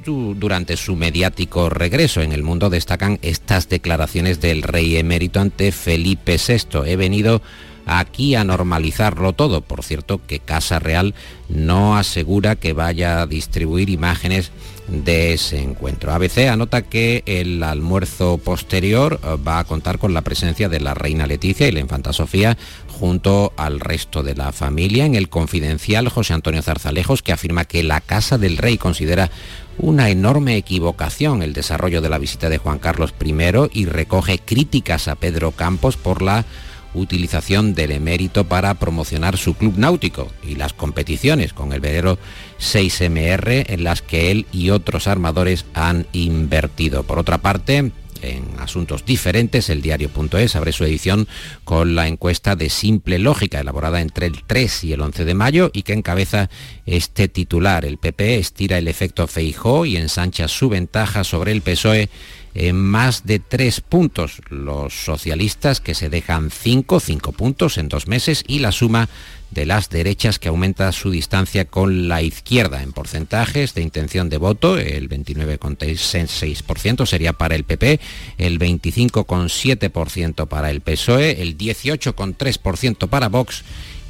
durante 0.04 0.76
su 0.76 0.94
mediático 0.94 1.70
regreso. 1.70 2.20
En 2.20 2.32
el 2.32 2.42
mundo 2.42 2.68
destacan 2.68 3.18
estas 3.22 3.70
declaraciones 3.70 4.42
del 4.42 4.62
rey 4.62 4.96
emérito 4.96 5.40
ante 5.40 5.72
Felipe 5.72 6.36
VI. 6.36 6.80
He 6.84 6.96
venido 6.96 7.40
aquí 7.86 8.34
a 8.34 8.44
normalizarlo 8.44 9.32
todo. 9.32 9.62
Por 9.62 9.82
cierto, 9.82 10.20
que 10.26 10.38
Casa 10.38 10.80
Real 10.80 11.14
no 11.48 11.96
asegura 11.96 12.56
que 12.56 12.74
vaya 12.74 13.22
a 13.22 13.26
distribuir 13.26 13.88
imágenes 13.88 14.52
de 14.88 15.32
ese 15.32 15.60
encuentro. 15.60 16.12
ABC 16.12 16.48
anota 16.48 16.82
que 16.82 17.22
el 17.26 17.62
almuerzo 17.62 18.38
posterior 18.38 19.20
eh, 19.22 19.36
va 19.46 19.58
a 19.58 19.64
contar 19.64 19.98
con 19.98 20.12
la 20.14 20.22
presencia 20.22 20.68
de 20.68 20.80
la 20.80 20.94
reina 20.94 21.26
Leticia 21.26 21.68
y 21.68 21.72
la 21.72 21.80
infanta 21.80 22.12
Sofía 22.12 22.56
junto 22.88 23.52
al 23.56 23.80
resto 23.80 24.22
de 24.22 24.34
la 24.34 24.52
familia. 24.52 25.06
En 25.06 25.14
el 25.14 25.28
confidencial, 25.28 26.08
José 26.08 26.34
Antonio 26.34 26.62
Zarzalejos, 26.62 27.22
que 27.22 27.32
afirma 27.32 27.64
que 27.64 27.82
la 27.82 28.00
Casa 28.00 28.38
del 28.38 28.58
Rey 28.58 28.78
considera 28.78 29.30
una 29.78 30.10
enorme 30.10 30.56
equivocación 30.56 31.42
el 31.42 31.54
desarrollo 31.54 32.02
de 32.02 32.10
la 32.10 32.18
visita 32.18 32.48
de 32.48 32.58
Juan 32.58 32.78
Carlos 32.78 33.14
I 33.24 33.34
y 33.72 33.86
recoge 33.86 34.38
críticas 34.38 35.08
a 35.08 35.14
Pedro 35.14 35.52
Campos 35.52 35.96
por 35.96 36.22
la 36.22 36.44
utilización 36.94 37.74
del 37.74 37.92
emérito 37.92 38.44
para 38.44 38.74
promocionar 38.74 39.36
su 39.36 39.54
club 39.54 39.74
náutico 39.76 40.30
y 40.46 40.54
las 40.54 40.72
competiciones 40.72 41.52
con 41.52 41.72
el 41.72 41.80
velero 41.80 42.18
6MR 42.60 43.66
en 43.68 43.84
las 43.84 44.02
que 44.02 44.30
él 44.30 44.46
y 44.52 44.70
otros 44.70 45.06
armadores 45.06 45.64
han 45.74 46.06
invertido. 46.12 47.02
Por 47.04 47.18
otra 47.18 47.38
parte, 47.38 47.92
en 48.22 48.44
asuntos 48.58 49.04
diferentes, 49.04 49.68
el 49.68 49.82
diario.es 49.82 50.56
abre 50.56 50.72
su 50.72 50.84
edición 50.84 51.26
con 51.64 51.94
la 51.94 52.06
encuesta 52.06 52.54
de 52.56 52.70
simple 52.70 53.18
lógica 53.18 53.60
elaborada 53.60 54.00
entre 54.00 54.26
el 54.26 54.44
3 54.46 54.84
y 54.84 54.92
el 54.92 55.00
11 55.00 55.24
de 55.24 55.34
mayo 55.34 55.70
y 55.72 55.82
que 55.82 55.92
encabeza 55.92 56.48
este 56.86 57.28
titular. 57.28 57.84
El 57.84 57.98
PP 57.98 58.38
estira 58.38 58.78
el 58.78 58.88
efecto 58.88 59.26
Feijó 59.26 59.84
y 59.86 59.96
ensancha 59.96 60.46
su 60.48 60.68
ventaja 60.68 61.24
sobre 61.24 61.52
el 61.52 61.62
PSOE 61.62 62.08
en 62.54 62.80
más 62.80 63.24
de 63.24 63.38
tres 63.38 63.80
puntos. 63.80 64.40
Los 64.48 64.94
socialistas 64.94 65.80
que 65.80 65.94
se 65.94 66.10
dejan 66.10 66.50
cinco, 66.50 67.00
cinco 67.00 67.32
puntos 67.32 67.78
en 67.78 67.88
dos 67.88 68.08
meses 68.08 68.44
y 68.46 68.58
la 68.58 68.72
suma 68.72 69.08
de 69.50 69.66
las 69.66 69.90
derechas 69.90 70.38
que 70.38 70.48
aumenta 70.48 70.90
su 70.92 71.10
distancia 71.10 71.66
con 71.66 72.08
la 72.08 72.22
izquierda 72.22 72.82
en 72.82 72.92
porcentajes 72.92 73.74
de 73.74 73.82
intención 73.82 74.28
de 74.30 74.38
voto. 74.38 74.78
El 74.78 75.08
29,6% 75.08 77.06
sería 77.06 77.34
para 77.34 77.54
el 77.54 77.64
PP, 77.64 78.00
el 78.38 78.58
25,7% 78.58 80.48
para 80.48 80.70
el 80.70 80.80
PSOE, 80.80 81.42
el 81.42 81.58
18,3% 81.58 83.08
para 83.08 83.28
Vox 83.28 83.62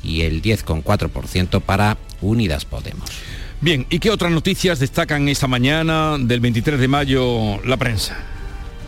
y 0.05 0.23
el 0.23 0.43
10,4% 0.43 1.61
para 1.61 1.99
Unidas 2.21 2.65
Podemos. 2.65 3.11
Bien, 3.63 3.87
¿y 3.91 4.01
qué 4.01 4.11
otras 4.11 4.33
noticias 4.33 4.81
destacan 4.81 5.29
esta 5.29 5.47
mañana 5.47 6.17
del 6.19 6.41
23 6.41 6.81
de 6.81 6.89
mayo 6.89 7.63
la 7.65 7.77
prensa? 7.77 8.17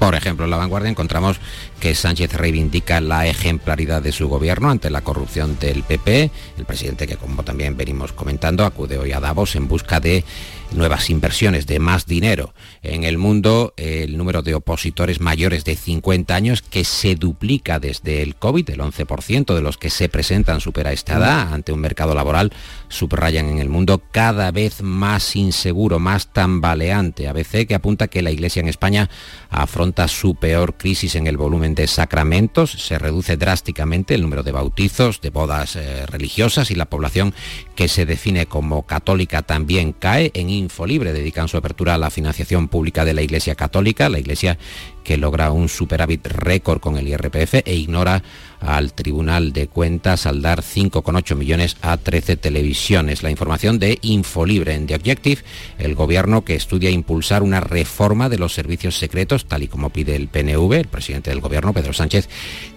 Por 0.01 0.17
ejemplo, 0.17 0.47
en 0.47 0.51
la 0.51 0.57
vanguardia 0.57 0.91
encontramos 0.91 1.39
que 1.79 1.95
Sánchez 1.95 2.33
reivindica 2.33 3.01
la 3.01 3.25
ejemplaridad 3.29 4.03
de 4.03 4.11
su 4.11 4.27
gobierno 4.27 4.71
ante 4.71 4.91
la 4.91 5.03
corrupción 5.03 5.57
del 5.61 5.85
PP. 5.85 6.29
El 6.59 6.65
presidente, 6.65 7.07
que 7.07 7.17
como 7.17 7.45
también 7.45 7.77
venimos 7.77 8.13
comentando, 8.13 8.65
acude 8.65 8.99
hoy 8.99 9.13
a 9.13 9.21
Davos 9.21 9.55
en 9.55 9.69
busca 9.69 10.01
de 10.01 10.25
nuevas 10.73 11.11
inversiones, 11.11 11.67
de 11.67 11.79
más 11.79 12.07
dinero. 12.07 12.55
En 12.83 13.05
el 13.05 13.19
mundo, 13.19 13.75
el 13.77 14.17
número 14.17 14.43
de 14.43 14.55
opositores 14.55 15.21
mayores 15.21 15.65
de 15.65 15.77
50 15.77 16.35
años 16.35 16.63
que 16.63 16.85
se 16.85 17.15
duplica 17.15 17.79
desde 17.79 18.23
el 18.23 18.37
COVID, 18.37 18.69
el 18.71 18.81
11% 18.81 19.55
de 19.55 19.63
los 19.63 19.79
que 19.79 19.91
se 19.91 20.09
presentan 20.09 20.61
supera 20.61 20.93
esta 20.93 21.17
edad 21.17 21.53
ante 21.53 21.73
un 21.73 21.81
mercado 21.81 22.15
laboral, 22.15 22.53
subrayan 22.89 23.49
en 23.49 23.59
el 23.59 23.69
mundo 23.69 24.03
cada 24.11 24.51
vez 24.51 24.83
más 24.83 25.37
inseguro, 25.37 25.99
más 25.99 26.33
tambaleante. 26.33 27.29
ABC 27.29 27.67
que 27.67 27.75
apunta 27.75 28.09
que 28.09 28.23
la 28.23 28.31
Iglesia 28.31 28.61
en 28.61 28.69
España 28.69 29.11
afronta 29.51 30.09
su 30.09 30.35
peor 30.35 30.77
crisis 30.77 31.15
en 31.15 31.27
el 31.27 31.37
volumen 31.37 31.75
de 31.75 31.87
sacramentos, 31.87 32.73
se 32.73 32.99
reduce 32.99 33.37
drásticamente 33.37 34.15
el 34.15 34.23
número 34.23 34.43
de 34.43 34.53
bautizos, 34.53 35.21
de 35.21 35.31
bodas 35.31 35.77
eh, 35.77 36.07
religiosas 36.07 36.71
y 36.71 36.75
la 36.75 36.87
población 36.87 37.35
que 37.77 37.89
se 37.89 38.07
define 38.07 38.47
como 38.47 38.87
católica 38.87 39.43
también 39.43 39.93
cae 39.93 40.31
en 40.35 40.51
Infolibre 40.55 41.13
dedican 41.13 41.49
su 41.49 41.57
apertura 41.57 41.95
a 41.95 41.99
la 41.99 42.11
financiación 42.11 42.69
pública 42.69 43.05
de 43.05 43.15
la 43.15 43.23
Iglesia 43.23 43.55
Católica, 43.55 44.09
la 44.09 44.19
Iglesia 44.19 44.59
que 45.05 45.19
logra 45.19 45.53
un 45.53 45.69
superávit 45.69 46.27
récord 46.27 46.81
con 46.81 46.97
el 46.97 47.07
IRPF 47.07 47.67
e 47.67 47.75
ignora 47.75 48.23
al 48.61 48.95
Tribunal 48.95 49.53
de 49.53 49.69
Cuentas 49.69 50.27
al 50.27 50.41
dar 50.41 50.63
5,8 50.63 51.37
millones 51.37 51.77
a 51.83 51.97
13 51.99 52.37
televisiones. 52.37 53.23
La 53.23 53.31
información 53.31 53.79
de 53.79 53.99
Infolibre 54.03 54.75
en 54.75 54.87
The 54.87 54.95
Objective, 54.95 55.43
el 55.79 55.95
gobierno 55.95 56.45
que 56.45 56.55
estudia 56.55 56.91
impulsar 56.91 57.43
una 57.43 57.61
reforma 57.61 58.29
de 58.29 58.39
los 58.39 58.55
servicios 58.55 58.99
secretos, 58.99 59.47
tal 59.47 59.63
y 59.63 59.69
como 59.69 59.91
pide 59.91 60.17
el 60.17 60.29
PNV, 60.29 60.73
el 60.73 60.89
presidente 60.89 61.31
del 61.31 61.41
gobierno, 61.41 61.75
Pedro 61.75 61.93
Sánchez, 61.93 62.29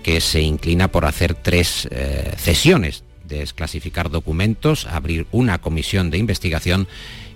que 0.04 0.20
se 0.20 0.42
inclina 0.42 0.90
por 0.90 1.06
hacer 1.06 1.34
tres 1.34 1.88
eh, 1.92 2.34
cesiones, 2.38 3.06
desclasificar 3.28 4.10
documentos, 4.10 4.86
abrir 4.86 5.28
una 5.32 5.60
comisión 5.60 6.10
de 6.10 6.18
investigación 6.18 6.88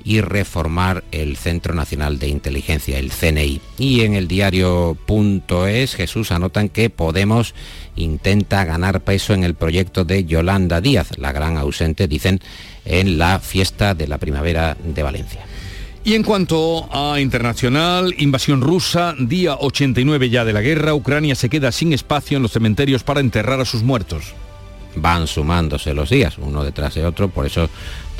y 0.04 0.22
reformar 0.22 1.04
el 1.12 1.38
Centro 1.38 1.74
Nacional 1.74 2.20
de 2.20 2.28
Inteligencia, 2.28 2.98
el 2.98 3.12
CNI. 3.12 3.62
Y 3.78 4.02
en 4.02 4.14
el 4.14 4.28
diario.es 4.28 5.96
Jesús 5.96 6.32
anotan 6.32 6.70
que 6.70 6.90
Podemos 6.90 7.54
intenta 7.96 8.66
ganar 8.66 9.02
peso 9.02 9.34
en 9.34 9.44
el 9.44 9.56
proyecto 9.56 10.06
de 10.06 10.26
Yolanda 10.26 10.82
Díaz, 10.82 11.18
la 11.18 11.32
gran 11.32 11.58
ausente, 11.58 12.08
dicen, 12.08 12.40
en 12.86 13.18
la 13.18 13.40
fiesta 13.40 13.94
de 13.94 14.08
la 14.08 14.18
primavera 14.18 14.78
de 14.84 15.04
Valencia. 15.04 15.42
Y 16.04 16.16
en 16.16 16.24
cuanto 16.24 16.90
a 16.92 17.20
internacional, 17.20 18.16
invasión 18.18 18.62
rusa, 18.62 19.14
día 19.20 19.56
89 19.56 20.30
ya 20.30 20.44
de 20.44 20.54
la 20.54 20.62
guerra, 20.62 20.96
Ucrania 20.96 21.36
se 21.36 21.50
queda 21.50 21.72
sin 21.72 21.94
espacio 21.94 22.38
en 22.38 22.44
los 22.44 22.52
cementerios 22.52 23.04
para 23.04 23.20
enterrar 23.20 23.62
a 23.62 23.66
sus 23.66 23.84
muertos 23.84 24.34
van 24.96 25.28
sumándose 25.28 25.94
los 25.94 26.10
días, 26.10 26.38
uno 26.38 26.64
detrás 26.64 26.96
de 26.96 27.06
otro, 27.06 27.30
por 27.30 27.46
eso 27.46 27.70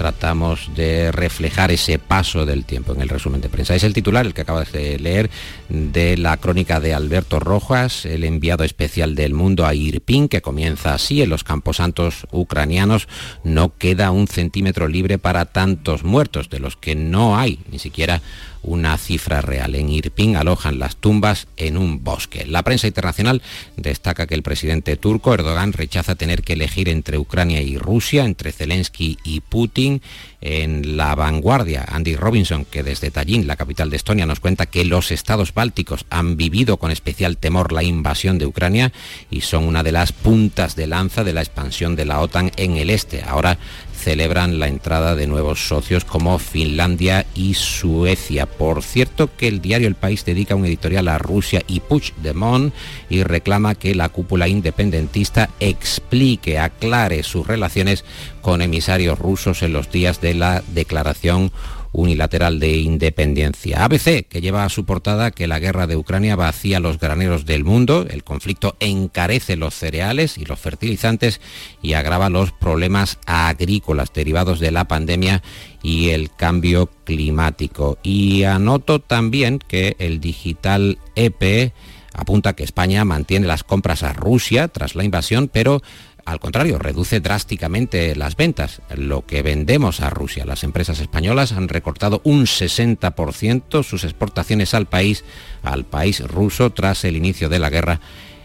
tratamos 0.02 0.72
de 0.76 1.12
reflejar 1.12 1.70
ese 1.70 2.00
paso 2.00 2.48
del 2.48 2.66
tiempo 2.66 2.92
en 2.92 3.02
el 3.02 3.10
resumen 3.10 3.40
de 3.40 3.50
prensa. 3.50 3.76
Es 3.76 3.84
el 3.84 3.94
titular, 3.94 4.26
el 4.26 4.34
que 4.34 4.42
acabas 4.42 4.72
de 4.72 4.98
leer, 4.98 5.30
de 5.70 6.18
la 6.18 6.38
crónica 6.38 6.80
de 6.80 6.96
Alberto 6.96 7.40
Rojas, 7.40 8.08
el 8.08 8.24
enviado 8.24 8.64
especial 8.64 9.14
del 9.14 9.36
mundo 9.36 9.64
a 9.64 9.76
Irpin, 9.76 10.28
que 10.28 10.42
comienza 10.42 10.96
así, 10.96 11.22
en 11.22 11.30
los 11.30 11.44
camposantos 11.44 12.26
ucranianos 12.32 13.08
no 13.44 13.78
queda 13.78 14.10
un 14.10 14.28
centímetro 14.28 14.88
libre 14.88 15.20
para 15.20 15.46
tantos 15.46 16.04
muertos, 16.04 16.50
de 16.50 16.58
los 16.58 16.78
que 16.78 16.96
no 16.96 17.38
hay 17.38 17.60
ni 17.72 17.78
siquiera 17.78 18.24
una 18.64 18.98
cifra 18.98 19.42
real. 19.42 19.76
En 19.76 19.90
Irpin 19.90 20.36
alojan 20.36 20.80
las 20.80 20.96
tumbas 20.96 21.48
en 21.58 21.78
un 21.78 22.04
bosque. 22.04 22.46
La 22.46 22.64
prensa 22.64 22.88
internacional 22.88 23.42
destaca 23.78 24.28
que 24.28 24.36
el 24.36 24.44
presidente 24.44 24.98
turco 24.98 25.34
Erdogan 25.34 25.74
rechaza 25.74 26.16
tener 26.16 26.44
que 26.44 26.54
elegir 26.54 26.90
entre 26.90 27.18
Ucrania 27.18 27.62
y 27.62 27.78
Rusia, 27.78 28.26
entre 28.26 28.52
Zelensky 28.52 29.18
y 29.24 29.42
Putin. 29.42 30.02
En 30.44 30.98
la 30.98 31.14
vanguardia, 31.14 31.86
Andy 31.88 32.16
Robinson, 32.16 32.66
que 32.66 32.82
desde 32.82 33.12
Tallinn, 33.12 33.46
la 33.46 33.58
capital 33.58 33.92
de 33.92 33.98
Estonia, 33.98 34.26
nos 34.26 34.40
cuenta 34.40 34.66
que 34.66 34.86
los 34.86 35.12
estados 35.12 35.54
bálticos 35.54 36.06
han 36.10 36.36
vivido 36.36 36.78
con 36.78 36.90
especial 36.90 37.38
temor 37.38 37.72
la 37.72 37.84
invasión 37.84 38.40
de 38.40 38.48
Ucrania 38.48 38.92
y 39.30 39.42
son 39.42 39.66
una 39.66 39.84
de 39.84 39.92
las 39.92 40.12
puntas 40.12 40.76
de 40.76 40.88
lanza 40.88 41.24
de 41.24 41.34
la 41.34 41.42
expansión 41.42 41.96
de 41.96 42.06
la 42.06 42.20
OTAN 42.22 42.52
en 42.58 42.78
el 42.78 42.90
este. 42.90 43.22
Ahora 43.22 43.60
celebran 44.02 44.58
la 44.58 44.68
entrada 44.68 45.16
de 45.16 45.28
nuevos 45.28 45.68
socios 45.68 46.06
como 46.06 46.40
Finlandia 46.40 47.28
y 47.36 47.54
Suecia. 47.54 48.48
Por 48.48 48.82
cierto 48.82 49.30
que 49.38 49.48
el 49.48 49.62
diario 49.62 49.88
El 49.88 49.96
País 49.96 50.26
dedica 50.26 50.56
un 50.56 50.66
editorial 50.66 51.08
a 51.08 51.20
Rusia 51.20 51.62
y 51.68 51.82
Puigdemont 51.82 52.74
y 53.10 53.22
reclama 53.24 53.76
que 53.76 53.94
la 53.94 54.10
cúpula 54.10 54.48
independentista 54.48 55.50
explique, 55.60 56.58
aclare 56.58 57.22
sus 57.22 57.46
relaciones 57.46 58.04
con 58.42 58.64
emisarios 58.64 59.20
rusos 59.20 59.62
en 59.62 59.74
los 59.74 59.92
días 59.92 60.20
de 60.20 60.34
la 60.34 60.64
declaración 60.74 61.52
unilateral 61.92 62.60
de 62.60 62.78
independencia. 62.78 63.84
ABC, 63.84 64.26
que 64.28 64.42
lleva 64.42 64.64
a 64.64 64.70
su 64.70 64.86
portada 64.86 65.32
que 65.32 65.48
la 65.48 65.60
guerra 65.60 65.88
de 65.88 65.96
Ucrania 65.96 66.36
vacía 66.36 66.80
los 66.80 67.00
graneros 67.00 67.46
del 67.46 67.64
mundo, 67.64 68.06
el 68.10 68.24
conflicto 68.24 68.76
encarece 68.80 69.56
los 69.56 69.74
cereales 69.74 70.38
y 70.38 70.46
los 70.46 70.60
fertilizantes 70.60 71.42
y 71.82 71.94
agrava 71.94 72.30
los 72.30 72.52
problemas 72.52 73.20
agrícolas 73.26 74.14
derivados 74.14 74.60
de 74.60 74.72
la 74.72 74.86
pandemia 74.86 75.44
y 75.84 76.10
el 76.10 76.34
cambio 76.34 76.90
climático. 77.04 77.98
Y 78.04 78.44
anoto 78.44 79.00
también 79.00 79.60
que 79.60 79.96
el 80.00 80.20
digital 80.20 81.00
EP 81.16 81.74
apunta 82.14 82.54
que 82.54 82.64
España 82.64 83.06
mantiene 83.06 83.48
las 83.48 83.64
compras 83.64 84.04
a 84.04 84.14
Rusia 84.14 84.68
tras 84.68 84.96
la 84.96 85.04
invasión, 85.04 85.50
pero 85.52 85.82
al 86.26 86.40
contrario, 86.40 86.80
reduce 86.80 87.20
drásticamente 87.20 88.16
las 88.16 88.36
ventas. 88.36 88.82
Lo 88.96 89.26
que 89.26 89.42
vendemos 89.42 90.02
a 90.02 90.10
Rusia, 90.10 90.46
las 90.46 90.64
empresas 90.64 91.00
españolas 91.00 91.52
han 91.52 91.68
recortado 91.68 92.22
un 92.24 92.46
60% 92.46 93.84
sus 93.84 94.04
exportaciones 94.04 94.74
al 94.74 94.88
país, 94.88 95.24
al 95.64 95.86
país 95.86 96.22
ruso, 96.22 96.72
tras 96.72 97.04
el 97.04 97.16
inicio 97.16 97.50
de 97.50 97.60
la 97.60 97.70
guerra 97.70 98.00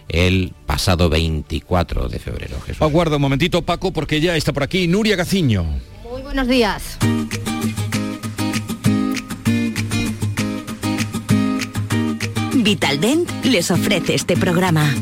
el 0.09 0.53
pasado 0.67 1.09
24 1.09 2.09
de 2.09 2.19
febrero. 2.19 2.57
Aguarda 2.81 3.17
un 3.17 3.23
momentito, 3.23 3.63
Paco, 3.63 3.93
porque 3.93 4.21
ya 4.21 4.37
está 4.37 4.53
por 4.53 4.63
aquí 4.63 4.87
Nuria 4.87 5.17
Gaciño. 5.17 5.65
Muy 6.09 6.23
buenos 6.23 6.47
días. 6.47 6.99
Vitaldent 12.55 13.31
les 13.45 13.71
ofrece 13.71 14.15
este 14.15 14.37
programa. 14.37 14.93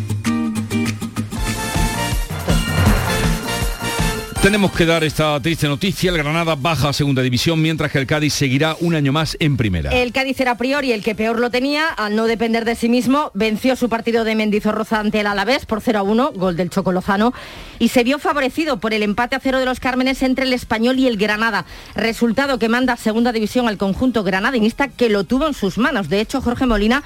Tenemos 4.44 4.72
que 4.72 4.84
dar 4.84 5.02
esta 5.04 5.40
triste 5.40 5.66
noticia. 5.66 6.10
El 6.10 6.18
Granada 6.18 6.54
baja 6.54 6.90
a 6.90 6.92
segunda 6.92 7.22
división, 7.22 7.62
mientras 7.62 7.90
que 7.90 7.96
el 7.96 8.06
Cádiz 8.06 8.34
seguirá 8.34 8.76
un 8.78 8.94
año 8.94 9.10
más 9.10 9.38
en 9.40 9.56
primera. 9.56 9.90
El 9.90 10.12
Cádiz 10.12 10.38
era 10.38 10.50
a 10.50 10.56
priori 10.58 10.92
el 10.92 11.02
que 11.02 11.14
peor 11.14 11.40
lo 11.40 11.48
tenía, 11.48 11.88
al 11.88 12.14
no 12.14 12.26
depender 12.26 12.66
de 12.66 12.74
sí 12.74 12.90
mismo, 12.90 13.30
venció 13.32 13.74
su 13.74 13.88
partido 13.88 14.22
de 14.22 14.34
Mendizorroza 14.34 15.00
ante 15.00 15.20
el 15.20 15.28
Alavés 15.28 15.64
por 15.64 15.80
0 15.80 16.00
a 16.00 16.02
1, 16.02 16.32
gol 16.32 16.56
del 16.58 16.68
Choco 16.68 16.92
Lozano, 16.92 17.32
y 17.78 17.88
se 17.88 18.04
vio 18.04 18.18
favorecido 18.18 18.80
por 18.80 18.92
el 18.92 19.02
empate 19.02 19.34
a 19.34 19.40
cero 19.40 19.60
de 19.60 19.64
los 19.64 19.80
Cármenes 19.80 20.22
entre 20.22 20.44
el 20.44 20.52
Español 20.52 20.98
y 20.98 21.06
el 21.06 21.16
Granada. 21.16 21.64
Resultado 21.94 22.58
que 22.58 22.68
manda 22.68 22.92
a 22.92 22.96
segunda 22.98 23.32
división 23.32 23.66
al 23.66 23.78
conjunto 23.78 24.24
granadinista 24.24 24.88
que 24.88 25.08
lo 25.08 25.24
tuvo 25.24 25.46
en 25.46 25.54
sus 25.54 25.78
manos. 25.78 26.10
De 26.10 26.20
hecho, 26.20 26.42
Jorge 26.42 26.66
Molina 26.66 27.02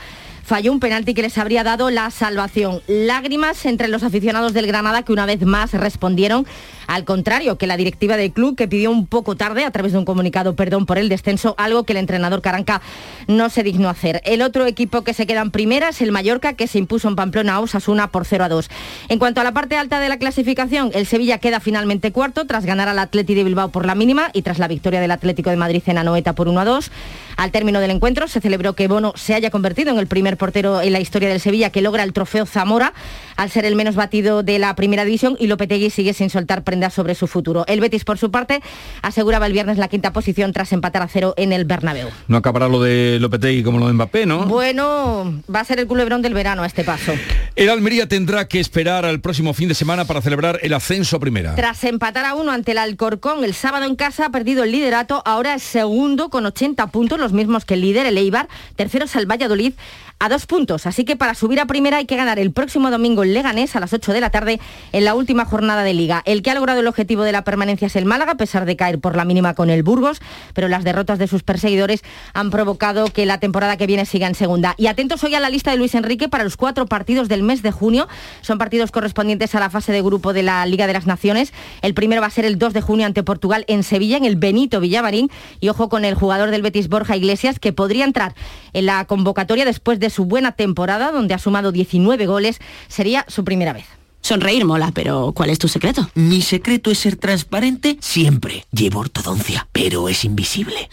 falló 0.48 0.72
un 0.72 0.80
penalti 0.80 1.12
que 1.12 1.20
les 1.20 1.36
habría 1.36 1.62
dado 1.62 1.90
la 1.90 2.10
salvación. 2.10 2.80
Lágrimas 2.86 3.66
entre 3.66 3.86
los 3.86 4.02
aficionados 4.02 4.54
del 4.54 4.66
Granada 4.66 5.02
que 5.02 5.12
una 5.12 5.26
vez 5.26 5.42
más 5.42 5.72
respondieron 5.74 6.46
al 6.86 7.04
contrario 7.04 7.58
que 7.58 7.66
la 7.66 7.76
directiva 7.76 8.16
del 8.16 8.32
club 8.32 8.56
que 8.56 8.66
pidió 8.66 8.90
un 8.90 9.06
poco 9.06 9.36
tarde 9.36 9.66
a 9.66 9.70
través 9.70 9.92
de 9.92 9.98
un 9.98 10.06
comunicado 10.06 10.56
perdón 10.56 10.86
por 10.86 10.96
el 10.96 11.10
descenso, 11.10 11.54
algo 11.58 11.84
que 11.84 11.92
el 11.92 11.98
entrenador 11.98 12.40
Caranca 12.40 12.80
no 13.26 13.50
se 13.50 13.62
dignó 13.62 13.90
hacer. 13.90 14.22
El 14.24 14.40
otro 14.40 14.64
equipo 14.64 15.02
que 15.02 15.12
se 15.12 15.26
queda 15.26 15.42
en 15.42 15.50
primera 15.50 15.90
es 15.90 16.00
el 16.00 16.12
Mallorca 16.12 16.54
que 16.54 16.66
se 16.66 16.78
impuso 16.78 17.08
en 17.08 17.16
Pamplona 17.16 17.56
a 17.56 17.60
Osasuna 17.60 18.08
por 18.08 18.24
0 18.24 18.44
a 18.44 18.48
2. 18.48 18.70
En 19.10 19.18
cuanto 19.18 19.42
a 19.42 19.44
la 19.44 19.52
parte 19.52 19.76
alta 19.76 20.00
de 20.00 20.08
la 20.08 20.16
clasificación, 20.16 20.90
el 20.94 21.06
Sevilla 21.06 21.36
queda 21.36 21.60
finalmente 21.60 22.10
cuarto 22.10 22.46
tras 22.46 22.64
ganar 22.64 22.88
al 22.88 22.98
Atleti 22.98 23.34
de 23.34 23.44
Bilbao 23.44 23.68
por 23.68 23.84
la 23.84 23.94
mínima 23.94 24.30
y 24.32 24.40
tras 24.40 24.58
la 24.58 24.66
victoria 24.66 25.02
del 25.02 25.10
Atlético 25.10 25.50
de 25.50 25.56
Madrid 25.56 25.82
en 25.84 25.98
Anoeta 25.98 26.32
por 26.32 26.48
1 26.48 26.58
a 26.58 26.64
2. 26.64 26.90
Al 27.36 27.52
término 27.52 27.80
del 27.80 27.90
encuentro 27.90 28.28
se 28.28 28.40
celebró 28.40 28.72
que 28.72 28.88
Bono 28.88 29.12
se 29.14 29.34
haya 29.34 29.50
convertido 29.50 29.90
en 29.90 29.98
el 29.98 30.06
primer 30.06 30.37
portero 30.38 30.80
en 30.80 30.92
la 30.92 31.00
historia 31.00 31.28
del 31.28 31.40
Sevilla 31.40 31.70
que 31.70 31.82
logra 31.82 32.02
el 32.02 32.12
trofeo 32.12 32.46
Zamora 32.46 32.94
al 33.36 33.50
ser 33.50 33.64
el 33.64 33.76
menos 33.76 33.94
batido 33.94 34.42
de 34.42 34.58
la 34.58 34.74
primera 34.74 35.04
división 35.04 35.36
y 35.38 35.46
Lopetegui 35.46 35.90
sigue 35.90 36.12
sin 36.12 36.30
soltar 36.30 36.64
prendas 36.64 36.94
sobre 36.94 37.14
su 37.14 37.26
futuro. 37.26 37.64
El 37.68 37.80
Betis, 37.80 38.04
por 38.04 38.18
su 38.18 38.30
parte, 38.30 38.60
aseguraba 39.02 39.46
el 39.46 39.52
viernes 39.52 39.78
la 39.78 39.88
quinta 39.88 40.12
posición 40.12 40.52
tras 40.52 40.72
empatar 40.72 41.02
a 41.02 41.08
cero 41.08 41.34
en 41.36 41.52
el 41.52 41.64
Bernabéu. 41.64 42.08
No 42.26 42.36
acabará 42.36 42.68
lo 42.68 42.82
de 42.82 43.18
Lopetegui 43.20 43.62
como 43.62 43.78
lo 43.78 43.86
de 43.86 43.92
Mbappé, 43.92 44.26
¿no? 44.26 44.46
Bueno, 44.46 45.40
va 45.54 45.60
a 45.60 45.64
ser 45.64 45.78
el 45.78 45.86
culebrón 45.86 46.22
del 46.22 46.34
verano 46.34 46.62
a 46.62 46.66
este 46.66 46.84
paso. 46.84 47.12
El 47.54 47.70
Almería 47.70 48.08
tendrá 48.08 48.48
que 48.48 48.60
esperar 48.60 49.04
al 49.04 49.20
próximo 49.20 49.54
fin 49.54 49.68
de 49.68 49.74
semana 49.74 50.04
para 50.04 50.20
celebrar 50.20 50.58
el 50.62 50.72
ascenso 50.72 51.16
a 51.16 51.20
primera. 51.20 51.54
Tras 51.54 51.84
empatar 51.84 52.24
a 52.24 52.34
uno 52.34 52.52
ante 52.52 52.72
el 52.72 52.78
Alcorcón 52.78 53.44
el 53.44 53.54
sábado 53.54 53.84
en 53.84 53.96
casa, 53.96 54.26
ha 54.26 54.30
perdido 54.30 54.64
el 54.64 54.72
liderato, 54.72 55.22
ahora 55.24 55.54
es 55.54 55.62
segundo 55.62 56.28
con 56.30 56.46
80 56.46 56.86
puntos, 56.88 57.18
los 57.18 57.32
mismos 57.32 57.64
que 57.64 57.74
el 57.74 57.80
líder, 57.80 58.06
el 58.06 58.18
Eibar, 58.18 58.48
tercero 58.76 59.04
es 59.04 59.16
el 59.16 59.26
Valladolid 59.26 59.74
a 60.18 60.28
dos 60.28 60.46
puntos. 60.46 60.86
Así 60.86 61.04
que 61.04 61.16
para 61.16 61.34
subir 61.34 61.60
a 61.60 61.66
primera 61.66 61.98
hay 61.98 62.06
que 62.06 62.16
ganar 62.16 62.38
el 62.38 62.52
próximo 62.52 62.90
domingo 62.90 63.22
en 63.22 63.34
Leganés 63.34 63.76
a 63.76 63.80
las 63.80 63.92
8 63.92 64.12
de 64.12 64.20
la 64.20 64.30
tarde 64.30 64.60
en 64.92 65.04
la 65.04 65.14
última 65.14 65.44
jornada 65.44 65.82
de 65.82 65.94
liga. 65.94 66.22
El 66.24 66.42
que 66.42 66.50
ha 66.50 66.54
logrado 66.54 66.80
el 66.80 66.86
objetivo 66.86 67.22
de 67.22 67.32
la 67.32 67.44
permanencia 67.44 67.86
es 67.86 67.96
el 67.96 68.04
Málaga, 68.04 68.32
a 68.32 68.36
pesar 68.36 68.64
de 68.64 68.76
caer 68.76 68.98
por 68.98 69.16
la 69.16 69.24
mínima 69.24 69.54
con 69.54 69.70
el 69.70 69.82
Burgos, 69.82 70.20
pero 70.54 70.68
las 70.68 70.84
derrotas 70.84 71.18
de 71.18 71.28
sus 71.28 71.42
perseguidores 71.42 72.02
han 72.34 72.50
provocado 72.50 73.06
que 73.06 73.26
la 73.26 73.38
temporada 73.38 73.76
que 73.76 73.86
viene 73.86 74.06
siga 74.06 74.26
en 74.26 74.34
segunda. 74.34 74.74
Y 74.76 74.86
atentos 74.86 75.22
hoy 75.24 75.34
a 75.34 75.40
la 75.40 75.50
lista 75.50 75.70
de 75.70 75.76
Luis 75.76 75.94
Enrique 75.94 76.28
para 76.28 76.44
los 76.44 76.56
cuatro 76.56 76.86
partidos 76.86 77.28
del 77.28 77.42
mes 77.42 77.62
de 77.62 77.70
junio. 77.70 78.08
Son 78.40 78.58
partidos 78.58 78.90
correspondientes 78.90 79.54
a 79.54 79.60
la 79.60 79.70
fase 79.70 79.92
de 79.92 80.02
grupo 80.02 80.32
de 80.32 80.42
la 80.42 80.66
Liga 80.66 80.86
de 80.86 80.92
las 80.92 81.06
Naciones. 81.06 81.52
El 81.82 81.94
primero 81.94 82.20
va 82.20 82.26
a 82.26 82.30
ser 82.30 82.44
el 82.44 82.58
2 82.58 82.72
de 82.72 82.80
junio 82.80 83.06
ante 83.06 83.22
Portugal 83.22 83.64
en 83.68 83.82
Sevilla, 83.82 84.16
en 84.16 84.24
el 84.24 84.36
Benito 84.36 84.80
Villamarín. 84.80 85.30
Y 85.60 85.68
ojo 85.68 85.88
con 85.88 86.04
el 86.04 86.14
jugador 86.14 86.50
del 86.50 86.62
Betis 86.62 86.88
Borja 86.88 87.16
Iglesias, 87.16 87.58
que 87.58 87.72
podría 87.72 88.04
entrar 88.04 88.34
en 88.72 88.86
la 88.86 89.04
convocatoria 89.04 89.64
después 89.64 90.00
de 90.08 90.14
su 90.14 90.24
buena 90.24 90.52
temporada, 90.52 91.12
donde 91.12 91.34
ha 91.34 91.38
sumado 91.38 91.70
19 91.70 92.26
goles, 92.26 92.60
sería 92.88 93.26
su 93.28 93.44
primera 93.44 93.74
vez. 93.74 93.84
Sonreír 94.22 94.64
mola, 94.64 94.90
pero 94.92 95.32
¿cuál 95.34 95.50
es 95.50 95.58
tu 95.58 95.68
secreto? 95.68 96.10
Mi 96.14 96.40
secreto 96.42 96.90
es 96.90 96.98
ser 96.98 97.16
transparente 97.16 97.98
siempre. 98.00 98.64
Llevo 98.72 99.00
ortodoncia, 99.00 99.68
pero 99.72 100.08
es 100.08 100.24
invisible. 100.24 100.88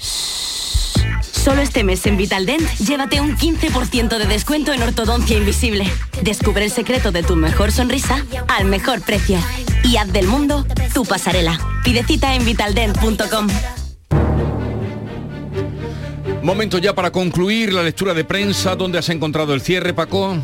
Solo 1.21 1.61
este 1.61 1.83
mes 1.83 2.05
en 2.05 2.17
Vitaldent, 2.17 2.67
llévate 2.77 3.21
un 3.21 3.37
15% 3.37 4.17
de 4.17 4.25
descuento 4.25 4.73
en 4.73 4.81
ortodoncia 4.81 5.37
invisible. 5.37 5.85
Descubre 6.23 6.65
el 6.65 6.71
secreto 6.71 7.11
de 7.11 7.23
tu 7.23 7.35
mejor 7.35 7.71
sonrisa 7.71 8.25
al 8.47 8.65
mejor 8.65 9.01
precio. 9.01 9.37
Y 9.83 9.97
haz 9.97 10.11
del 10.11 10.27
mundo 10.27 10.65
tu 10.93 11.05
pasarela. 11.05 11.59
Pide 11.83 12.03
cita 12.03 12.35
en 12.35 12.45
vitaldent.com. 12.45 13.47
Momento 16.45 16.77
ya 16.77 16.93
para 16.93 17.11
concluir 17.11 17.73
la 17.73 17.81
lectura 17.81 18.13
de 18.13 18.23
prensa. 18.23 18.75
¿Dónde 18.75 18.99
has 18.99 19.09
encontrado 19.09 19.55
el 19.55 19.61
cierre, 19.61 19.95
Paco? 19.95 20.37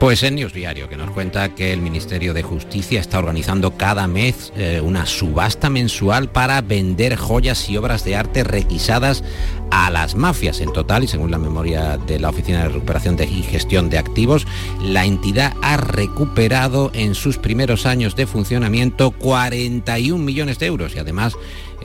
Pues 0.00 0.24
en 0.24 0.34
News 0.34 0.52
Diario, 0.52 0.88
que 0.88 0.96
nos 0.96 1.12
cuenta 1.12 1.54
que 1.54 1.72
el 1.72 1.80
Ministerio 1.80 2.34
de 2.34 2.42
Justicia 2.42 3.00
está 3.00 3.20
organizando 3.20 3.76
cada 3.76 4.08
mes 4.08 4.52
eh, 4.56 4.80
una 4.82 5.06
subasta 5.06 5.70
mensual 5.70 6.30
para 6.30 6.60
vender 6.62 7.14
joyas 7.14 7.70
y 7.70 7.76
obras 7.76 8.04
de 8.04 8.16
arte 8.16 8.42
requisadas 8.42 9.22
a 9.70 9.88
las 9.90 10.16
mafias. 10.16 10.60
En 10.60 10.72
total, 10.72 11.04
y 11.04 11.06
según 11.06 11.30
la 11.30 11.38
memoria 11.38 11.96
de 11.96 12.18
la 12.18 12.30
Oficina 12.30 12.64
de 12.64 12.70
Recuperación 12.70 13.16
y 13.22 13.44
Gestión 13.44 13.88
de 13.88 13.98
Activos, 13.98 14.48
la 14.82 15.04
entidad 15.04 15.54
ha 15.62 15.76
recuperado 15.76 16.90
en 16.92 17.14
sus 17.14 17.38
primeros 17.38 17.86
años 17.86 18.16
de 18.16 18.26
funcionamiento 18.26 19.12
41 19.12 20.22
millones 20.22 20.58
de 20.58 20.66
euros 20.66 20.96
y 20.96 20.98
además 20.98 21.36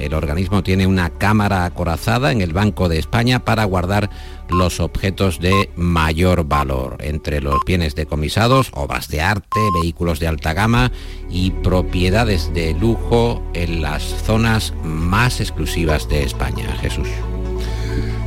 el 0.06 0.14
organismo 0.14 0.64
tiene 0.64 0.88
una 0.88 1.10
cámara 1.10 1.66
acorazada 1.66 2.32
en 2.32 2.42
el 2.42 2.54
Banco 2.54 2.90
de 2.90 3.00
España 3.00 3.40
para 3.40 3.64
guardar 3.66 4.10
los 4.50 4.80
objetos 4.80 5.40
de 5.40 5.70
mayor 5.76 6.46
valor, 6.46 6.98
entre 7.00 7.42
los 7.42 7.60
bienes 7.66 7.96
decomisados, 7.96 8.70
obras 8.74 9.08
de 9.08 9.22
arte, 9.22 9.60
vehículos 9.82 10.20
de 10.20 10.28
alta 10.28 10.54
gama 10.54 10.92
y 11.30 11.52
propiedades 11.52 12.54
de 12.54 12.74
lujo 12.74 13.42
en 13.54 13.82
las 13.82 14.04
zonas 14.04 14.74
más 14.84 15.40
exclusivas 15.40 16.10
de 16.10 16.24
España. 16.24 16.68
Jesús. 16.82 17.08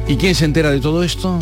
¿Y 0.07 0.17
quién 0.17 0.35
se 0.35 0.45
entera 0.45 0.71
de 0.71 0.81
todo 0.81 1.03
esto? 1.03 1.39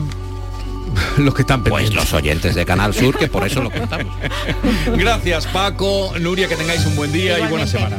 los 1.18 1.34
que 1.34 1.42
están 1.42 1.64
Pues 1.64 1.92
los 1.94 2.12
oyentes 2.12 2.54
de 2.54 2.64
Canal 2.64 2.94
Sur, 2.94 3.16
que 3.16 3.28
por 3.28 3.46
eso 3.46 3.62
lo 3.62 3.70
contamos. 3.70 4.14
Gracias 4.96 5.46
Paco, 5.46 6.12
Nuria, 6.20 6.48
que 6.48 6.56
tengáis 6.56 6.84
un 6.86 6.96
buen 6.96 7.12
día 7.12 7.38
y 7.38 7.46
buena 7.48 7.66
semana. 7.66 7.96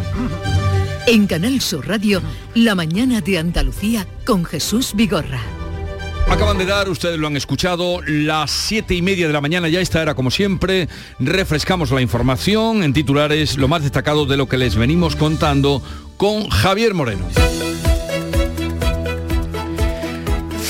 En 1.06 1.28
Canal 1.28 1.60
Sur 1.60 1.86
Radio, 1.88 2.22
La 2.56 2.76
mañana 2.76 3.20
de 3.20 3.38
Andalucía 3.38 4.08
con 4.26 4.46
Jesús 4.46 4.94
Vigorra. 4.96 5.42
Acaban 6.30 6.58
de 6.58 6.66
dar, 6.66 6.88
ustedes 6.88 7.20
lo 7.20 7.28
han 7.28 7.36
escuchado, 7.36 8.02
las 8.08 8.52
siete 8.52 8.96
y 8.96 9.02
media 9.02 9.28
de 9.28 9.34
la 9.34 9.42
mañana, 9.42 9.68
ya 9.68 9.82
esta 9.82 10.02
era 10.02 10.16
como 10.16 10.32
siempre. 10.32 10.88
Refrescamos 11.20 11.92
la 11.92 12.02
información 12.02 12.84
en 12.84 12.94
titulares, 12.94 13.58
lo 13.58 13.68
más 13.68 13.84
destacado 13.84 14.26
de 14.26 14.38
lo 14.38 14.48
que 14.48 14.58
les 14.58 14.76
venimos 14.76 15.18
contando 15.18 15.84
con 16.16 16.48
Javier 16.48 16.94
Moreno. 16.94 17.28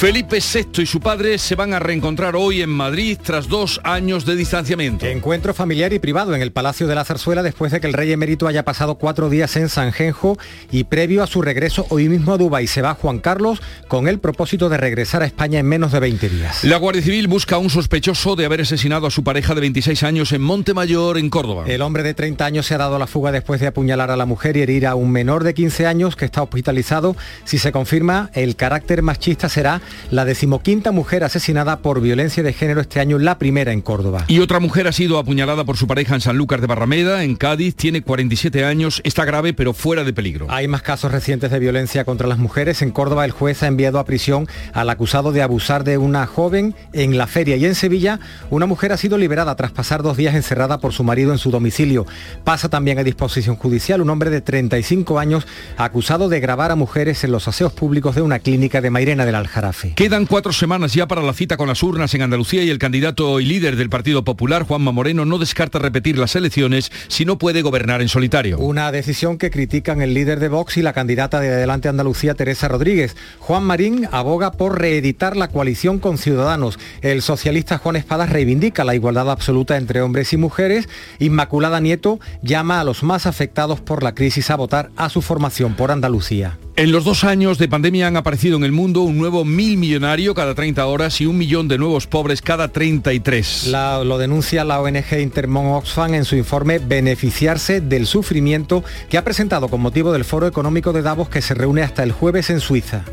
Felipe 0.03 0.39
VI 0.41 0.81
y 0.81 0.85
su 0.85 0.99
padre 0.99 1.37
se 1.37 1.55
van 1.55 1.73
a 1.73 1.79
reencontrar 1.79 2.35
hoy 2.35 2.61
en 2.61 2.69
Madrid 2.69 3.17
tras 3.23 3.47
dos 3.47 3.79
años 3.85 4.25
de 4.25 4.35
distanciamiento. 4.35 5.05
Encuentro 5.05 5.53
familiar 5.53 5.93
y 5.93 5.99
privado 5.99 6.35
en 6.35 6.41
el 6.41 6.51
Palacio 6.51 6.87
de 6.87 6.95
la 6.95 7.05
Zarzuela 7.05 7.41
después 7.41 7.71
de 7.71 7.79
que 7.79 7.87
el 7.87 7.93
rey 7.93 8.11
emérito 8.11 8.45
haya 8.45 8.65
pasado 8.65 8.95
cuatro 8.95 9.29
días 9.29 9.55
en 9.55 9.69
Sanjenjo 9.69 10.37
y 10.73 10.83
previo 10.83 11.23
a 11.23 11.27
su 11.27 11.41
regreso 11.41 11.85
hoy 11.87 12.09
mismo 12.09 12.33
a 12.33 12.37
Dubái 12.37 12.67
se 12.67 12.81
va 12.81 12.95
Juan 12.95 13.19
Carlos 13.19 13.61
con 13.87 14.09
el 14.09 14.19
propósito 14.19 14.67
de 14.67 14.75
regresar 14.75 15.23
a 15.23 15.25
España 15.25 15.59
en 15.59 15.67
menos 15.67 15.93
de 15.93 16.01
20 16.01 16.27
días. 16.27 16.65
La 16.65 16.75
Guardia 16.75 17.01
Civil 17.01 17.29
busca 17.29 17.55
a 17.55 17.59
un 17.59 17.69
sospechoso 17.69 18.35
de 18.35 18.43
haber 18.43 18.59
asesinado 18.59 19.07
a 19.07 19.09
su 19.09 19.23
pareja 19.23 19.55
de 19.55 19.61
26 19.61 20.03
años 20.03 20.33
en 20.33 20.41
Montemayor, 20.41 21.17
en 21.17 21.29
Córdoba. 21.29 21.63
El 21.65 21.81
hombre 21.81 22.03
de 22.03 22.13
30 22.13 22.43
años 22.43 22.65
se 22.65 22.75
ha 22.75 22.79
dado 22.79 22.97
a 22.97 22.99
la 22.99 23.07
fuga 23.07 23.31
después 23.31 23.61
de 23.61 23.67
apuñalar 23.67 24.11
a 24.11 24.17
la 24.17 24.25
mujer 24.25 24.57
y 24.57 24.63
herir 24.63 24.85
a 24.85 24.95
un 24.95 25.11
menor 25.11 25.45
de 25.45 25.53
15 25.53 25.87
años 25.87 26.17
que 26.17 26.25
está 26.25 26.43
hospitalizado. 26.43 27.15
Si 27.45 27.57
se 27.57 27.71
confirma, 27.71 28.31
el 28.33 28.57
carácter 28.57 29.01
machista 29.01 29.47
será 29.47 29.81
la 30.11 30.25
decimoquinta 30.25 30.91
mujer 30.91 31.23
asesinada 31.23 31.79
por 31.79 32.01
violencia 32.01 32.43
de 32.43 32.53
género 32.53 32.81
este 32.81 32.99
año, 32.99 33.19
la 33.19 33.37
primera 33.37 33.71
en 33.71 33.81
Córdoba. 33.81 34.25
Y 34.27 34.39
otra 34.39 34.59
mujer 34.59 34.87
ha 34.87 34.91
sido 34.91 35.17
apuñalada 35.17 35.63
por 35.63 35.77
su 35.77 35.87
pareja 35.87 36.15
en 36.15 36.21
Sanlúcar 36.21 36.61
de 36.61 36.67
Barrameda, 36.67 37.23
en 37.23 37.35
Cádiz, 37.35 37.75
tiene 37.75 38.01
47 38.01 38.65
años, 38.65 39.01
está 39.03 39.25
grave 39.25 39.53
pero 39.53 39.73
fuera 39.73 40.03
de 40.03 40.13
peligro. 40.13 40.47
Hay 40.49 40.67
más 40.67 40.81
casos 40.81 41.11
recientes 41.11 41.51
de 41.51 41.59
violencia 41.59 42.05
contra 42.05 42.27
las 42.27 42.37
mujeres. 42.37 42.81
En 42.81 42.91
Córdoba 42.91 43.25
el 43.25 43.31
juez 43.31 43.63
ha 43.63 43.67
enviado 43.67 43.99
a 43.99 44.05
prisión 44.05 44.47
al 44.73 44.89
acusado 44.89 45.31
de 45.31 45.41
abusar 45.41 45.83
de 45.83 45.97
una 45.97 46.25
joven 46.25 46.75
en 46.93 47.17
la 47.17 47.27
feria 47.27 47.55
y 47.55 47.65
en 47.65 47.75
Sevilla 47.75 48.19
una 48.49 48.65
mujer 48.65 48.91
ha 48.91 48.97
sido 48.97 49.17
liberada 49.17 49.55
tras 49.55 49.71
pasar 49.71 50.03
dos 50.03 50.17
días 50.17 50.35
encerrada 50.35 50.79
por 50.79 50.93
su 50.93 51.03
marido 51.03 51.31
en 51.31 51.37
su 51.37 51.51
domicilio. 51.51 52.05
Pasa 52.43 52.69
también 52.69 52.99
a 52.99 53.03
disposición 53.03 53.55
judicial 53.55 54.01
un 54.01 54.09
hombre 54.09 54.29
de 54.29 54.41
35 54.41 55.19
años 55.19 55.45
acusado 55.77 56.29
de 56.29 56.39
grabar 56.39 56.71
a 56.71 56.75
mujeres 56.75 57.23
en 57.23 57.31
los 57.31 57.47
aseos 57.47 57.73
públicos 57.73 58.15
de 58.15 58.21
una 58.21 58.39
clínica 58.39 58.81
de 58.81 58.89
Mairena 58.89 59.25
del 59.25 59.35
Aljarafe. 59.35 59.82
Quedan 59.95 60.25
cuatro 60.25 60.53
semanas 60.53 60.93
ya 60.93 61.07
para 61.07 61.21
la 61.21 61.33
cita 61.33 61.57
con 61.57 61.67
las 61.67 61.83
urnas 61.83 62.13
en 62.13 62.21
Andalucía 62.21 62.63
y 62.63 62.69
el 62.69 62.79
candidato 62.79 63.39
y 63.39 63.45
líder 63.45 63.75
del 63.75 63.89
Partido 63.89 64.23
Popular, 64.23 64.63
Juanma 64.63 64.91
Moreno, 64.91 65.25
no 65.25 65.37
descarta 65.37 65.79
repetir 65.79 66.17
las 66.17 66.35
elecciones 66.35 66.91
si 67.07 67.25
no 67.25 67.37
puede 67.37 67.61
gobernar 67.61 68.01
en 68.01 68.09
solitario. 68.09 68.57
Una 68.57 68.91
decisión 68.91 69.37
que 69.37 69.51
critican 69.51 70.01
el 70.01 70.13
líder 70.13 70.39
de 70.39 70.49
Vox 70.49 70.77
y 70.77 70.81
la 70.81 70.93
candidata 70.93 71.39
de 71.39 71.49
Adelante 71.49 71.89
Andalucía, 71.89 72.33
Teresa 72.33 72.67
Rodríguez. 72.67 73.15
Juan 73.39 73.63
Marín 73.63 74.07
aboga 74.11 74.51
por 74.51 74.79
reeditar 74.79 75.35
la 75.35 75.49
coalición 75.49 75.99
con 75.99 76.17
Ciudadanos. 76.17 76.79
El 77.01 77.21
socialista 77.21 77.77
Juan 77.77 77.95
Espadas 77.95 78.29
reivindica 78.29 78.83
la 78.83 78.95
igualdad 78.95 79.29
absoluta 79.29 79.77
entre 79.77 80.01
hombres 80.01 80.33
y 80.33 80.37
mujeres. 80.37 80.87
Inmaculada 81.19 81.79
Nieto 81.79 82.19
llama 82.41 82.79
a 82.79 82.83
los 82.83 83.03
más 83.03 83.25
afectados 83.25 83.81
por 83.81 84.03
la 84.03 84.15
crisis 84.15 84.49
a 84.49 84.55
votar 84.55 84.91
a 84.95 85.09
su 85.09 85.21
formación 85.21 85.75
por 85.75 85.91
Andalucía. 85.91 86.57
En 86.75 86.91
los 86.91 87.03
dos 87.03 87.23
años 87.23 87.59
de 87.59 87.67
pandemia 87.67 88.07
han 88.07 88.17
aparecido 88.17 88.57
en 88.57 88.63
el 88.63 88.71
mundo 88.71 89.01
un 89.01 89.19
nuevo 89.19 89.45
mil 89.63 89.77
millonario 89.77 90.33
cada 90.33 90.55
30 90.55 90.85
horas 90.85 91.21
y 91.21 91.25
un 91.25 91.37
millón 91.37 91.69
de 91.69 91.77
nuevos 91.77 92.05
pobres 92.05 92.41
cada 92.41 92.67
33. 92.67 93.67
La, 93.67 94.03
lo 94.03 94.17
denuncia 94.17 94.65
la 94.65 94.81
ONG 94.81 95.19
Intermon 95.21 95.67
Oxfam 95.67 96.13
en 96.15 96.25
su 96.25 96.35
informe 96.35 96.79
Beneficiarse 96.79 97.79
del 97.79 98.05
sufrimiento 98.05 98.83
que 99.09 99.17
ha 99.17 99.23
presentado 99.23 99.69
con 99.69 99.79
motivo 99.79 100.11
del 100.11 100.25
Foro 100.25 100.47
Económico 100.47 100.91
de 100.91 101.01
Davos 101.01 101.29
que 101.29 101.41
se 101.41 101.53
reúne 101.53 101.81
hasta 101.81 102.03
el 102.03 102.11
jueves 102.11 102.49
en 102.49 102.59
Suiza. 102.59 103.05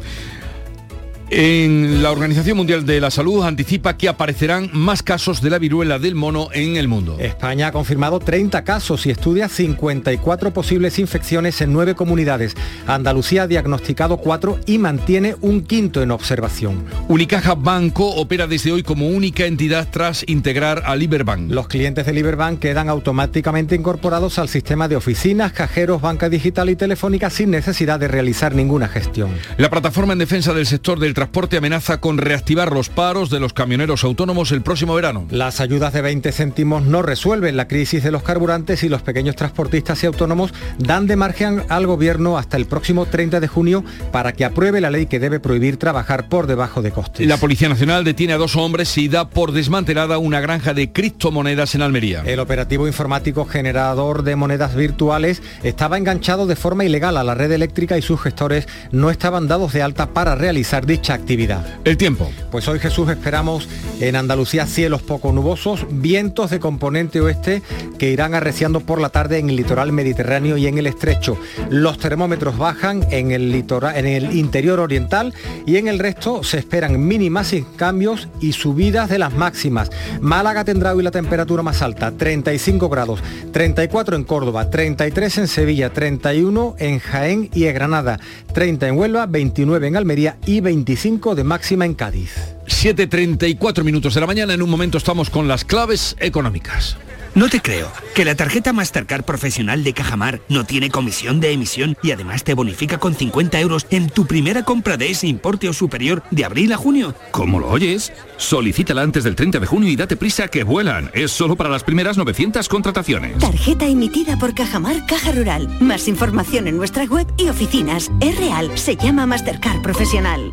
En 1.33 2.03
la 2.03 2.11
Organización 2.11 2.57
Mundial 2.57 2.85
de 2.85 3.01
la 3.01 3.09
Salud 3.09 3.45
anticipa 3.45 3.97
que 3.97 4.09
aparecerán 4.09 4.69
más 4.73 5.05
casos 5.05 5.41
de 5.41 5.49
la 5.49 5.61
viruela 5.61 6.01
del 6.01 6.17
mono 6.17 6.49
en 6.53 6.77
el 6.77 6.89
mundo. 6.89 7.19
España 7.21 7.69
ha 7.69 7.73
confirmado 7.73 8.19
30 8.19 8.65
casos 8.65 9.07
y 9.07 9.11
estudia 9.11 9.49
54 9.49 10.53
posibles 10.53 10.99
infecciones 10.99 11.61
en 11.61 11.73
nueve 11.73 11.95
comunidades. 11.95 12.57
Andalucía 12.89 13.45
ha 13.45 13.47
diagnosticado 13.47 14.17
4 14.17 14.59
y 14.67 14.79
mantiene 14.79 15.37
un 15.41 15.63
quinto 15.63 16.03
en 16.03 16.11
observación. 16.11 16.85
Unicaja 17.07 17.55
Banco 17.55 18.09
opera 18.09 18.49
desde 18.49 18.73
hoy 18.73 18.83
como 18.83 19.07
única 19.07 19.47
entidad 19.47 19.87
tras 19.89 20.25
integrar 20.27 20.83
a 20.85 20.97
Liberbank. 20.97 21.53
Los 21.53 21.69
clientes 21.69 22.07
de 22.07 22.13
Liberbank 22.13 22.59
quedan 22.59 22.89
automáticamente 22.89 23.77
incorporados 23.77 24.41
al 24.41 24.49
sistema 24.49 24.89
de 24.89 24.97
oficinas, 24.97 25.53
cajeros, 25.53 26.03
banca 26.03 26.29
digital 26.29 26.71
y 26.71 26.75
telefónica 26.75 27.31
sin 27.31 27.53
necesidad 27.53 28.01
de 28.01 28.09
realizar 28.09 28.53
ninguna 28.53 28.89
gestión. 28.89 29.31
La 29.59 29.71
plataforma 29.71 30.13
en 30.13 30.19
defensa 30.19 30.53
del 30.53 30.67
sector 30.67 30.99
del 30.99 31.15
transporte 31.21 31.59
amenaza 31.59 32.01
con 32.01 32.17
reactivar 32.17 32.73
los 32.73 32.89
paros 32.89 33.29
de 33.29 33.41
los 33.41 33.53
camioneros 33.53 34.05
autónomos 34.05 34.53
el 34.53 34.63
próximo 34.63 34.95
verano. 34.95 35.27
Las 35.29 35.61
ayudas 35.61 35.93
de 35.93 36.01
20 36.01 36.33
céntimos 36.33 36.83
no 36.85 37.03
resuelven 37.03 37.59
la 37.59 37.69
crisis 37.69 38.03
de 38.03 38.11
los 38.11 38.23
carburantes 38.23 38.83
y 38.85 38.89
los 38.89 39.03
pequeños 39.03 39.37
transportistas 39.37 40.03
y 40.03 40.07
autónomos 40.07 40.55
dan 40.79 41.07
de 41.07 41.17
margen 41.17 41.63
al 41.69 41.87
gobierno 41.87 42.39
hasta 42.39 42.57
el 42.57 42.65
próximo 42.65 43.05
30 43.05 43.39
de 43.39 43.49
junio 43.49 43.85
para 44.13 44.33
que 44.33 44.47
apruebe 44.47 44.81
la 44.81 44.89
ley 44.89 45.05
que 45.05 45.19
debe 45.19 45.41
prohibir 45.41 45.77
trabajar 45.77 46.27
por 46.27 46.47
debajo 46.47 46.81
de 46.81 46.91
costes. 46.91 47.27
La 47.27 47.37
Policía 47.37 47.69
Nacional 47.69 48.03
detiene 48.03 48.33
a 48.33 48.39
dos 48.39 48.57
hombres 48.57 48.97
y 48.97 49.09
da 49.09 49.29
por 49.29 49.53
desmantelada 49.53 50.17
una 50.17 50.41
granja 50.41 50.73
de 50.73 50.91
criptomonedas 50.91 51.75
en 51.75 51.83
Almería. 51.83 52.23
El 52.25 52.41
operativo 52.41 52.87
informático 52.87 53.45
generador 53.45 54.23
de 54.23 54.37
monedas 54.37 54.75
virtuales 54.75 55.43
estaba 55.65 55.99
enganchado 55.99 56.47
de 56.47 56.57
forma 56.57 56.87
ilegal 56.87 57.19
a 57.19 57.25
la 57.25 57.35
red 57.35 57.53
eléctrica 57.53 57.99
y 57.99 58.03
sus 58.03 58.23
gestores 58.23 58.67
no 58.91 59.11
estaban 59.11 59.49
dados 59.49 59.75
de 59.75 59.83
alta 59.83 60.15
para 60.15 60.35
realizar 60.35 60.87
dicha 60.87 61.10
actividad. 61.15 61.65
El 61.85 61.97
tiempo. 61.97 62.31
Pues 62.51 62.69
hoy 62.69 62.79
Jesús 62.79 63.09
esperamos 63.09 63.69
en 64.01 64.17
Andalucía 64.17 64.67
cielos 64.67 65.03
poco 65.03 65.33
nubosos, 65.33 65.87
vientos 65.91 66.51
de 66.51 66.61
componente 66.61 67.21
oeste 67.21 67.63
que 67.99 68.11
irán 68.11 68.35
arreciando 68.35 68.81
por 68.81 69.01
la 69.01 69.09
tarde 69.09 69.39
en 69.39 69.51
el 69.51 69.57
litoral 69.57 69.93
mediterráneo 69.93 70.57
y 70.57 70.67
en 70.67 70.79
el 70.79 70.87
estrecho. 70.87 71.37
Los 71.69 71.99
termómetros 71.99 72.59
bajan 72.59 73.07
en 73.11 73.31
el, 73.31 73.53
litoral, 73.53 73.97
en 73.97 74.07
el 74.07 74.37
interior 74.37 74.81
oriental 74.81 75.35
y 75.67 75.77
en 75.77 75.89
el 75.89 75.99
resto 75.99 76.43
se 76.43 76.59
esperan 76.59 77.05
mínimas 77.07 77.49
sin 77.49 77.65
cambios 77.65 78.29
y 78.41 78.53
subidas 78.53 79.09
de 79.09 79.19
las 79.19 79.33
máximas. 79.33 79.91
Málaga 80.21 80.65
tendrá 80.65 80.95
hoy 80.95 81.03
la 81.03 81.11
temperatura 81.11 81.63
más 81.63 81.83
alta, 81.83 82.13
35 82.13 82.89
grados, 82.89 83.23
34 83.53 84.17
en 84.17 84.25
Córdoba, 84.25 84.71
33 84.71 85.39
en 85.39 85.49
Sevilla, 85.49 85.93
31 85.93 86.75
en 86.79 86.99
Jaén 86.99 87.49
y 87.55 87.65
en 87.65 87.75
Granada, 87.75 88.19
30 88.53 88.89
en 88.89 88.99
Huelva, 88.99 89.27
29 89.27 89.89
en 89.89 89.97
Almería 89.97 90.37
y 90.47 90.61
25 90.61 91.00
de 91.01 91.45
máxima 91.45 91.87
en 91.87 91.95
Cádiz. 91.95 92.31
7.34 92.67 93.85
minutos 93.85 94.13
de 94.13 94.21
la 94.21 94.27
mañana, 94.27 94.53
en 94.53 94.61
un 94.61 94.69
momento 94.69 94.99
estamos 94.99 95.31
con 95.31 95.49
las 95.49 95.65
claves 95.65 96.15
económicas. 96.21 96.99
No 97.35 97.49
te 97.49 97.63
creo. 97.63 97.91
Que 98.15 98.25
la 98.25 98.35
tarjeta 98.35 98.75
Mastercard 98.75 99.25
profesional 99.25 99.83
de 99.83 99.95
Cajamar 99.95 100.43
no 100.49 100.65
tiene 100.65 100.91
comisión 100.91 101.41
de 101.41 101.53
emisión 101.53 101.97
y 102.03 102.11
además 102.11 102.45
te 102.45 102.53
bonifica 102.53 102.99
con 102.99 103.15
50 103.15 103.61
euros 103.61 103.87
en 103.91 104.11
tu 104.11 104.27
primera 104.27 104.65
compra 104.65 104.99
de 104.99 105.11
ese 105.11 105.27
importe 105.27 105.71
o 105.71 105.73
superior 105.73 106.23
de 106.31 106.45
abril 106.45 106.73
a 106.73 106.77
junio. 106.77 107.15
¿Cómo 107.31 107.61
lo 107.61 107.69
oyes? 107.71 108.13
Solicítala 108.37 109.01
antes 109.01 109.25
del 109.25 109.37
30 109.37 109.59
de 109.61 109.67
junio 109.67 109.89
y 109.89 109.97
date 109.97 110.17
prisa 110.17 110.49
que 110.49 110.65
vuelan. 110.65 111.11
Es 111.15 111.31
solo 111.31 111.57
para 111.57 111.71
las 111.71 111.85
primeras 111.85 112.19
900 112.19 112.69
contrataciones. 112.69 113.39
Tarjeta 113.39 113.87
emitida 113.87 114.39
por 114.39 114.55
Cajamar 114.55 115.07
Caja 115.07 115.33
Rural. 115.33 115.69
Más 115.81 116.09
información 116.09 116.67
en 116.67 116.77
nuestra 116.77 117.05
web 117.05 117.27
y 117.39 117.49
oficinas. 117.49 118.11
Es 118.21 118.37
real. 118.37 118.77
Se 118.77 118.97
llama 118.97 119.25
Mastercard 119.25 119.81
Profesional. 119.81 120.53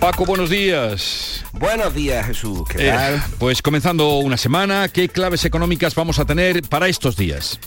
Paco, 0.00 0.24
buenos 0.24 0.50
días. 0.50 1.44
Buenos 1.52 1.92
días, 1.94 2.26
Jesús. 2.26 2.62
¿Qué 2.68 2.88
Eh, 2.88 3.20
pues 3.38 3.62
comenzando 3.62 4.18
una 4.18 4.36
semana, 4.36 4.88
¿qué 4.88 5.08
claves 5.08 5.44
económicas 5.44 5.94
vamos 5.94 6.18
a 6.18 6.24
tener 6.24 6.62
para 6.62 6.86
estos 6.88 7.16
días? 7.16 7.58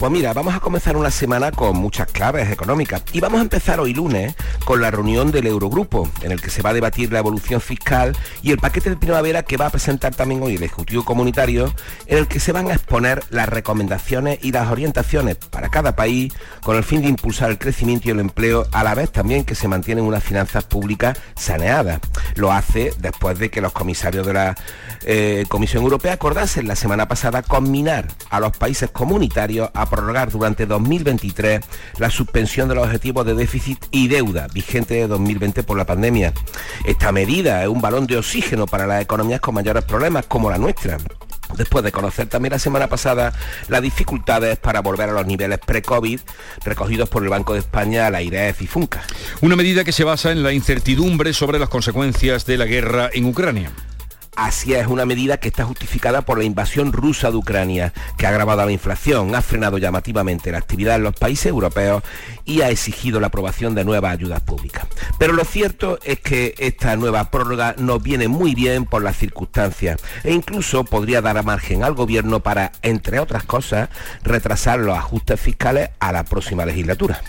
Pues 0.00 0.10
mira, 0.10 0.32
vamos 0.32 0.54
a 0.54 0.60
comenzar 0.60 0.96
una 0.96 1.10
semana 1.10 1.52
con 1.52 1.76
muchas 1.76 2.06
claves 2.06 2.50
económicas 2.50 3.02
y 3.12 3.20
vamos 3.20 3.38
a 3.38 3.42
empezar 3.42 3.80
hoy 3.80 3.92
lunes 3.92 4.34
con 4.64 4.80
la 4.80 4.90
reunión 4.90 5.30
del 5.30 5.46
Eurogrupo, 5.46 6.08
en 6.22 6.32
el 6.32 6.40
que 6.40 6.48
se 6.48 6.62
va 6.62 6.70
a 6.70 6.72
debatir 6.72 7.12
la 7.12 7.18
evolución 7.18 7.60
fiscal 7.60 8.16
y 8.40 8.50
el 8.50 8.56
paquete 8.56 8.88
de 8.88 8.96
primavera 8.96 9.42
que 9.42 9.58
va 9.58 9.66
a 9.66 9.70
presentar 9.70 10.14
también 10.14 10.42
hoy 10.42 10.54
el 10.54 10.62
Ejecutivo 10.62 11.04
Comunitario, 11.04 11.74
en 12.06 12.16
el 12.16 12.28
que 12.28 12.40
se 12.40 12.52
van 12.52 12.70
a 12.70 12.74
exponer 12.76 13.22
las 13.28 13.50
recomendaciones 13.50 14.38
y 14.40 14.52
las 14.52 14.70
orientaciones 14.70 15.36
para 15.36 15.68
cada 15.68 15.94
país 15.94 16.32
con 16.62 16.78
el 16.78 16.82
fin 16.84 17.02
de 17.02 17.08
impulsar 17.08 17.50
el 17.50 17.58
crecimiento 17.58 18.08
y 18.08 18.12
el 18.12 18.20
empleo, 18.20 18.66
a 18.72 18.82
la 18.82 18.94
vez 18.94 19.12
también 19.12 19.44
que 19.44 19.54
se 19.54 19.68
mantienen 19.68 20.04
unas 20.04 20.24
finanzas 20.24 20.64
públicas 20.64 21.18
saneadas. 21.36 22.00
Lo 22.36 22.52
hace 22.52 22.94
después 23.00 23.38
de 23.38 23.50
que 23.50 23.60
los 23.60 23.72
comisarios 23.72 24.26
de 24.26 24.32
la 24.32 24.54
eh, 25.04 25.44
Comisión 25.48 25.82
Europea 25.82 26.14
acordasen 26.14 26.66
la 26.66 26.76
semana 26.76 27.06
pasada 27.06 27.42
combinar 27.42 28.08
a 28.30 28.40
los 28.40 28.56
países 28.56 28.90
comunitarios 28.90 29.68
a 29.74 29.89
prorrogar 29.90 30.30
durante 30.30 30.66
2023 30.66 31.60
la 31.98 32.10
suspensión 32.10 32.68
de 32.68 32.76
los 32.76 32.84
objetivos 32.84 33.26
de 33.26 33.34
déficit 33.34 33.84
y 33.90 34.08
deuda 34.08 34.46
vigente 34.54 34.94
de 34.94 35.08
2020 35.08 35.62
por 35.64 35.76
la 35.76 35.84
pandemia. 35.84 36.32
Esta 36.84 37.12
medida 37.12 37.62
es 37.62 37.68
un 37.68 37.80
balón 37.80 38.06
de 38.06 38.16
oxígeno 38.16 38.66
para 38.66 38.86
las 38.86 39.02
economías 39.02 39.40
con 39.40 39.54
mayores 39.54 39.84
problemas 39.84 40.24
como 40.26 40.50
la 40.50 40.58
nuestra 40.58 40.98
después 41.56 41.84
de 41.84 41.92
conocer 41.92 42.28
también 42.28 42.52
la 42.52 42.58
semana 42.58 42.88
pasada 42.88 43.32
las 43.68 43.82
dificultades 43.82 44.58
para 44.58 44.80
volver 44.80 45.10
a 45.10 45.12
los 45.12 45.26
niveles 45.26 45.58
pre-COVID 45.58 46.20
recogidos 46.64 47.08
por 47.08 47.22
el 47.22 47.28
Banco 47.28 47.54
de 47.54 47.60
España, 47.60 48.10
la 48.10 48.22
IREF 48.22 48.62
y 48.62 48.66
FUNCA. 48.66 49.02
Una 49.40 49.56
medida 49.56 49.84
que 49.84 49.92
se 49.92 50.04
basa 50.04 50.32
en 50.32 50.42
la 50.42 50.52
incertidumbre 50.52 51.32
sobre 51.32 51.58
las 51.58 51.68
consecuencias 51.68 52.46
de 52.46 52.58
la 52.58 52.66
guerra 52.66 53.10
en 53.12 53.24
Ucrania. 53.26 53.70
Así 54.36 54.74
es, 54.74 54.86
una 54.86 55.04
medida 55.04 55.38
que 55.38 55.48
está 55.48 55.64
justificada 55.64 56.22
por 56.22 56.38
la 56.38 56.44
invasión 56.44 56.92
rusa 56.92 57.30
de 57.30 57.36
Ucrania, 57.36 57.92
que 58.16 58.26
ha 58.26 58.30
agravado 58.30 58.64
la 58.64 58.72
inflación, 58.72 59.34
ha 59.34 59.42
frenado 59.42 59.76
llamativamente 59.78 60.52
la 60.52 60.58
actividad 60.58 60.96
en 60.96 61.02
los 61.02 61.14
países 61.14 61.46
europeos 61.46 62.02
y 62.44 62.62
ha 62.62 62.70
exigido 62.70 63.20
la 63.20 63.26
aprobación 63.26 63.74
de 63.74 63.84
nuevas 63.84 64.12
ayudas 64.12 64.40
públicas. 64.40 64.86
Pero 65.18 65.32
lo 65.32 65.44
cierto 65.44 65.98
es 66.04 66.20
que 66.20 66.54
esta 66.58 66.96
nueva 66.96 67.30
prórroga 67.30 67.74
nos 67.76 68.02
viene 68.02 68.28
muy 68.28 68.54
bien 68.54 68.84
por 68.84 69.02
las 69.02 69.16
circunstancias 69.16 70.00
e 70.22 70.32
incluso 70.32 70.84
podría 70.84 71.20
dar 71.20 71.36
a 71.36 71.42
margen 71.42 71.82
al 71.82 71.94
gobierno 71.94 72.40
para, 72.40 72.72
entre 72.82 73.18
otras 73.18 73.42
cosas, 73.42 73.88
retrasar 74.22 74.78
los 74.78 74.96
ajustes 74.96 75.40
fiscales 75.40 75.90
a 75.98 76.12
la 76.12 76.24
próxima 76.24 76.64
legislatura. 76.64 77.20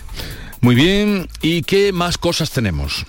Muy 0.60 0.76
bien, 0.76 1.28
¿y 1.40 1.62
qué 1.62 1.92
más 1.92 2.16
cosas 2.16 2.50
tenemos? 2.52 3.04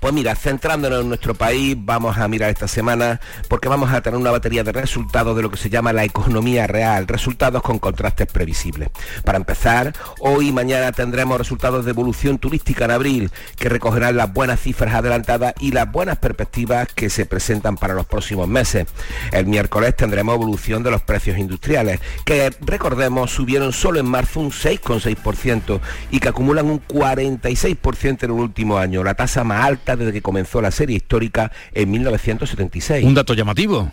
Pues 0.00 0.14
mira, 0.14 0.34
centrándonos 0.34 1.02
en 1.02 1.08
nuestro 1.08 1.34
país, 1.34 1.76
vamos 1.78 2.16
a 2.16 2.26
mirar 2.26 2.48
esta 2.48 2.66
semana 2.66 3.20
porque 3.48 3.68
vamos 3.68 3.92
a 3.92 4.00
tener 4.00 4.18
una 4.18 4.30
batería 4.30 4.64
de 4.64 4.72
resultados 4.72 5.36
de 5.36 5.42
lo 5.42 5.50
que 5.50 5.58
se 5.58 5.68
llama 5.68 5.92
la 5.92 6.04
economía 6.04 6.66
real, 6.66 7.06
resultados 7.06 7.62
con 7.62 7.78
contrastes 7.78 8.26
previsibles. 8.26 8.88
Para 9.24 9.36
empezar, 9.36 9.92
hoy 10.20 10.48
y 10.48 10.52
mañana 10.52 10.92
tendremos 10.92 11.36
resultados 11.36 11.84
de 11.84 11.90
evolución 11.90 12.38
turística 12.38 12.86
en 12.86 12.92
abril 12.92 13.30
que 13.58 13.68
recogerán 13.68 14.16
las 14.16 14.32
buenas 14.32 14.60
cifras 14.60 14.94
adelantadas 14.94 15.52
y 15.60 15.72
las 15.72 15.92
buenas 15.92 16.16
perspectivas 16.16 16.88
que 16.94 17.10
se 17.10 17.26
presentan 17.26 17.76
para 17.76 17.92
los 17.92 18.06
próximos 18.06 18.48
meses. 18.48 18.86
El 19.32 19.46
miércoles 19.46 19.94
tendremos 19.96 20.34
evolución 20.34 20.82
de 20.82 20.92
los 20.92 21.02
precios 21.02 21.36
industriales, 21.36 22.00
que 22.24 22.50
recordemos 22.62 23.32
subieron 23.32 23.74
solo 23.74 24.00
en 24.00 24.06
marzo 24.06 24.40
un 24.40 24.50
6,6% 24.50 25.78
y 26.10 26.20
que 26.20 26.28
acumulan 26.30 26.70
un 26.70 26.80
46% 26.86 28.22
en 28.22 28.30
el 28.30 28.40
último 28.40 28.78
año, 28.78 29.04
la 29.04 29.12
tasa 29.12 29.44
más 29.44 29.66
alta 29.66 29.89
desde 29.96 30.12
que 30.12 30.22
comenzó 30.22 30.60
la 30.60 30.70
serie 30.70 30.96
histórica 30.96 31.52
en 31.72 31.90
1976. 31.90 33.04
Un 33.04 33.14
dato 33.14 33.34
llamativo. 33.34 33.90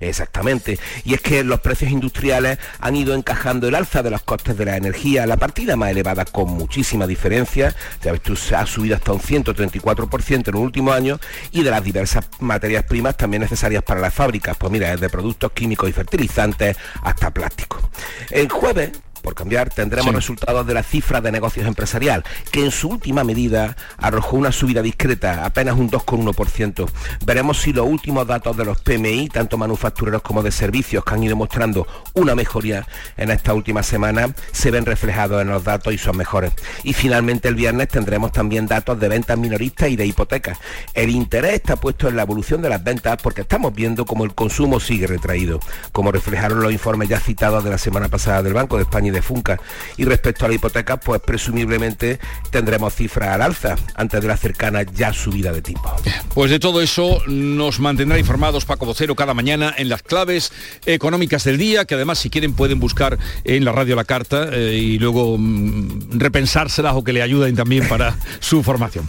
Exactamente. 0.00 0.78
Y 1.04 1.14
es 1.14 1.20
que 1.20 1.44
los 1.44 1.60
precios 1.60 1.90
industriales 1.90 2.58
han 2.80 2.96
ido 2.96 3.14
encajando 3.14 3.68
el 3.68 3.74
alza 3.74 4.02
de 4.02 4.10
los 4.10 4.22
costes 4.22 4.56
de 4.56 4.64
la 4.64 4.76
energía, 4.76 5.26
la 5.26 5.36
partida 5.36 5.76
más 5.76 5.90
elevada 5.90 6.24
con 6.24 6.50
muchísima 6.50 7.06
diferencia, 7.06 7.74
ya 8.02 8.12
ves 8.12 8.22
tú, 8.22 8.36
ha 8.54 8.66
subido 8.66 8.96
hasta 8.96 9.12
un 9.12 9.20
134% 9.20 10.48
en 10.48 10.54
los 10.54 10.62
últimos 10.62 10.94
años, 10.94 11.20
y 11.50 11.62
de 11.62 11.70
las 11.70 11.82
diversas 11.82 12.28
materias 12.40 12.84
primas 12.84 13.16
también 13.16 13.42
necesarias 13.42 13.82
para 13.82 14.00
las 14.00 14.14
fábricas, 14.14 14.56
pues 14.56 14.72
mira, 14.72 14.90
desde 14.90 15.08
productos 15.08 15.52
químicos 15.52 15.88
y 15.88 15.92
fertilizantes 15.92 16.76
hasta 17.02 17.30
plásticos. 17.32 17.82
El 18.30 18.48
jueves 18.50 18.92
por 19.24 19.34
cambiar, 19.34 19.70
tendremos 19.70 20.10
Sí. 20.10 20.16
resultados 20.16 20.66
de 20.66 20.74
la 20.74 20.82
cifra 20.82 21.20
de 21.20 21.32
negocios 21.32 21.66
empresarial, 21.66 22.22
que 22.52 22.62
en 22.64 22.70
su 22.70 22.88
última 22.88 23.24
medida 23.24 23.74
arrojó 23.96 24.36
una 24.36 24.52
subida 24.52 24.82
discreta, 24.82 25.44
apenas 25.44 25.76
un 25.76 25.88
2,1%. 25.90 26.88
Veremos 27.24 27.60
si 27.60 27.72
los 27.72 27.86
últimos 27.86 28.26
datos 28.26 28.56
de 28.56 28.64
los 28.66 28.80
PMI, 28.82 29.28
tanto 29.30 29.56
manufactureros 29.56 30.22
como 30.22 30.42
de 30.42 30.52
servicios, 30.52 31.02
que 31.04 31.14
han 31.14 31.22
ido 31.22 31.36
mostrando 31.36 31.86
una 32.12 32.34
mejoría 32.34 32.86
en 33.16 33.30
esta 33.30 33.54
última 33.54 33.82
semana, 33.82 34.34
se 34.52 34.70
ven 34.70 34.84
reflejados 34.84 35.40
en 35.40 35.48
los 35.48 35.64
datos 35.64 35.92
y 35.94 35.98
son 35.98 36.16
mejores. 36.18 36.52
Y 36.82 36.92
finalmente 36.92 37.48
el 37.48 37.54
viernes 37.54 37.88
tendremos 37.88 38.30
también 38.30 38.66
datos 38.66 39.00
de 39.00 39.08
ventas 39.08 39.38
minoristas 39.38 39.88
y 39.88 39.96
de 39.96 40.06
hipotecas. 40.06 40.58
El 40.92 41.08
interés 41.10 41.54
está 41.54 41.76
puesto 41.76 42.08
en 42.08 42.16
la 42.16 42.22
evolución 42.22 42.60
de 42.60 42.68
las 42.68 42.84
ventas 42.84 43.16
porque 43.22 43.40
estamos 43.40 43.74
viendo 43.74 44.04
cómo 44.04 44.24
el 44.24 44.34
consumo 44.34 44.80
sigue 44.80 45.06
retraído, 45.06 45.60
como 45.92 46.12
reflejaron 46.12 46.60
los 46.60 46.72
informes 46.72 47.08
ya 47.08 47.20
citados 47.20 47.64
de 47.64 47.70
la 47.70 47.78
semana 47.78 48.08
pasada 48.08 48.42
del 48.42 48.52
Banco 48.52 48.76
de 48.76 48.82
España 48.82 49.08
y 49.08 49.10
de 49.14 49.22
Funca. 49.22 49.58
Y 49.96 50.04
respecto 50.04 50.44
a 50.44 50.48
la 50.48 50.54
hipoteca, 50.54 50.98
pues 50.98 51.20
presumiblemente 51.20 52.18
tendremos 52.50 52.94
cifras 52.94 53.30
al 53.30 53.42
alza 53.42 53.76
antes 53.94 54.20
de 54.20 54.28
la 54.28 54.36
cercana 54.36 54.82
ya 54.82 55.12
subida 55.12 55.52
de 55.52 55.62
tipo. 55.62 55.94
Pues 56.34 56.50
de 56.50 56.58
todo 56.58 56.80
eso 56.82 57.22
nos 57.26 57.80
mantendrá 57.80 58.18
informados 58.18 58.64
Paco 58.64 58.86
Vocero 58.86 59.14
cada 59.14 59.34
mañana 59.34 59.74
en 59.76 59.88
las 59.88 60.02
claves 60.02 60.52
económicas 60.86 61.44
del 61.44 61.58
día, 61.58 61.84
que 61.84 61.94
además 61.94 62.18
si 62.18 62.30
quieren 62.30 62.54
pueden 62.54 62.80
buscar 62.80 63.18
en 63.44 63.64
la 63.64 63.72
radio 63.72 63.96
la 63.96 64.04
carta 64.04 64.48
eh, 64.52 64.74
y 64.74 64.98
luego 64.98 65.36
mm, 65.38 66.18
repensárselas 66.18 66.94
o 66.94 67.04
que 67.04 67.12
le 67.12 67.22
ayuden 67.22 67.56
también 67.56 67.88
para 67.88 68.16
su 68.40 68.62
formación. 68.62 69.06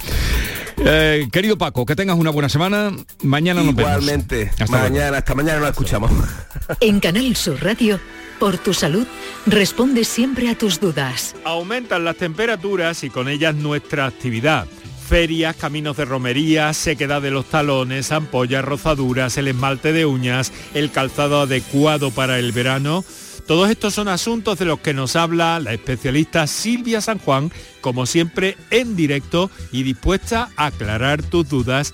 Eh, 0.78 1.28
querido 1.32 1.58
Paco, 1.58 1.86
que 1.86 1.96
tengas 1.96 2.18
una 2.18 2.32
buena 2.32 2.50
semana. 2.50 2.92
Mañana 3.24 3.64
nos 3.64 3.76
vemos. 3.76 3.92
Igualmente, 3.92 4.52
Hasta 4.60 4.66
luego. 4.66 4.90
mañana, 4.90 5.18
hasta 5.18 5.36
mañana 5.36 5.60
nos 5.60 5.70
escuchamos. 5.70 6.12
En 6.80 7.00
Canal 7.00 7.36
Sur 7.36 7.64
Radio, 7.64 8.00
por 8.40 8.58
tu 8.58 8.74
salud, 8.74 9.08
responde 9.46 10.04
siempre 10.04 10.50
a 10.50 10.58
tus 10.58 10.80
dudas. 10.80 11.36
Aumentan 11.44 12.06
las 12.06 12.18
temperaturas 12.18 13.04
y 13.04 13.10
con 13.10 13.30
ellas 13.30 13.56
nuestra 13.56 14.06
actividad. 14.06 14.68
Ferias, 15.08 15.56
caminos 15.56 15.98
de 15.98 16.06
romería, 16.06 16.74
sequedad 16.74 17.22
de 17.22 17.30
los 17.30 17.46
talones, 17.46 18.12
ampollas, 18.12 18.66
rozaduras, 18.66 19.38
el 19.38 19.48
esmalte 19.48 19.94
de 19.94 20.06
uñas, 20.06 20.52
el 20.74 20.92
calzado 20.92 21.42
adecuado 21.42 22.10
para 22.10 22.40
el 22.40 22.52
verano. 22.52 23.06
Todos 23.46 23.70
estos 23.70 23.94
son 23.94 24.08
asuntos 24.08 24.58
de 24.58 24.66
los 24.66 24.80
que 24.80 24.96
nos 24.96 25.16
habla 25.16 25.60
la 25.60 25.74
especialista 25.74 26.48
Silvia 26.48 27.00
San 27.02 27.20
Juan, 27.20 27.52
como 27.80 28.08
siempre 28.08 28.58
en 28.72 28.96
directo 28.96 29.52
y 29.72 29.84
dispuesta 29.84 30.50
a 30.56 30.68
aclarar 30.68 31.22
tus 31.22 31.48
dudas 31.48 31.94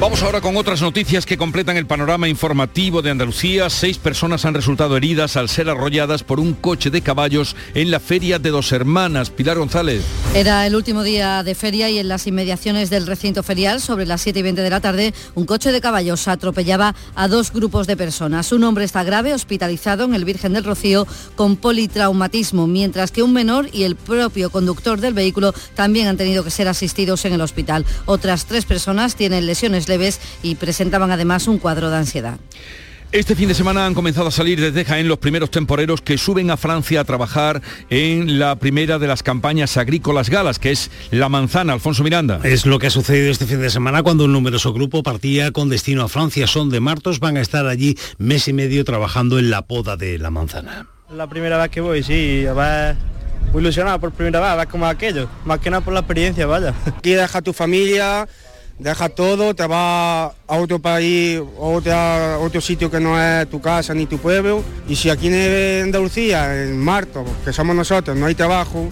Vamos 0.00 0.22
ahora 0.22 0.40
con 0.40 0.56
otras 0.56 0.80
noticias 0.80 1.26
que 1.26 1.36
completan 1.36 1.76
el 1.76 1.84
panorama 1.84 2.28
informativo 2.28 3.02
de 3.02 3.10
Andalucía. 3.10 3.68
Seis 3.68 3.98
personas 3.98 4.44
han 4.44 4.54
resultado 4.54 4.96
heridas 4.96 5.36
al 5.36 5.48
ser 5.48 5.68
arrolladas 5.68 6.22
por 6.22 6.38
un 6.38 6.54
coche 6.54 6.90
de 6.90 7.02
caballos 7.02 7.56
en 7.74 7.90
la 7.90 7.98
feria 7.98 8.38
de 8.38 8.50
Dos 8.50 8.70
Hermanas. 8.70 9.30
Pilar 9.30 9.58
González. 9.58 10.04
Era 10.36 10.64
el 10.68 10.76
último 10.76 11.02
día 11.02 11.42
de 11.42 11.56
feria 11.56 11.90
y 11.90 11.98
en 11.98 12.06
las 12.06 12.28
inmediaciones 12.28 12.90
del 12.90 13.08
recinto 13.08 13.42
ferial, 13.42 13.80
sobre 13.80 14.06
las 14.06 14.20
7 14.20 14.38
y 14.38 14.42
20 14.42 14.62
de 14.62 14.70
la 14.70 14.80
tarde, 14.80 15.12
un 15.34 15.46
coche 15.46 15.72
de 15.72 15.80
caballos 15.80 16.28
atropellaba 16.28 16.94
a 17.16 17.26
dos 17.26 17.52
grupos 17.52 17.88
de 17.88 17.96
personas. 17.96 18.52
Un 18.52 18.62
hombre 18.62 18.84
está 18.84 19.02
grave, 19.02 19.34
hospitalizado 19.34 20.04
en 20.04 20.14
el 20.14 20.24
Virgen 20.24 20.52
del 20.52 20.62
Rocío 20.62 21.08
con 21.34 21.56
politraumatismo, 21.56 22.68
mientras 22.68 23.10
que 23.10 23.24
un 23.24 23.32
menor 23.32 23.68
y 23.72 23.82
el 23.82 23.96
propio 23.96 24.50
conductor 24.50 25.00
del 25.00 25.14
vehículo 25.14 25.52
también 25.74 26.06
han 26.06 26.16
tenido 26.16 26.44
que 26.44 26.52
ser 26.52 26.68
asistidos 26.68 27.24
en 27.24 27.32
el 27.32 27.40
hospital. 27.40 27.84
Otras 28.06 28.46
tres 28.46 28.64
personas 28.64 29.16
tienen 29.16 29.44
lesiones 29.44 29.87
leves 29.88 30.20
y 30.42 30.54
presentaban 30.54 31.10
además 31.10 31.48
un 31.48 31.58
cuadro 31.58 31.90
de 31.90 31.96
ansiedad. 31.96 32.38
Este 33.10 33.34
fin 33.34 33.48
de 33.48 33.54
semana 33.54 33.86
han 33.86 33.94
comenzado 33.94 34.28
a 34.28 34.30
salir 34.30 34.60
desde 34.60 34.84
Jaén 34.84 35.08
los 35.08 35.16
primeros 35.16 35.50
temporeros 35.50 36.02
que 36.02 36.18
suben 36.18 36.50
a 36.50 36.58
Francia 36.58 37.00
a 37.00 37.04
trabajar 37.04 37.62
en 37.88 38.38
la 38.38 38.56
primera 38.56 38.98
de 38.98 39.06
las 39.06 39.22
campañas 39.22 39.78
agrícolas 39.78 40.28
galas, 40.28 40.58
que 40.58 40.72
es 40.72 40.90
la 41.10 41.30
manzana. 41.30 41.72
Alfonso 41.72 42.04
Miranda. 42.04 42.38
Es 42.44 42.66
lo 42.66 42.78
que 42.78 42.88
ha 42.88 42.90
sucedido 42.90 43.30
este 43.30 43.46
fin 43.46 43.62
de 43.62 43.70
semana 43.70 44.02
cuando 44.02 44.26
un 44.26 44.32
numeroso 44.34 44.74
grupo 44.74 45.02
partía 45.02 45.52
con 45.52 45.70
destino 45.70 46.02
a 46.02 46.08
Francia. 46.08 46.46
Son 46.46 46.68
de 46.68 46.80
Martos, 46.80 47.18
van 47.18 47.38
a 47.38 47.40
estar 47.40 47.66
allí 47.66 47.96
mes 48.18 48.46
y 48.46 48.52
medio 48.52 48.84
trabajando 48.84 49.38
en 49.38 49.48
la 49.48 49.62
poda 49.62 49.96
de 49.96 50.18
la 50.18 50.28
manzana. 50.30 50.86
La 51.10 51.26
primera 51.26 51.56
vez 51.56 51.70
que 51.70 51.80
voy, 51.80 52.02
sí, 52.02 52.44
a 52.44 52.52
ver, 52.52 52.96
muy 53.54 53.62
ilusionado 53.62 53.98
por 54.00 54.12
primera 54.12 54.38
vez, 54.38 54.50
a 54.50 54.56
ver 54.56 54.68
cómo 54.68 54.84
es 54.84 54.92
aquello. 54.94 55.30
Más 55.46 55.60
que 55.60 55.70
nada 55.70 55.82
por 55.82 55.94
la 55.94 56.00
experiencia, 56.00 56.44
vaya. 56.44 56.74
Aquí 56.84 57.12
deja 57.12 57.40
tu 57.40 57.54
familia, 57.54 58.28
deja 58.78 59.08
todo, 59.08 59.54
te 59.54 59.66
vas 59.66 60.32
a 60.46 60.56
otro 60.56 60.78
país, 60.78 61.40
a 61.40 62.38
otro 62.40 62.60
sitio 62.60 62.90
que 62.90 63.00
no 63.00 63.20
es 63.20 63.48
tu 63.50 63.60
casa 63.60 63.94
ni 63.94 64.06
tu 64.06 64.18
pueblo. 64.18 64.62
Y 64.88 64.96
si 64.96 65.10
aquí 65.10 65.28
en 65.28 65.84
Andalucía, 65.84 66.62
en 66.62 66.78
Marto, 66.78 67.24
que 67.44 67.52
somos 67.52 67.74
nosotros, 67.74 68.16
no 68.16 68.26
hay 68.26 68.34
trabajo, 68.34 68.88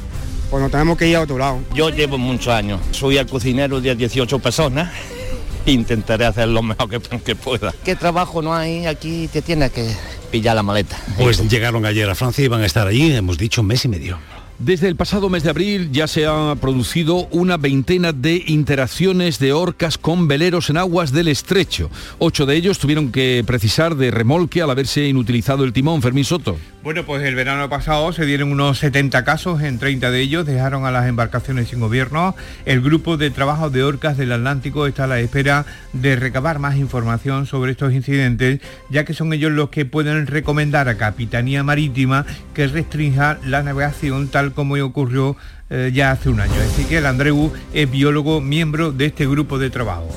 pues 0.51 0.63
nos 0.63 0.71
tenemos 0.71 0.99
que 0.99 1.09
ir 1.09 1.17
a 1.17 1.23
otro 1.23 1.39
lado. 1.39 1.61
Yo 1.75 1.91
llevo 1.91 2.19
muchos 2.19 2.49
años, 2.49 2.81
soy 2.91 3.19
el 3.19 3.27
cocinero 3.27 3.81
de 3.81 3.95
18 3.95 4.39
personas. 4.39 4.93
Intentaré 5.67 6.27
hacer 6.27 6.49
lo 6.49 6.63
mejor 6.63 6.89
que, 6.89 7.01
que 7.01 7.35
pueda. 7.35 7.75
¿Qué 7.85 7.97
trabajo 7.97 8.41
no 8.41 8.55
hay 8.55 8.87
aquí? 8.87 9.29
Te 9.33 9.43
tiene 9.43 9.69
que 9.71 9.91
pillar 10.31 10.55
la 10.55 10.63
maleta. 10.63 10.97
Pues 11.19 11.49
llegaron 11.49 11.85
ayer 11.85 12.09
a 12.09 12.15
Francia 12.15 12.45
y 12.45 12.49
van 12.49 12.61
a 12.61 12.67
estar 12.67 12.87
allí, 12.87 13.13
hemos 13.13 13.37
dicho, 13.37 13.65
mes 13.65 13.85
y 13.85 13.89
medio. 13.89 14.19
Desde 14.59 14.89
el 14.89 14.97
pasado 14.97 15.29
mes 15.29 15.43
de 15.43 15.51
abril 15.51 15.91
ya 15.93 16.07
se 16.07 16.27
ha 16.27 16.55
producido 16.59 17.29
una 17.31 17.59
veintena 17.59 18.13
de 18.13 18.43
interacciones 18.47 19.39
de 19.39 19.53
orcas 19.53 19.99
con 19.99 20.29
veleros 20.29 20.71
en 20.71 20.79
aguas 20.79 21.13
del 21.13 21.29
estrecho. 21.29 21.91
Ocho 22.19 22.47
de 22.47 22.57
ellos 22.57 22.79
tuvieron 22.79 23.13
que 23.13 23.45
precisar 23.47 23.97
de 23.97 24.11
remolque 24.11 24.63
al 24.63 24.71
haberse 24.71 25.07
inutilizado 25.07 25.63
el 25.63 25.75
timón. 25.75 26.01
Fermín 26.01 26.25
Soto. 26.25 26.57
Bueno, 26.87 27.05
pues 27.05 27.25
el 27.25 27.35
verano 27.35 27.69
pasado 27.69 28.13
se 28.13 28.27
dieron 28.27 28.53
unos 28.53 28.79
70 28.79 29.25
casos, 29.25 29.61
en 29.61 29.81
30 29.81 30.13
de 30.13 30.21
ellos 30.21 30.47
dejaron 30.47 30.87
a 30.87 30.93
las 30.93 31.09
embarcaciones 31.09 31.67
sin 31.67 31.81
gobierno. 31.81 32.37
El 32.65 32.81
grupo 32.81 33.17
de 33.17 33.31
trabajo 33.31 33.71
de 33.71 33.83
orcas 33.83 34.17
del 34.17 34.31
Atlántico 34.31 34.87
está 34.87 35.03
a 35.03 35.07
la 35.09 35.19
espera 35.19 35.67
de 35.93 36.15
recabar 36.15 36.61
más 36.61 36.77
información 36.77 37.47
sobre 37.47 37.73
estos 37.73 37.93
incidentes, 37.93 38.61
ya 38.89 39.05
que 39.05 39.15
son 39.15 39.33
ellos 39.33 39.51
los 39.51 39.71
que 39.71 39.85
pueden 39.85 40.29
recomendar 40.29 40.89
a 40.89 40.97
Capitanía 40.97 41.65
Marítima 41.65 42.25
que 42.55 42.69
restrinja 42.69 43.41
la 43.45 43.65
navegación 43.65 44.29
tal 44.29 44.53
como 44.53 44.75
ocurrió 44.77 45.37
eh, 45.71 45.91
ya 45.93 46.13
hace 46.13 46.29
un 46.29 46.39
año. 46.39 46.55
el 46.89 47.07
Andreu 47.07 47.53
es 47.75 47.91
biólogo, 47.91 48.41
miembro 48.41 48.93
de 48.93 49.07
este 49.07 49.27
grupo 49.27 49.59
de 49.59 49.71
trabajo. 49.71 50.09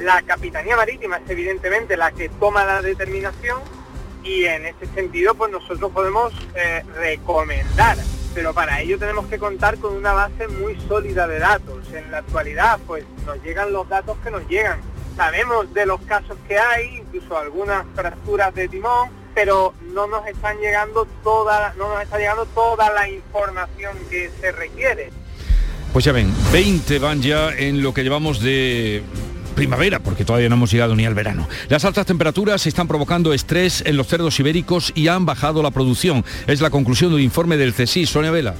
La 0.00 0.22
Capitanía 0.22 0.74
Marítima 0.74 1.18
es 1.18 1.28
evidentemente 1.28 1.98
la 1.98 2.12
que 2.12 2.30
toma 2.30 2.64
la 2.64 2.80
determinación 2.80 3.58
y 4.24 4.44
en 4.44 4.66
este 4.66 4.86
sentido 4.86 5.34
pues 5.34 5.52
nosotros 5.52 5.92
podemos 5.92 6.32
eh, 6.54 6.82
recomendar 6.96 7.98
pero 8.34 8.52
para 8.52 8.80
ello 8.80 8.98
tenemos 8.98 9.26
que 9.26 9.38
contar 9.38 9.78
con 9.78 9.94
una 9.94 10.12
base 10.12 10.48
muy 10.48 10.76
sólida 10.88 11.28
de 11.28 11.38
datos. 11.38 11.86
En 11.94 12.10
la 12.10 12.18
actualidad 12.18 12.80
pues 12.86 13.04
nos 13.24 13.40
llegan 13.44 13.72
los 13.72 13.88
datos 13.88 14.16
que 14.24 14.30
nos 14.30 14.46
llegan. 14.48 14.80
Sabemos 15.16 15.72
de 15.72 15.86
los 15.86 16.00
casos 16.00 16.36
que 16.48 16.58
hay, 16.58 16.96
incluso 16.96 17.38
algunas 17.38 17.86
fracturas 17.94 18.52
de 18.52 18.66
timón, 18.68 19.10
pero 19.34 19.72
no 19.92 20.08
nos 20.08 20.26
están 20.26 20.58
llegando 20.58 21.06
toda, 21.22 21.72
no 21.78 21.94
nos 21.94 22.02
está 22.02 22.18
llegando 22.18 22.44
toda 22.46 22.92
la 22.92 23.08
información 23.08 23.96
que 24.10 24.30
se 24.40 24.50
requiere. 24.50 25.10
Pues 25.92 26.04
ya 26.04 26.10
ven, 26.10 26.34
20 26.52 26.98
van 26.98 27.22
ya 27.22 27.50
en 27.50 27.80
lo 27.80 27.94
que 27.94 28.02
llevamos 28.02 28.40
de 28.40 29.04
primavera, 29.54 30.00
porque 30.00 30.24
todavía 30.24 30.48
no 30.48 30.56
hemos 30.56 30.70
llegado 30.70 30.94
ni 30.94 31.06
al 31.06 31.14
verano. 31.14 31.48
Las 31.68 31.84
altas 31.84 32.06
temperaturas 32.06 32.66
están 32.66 32.88
provocando 32.88 33.32
estrés 33.32 33.82
en 33.86 33.96
los 33.96 34.06
cerdos 34.06 34.38
ibéricos 34.40 34.92
y 34.94 35.08
han 35.08 35.26
bajado 35.26 35.62
la 35.62 35.70
producción. 35.70 36.24
Es 36.46 36.60
la 36.60 36.70
conclusión 36.70 37.10
de 37.10 37.16
un 37.16 37.22
informe 37.22 37.56
del 37.56 37.72
CSI. 37.72 38.06
Sonia 38.06 38.30
Vela. 38.30 38.54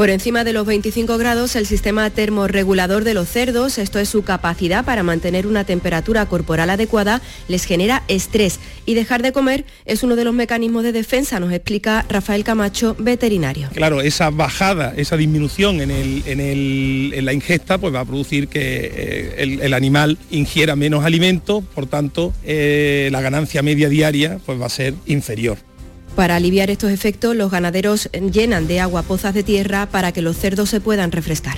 Por 0.00 0.08
encima 0.08 0.44
de 0.44 0.54
los 0.54 0.64
25 0.64 1.18
grados, 1.18 1.56
el 1.56 1.66
sistema 1.66 2.08
termorregulador 2.08 3.04
de 3.04 3.12
los 3.12 3.28
cerdos, 3.28 3.76
esto 3.76 3.98
es 3.98 4.08
su 4.08 4.22
capacidad 4.22 4.82
para 4.82 5.02
mantener 5.02 5.46
una 5.46 5.64
temperatura 5.64 6.24
corporal 6.24 6.70
adecuada, 6.70 7.20
les 7.48 7.66
genera 7.66 8.02
estrés 8.08 8.60
y 8.86 8.94
dejar 8.94 9.20
de 9.20 9.32
comer 9.32 9.66
es 9.84 10.02
uno 10.02 10.16
de 10.16 10.24
los 10.24 10.32
mecanismos 10.32 10.84
de 10.84 10.92
defensa, 10.92 11.38
nos 11.38 11.52
explica 11.52 12.06
Rafael 12.08 12.44
Camacho, 12.44 12.96
veterinario. 12.98 13.68
Claro, 13.74 14.00
esa 14.00 14.30
bajada, 14.30 14.94
esa 14.96 15.18
disminución 15.18 15.82
en, 15.82 17.22
la 17.22 17.34
ingesta, 17.34 17.76
pues 17.76 17.94
va 17.94 18.00
a 18.00 18.06
producir 18.06 18.48
que 18.48 18.90
eh, 18.94 19.58
el, 19.60 19.74
animal 19.74 20.16
ingiera 20.30 20.76
menos 20.76 21.04
alimento, 21.04 21.60
por 21.60 21.84
tanto, 21.84 22.32
eh, 22.42 23.10
la 23.12 23.20
ganancia 23.20 23.60
media 23.60 23.90
diaria 23.90 24.38
pues 24.46 24.58
va 24.58 24.64
a 24.64 24.70
ser 24.70 24.94
inferior. 25.04 25.58
Para 26.16 26.36
aliviar 26.36 26.70
estos 26.70 26.90
efectos, 26.90 27.34
los 27.36 27.50
ganaderos 27.50 28.10
llenan 28.12 28.66
de 28.66 28.80
agua 28.80 29.02
pozas 29.02 29.32
de 29.34 29.42
tierra 29.42 29.86
para 29.86 30.12
que 30.12 30.22
los 30.22 30.36
cerdos 30.36 30.68
se 30.68 30.80
puedan 30.80 31.12
refrescar. 31.12 31.56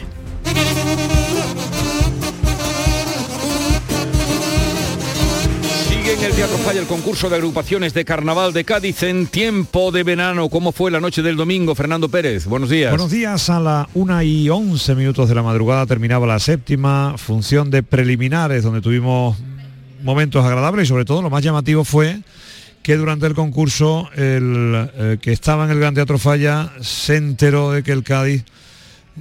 Sigue 5.88 6.14
en 6.14 6.24
el 6.24 6.32
Teatro 6.32 6.58
Falla 6.58 6.80
el 6.80 6.86
concurso 6.86 7.28
de 7.28 7.36
agrupaciones 7.36 7.94
de 7.94 8.04
Carnaval 8.04 8.52
de 8.52 8.64
Cádiz 8.64 9.02
en 9.02 9.26
tiempo 9.26 9.90
de 9.90 10.02
verano. 10.04 10.48
¿Cómo 10.48 10.72
fue 10.72 10.90
la 10.90 11.00
noche 11.00 11.22
del 11.22 11.36
domingo? 11.36 11.74
Fernando 11.74 12.08
Pérez, 12.08 12.46
buenos 12.46 12.70
días. 12.70 12.90
Buenos 12.90 13.10
días. 13.10 13.50
A 13.50 13.58
la 13.58 13.88
1 13.94 14.22
y 14.22 14.48
11 14.48 14.94
minutos 14.94 15.28
de 15.28 15.34
la 15.34 15.42
madrugada 15.42 15.86
terminaba 15.86 16.26
la 16.26 16.38
séptima 16.38 17.14
función 17.16 17.70
de 17.70 17.82
preliminares, 17.82 18.62
donde 18.62 18.80
tuvimos 18.80 19.38
momentos 20.02 20.44
agradables 20.44 20.84
y 20.84 20.88
sobre 20.88 21.04
todo 21.04 21.22
lo 21.22 21.30
más 21.30 21.42
llamativo 21.42 21.84
fue 21.84 22.20
que 22.82 22.96
durante 22.96 23.26
el 23.26 23.34
concurso 23.34 24.10
el 24.14 24.90
eh, 24.94 25.18
que 25.20 25.32
estaba 25.32 25.64
en 25.64 25.70
el 25.70 25.78
Gran 25.78 25.94
Teatro 25.94 26.18
Falla 26.18 26.72
se 26.80 27.16
enteró 27.16 27.72
de 27.72 27.82
que 27.82 27.92
el 27.92 28.02
Cádiz 28.02 28.44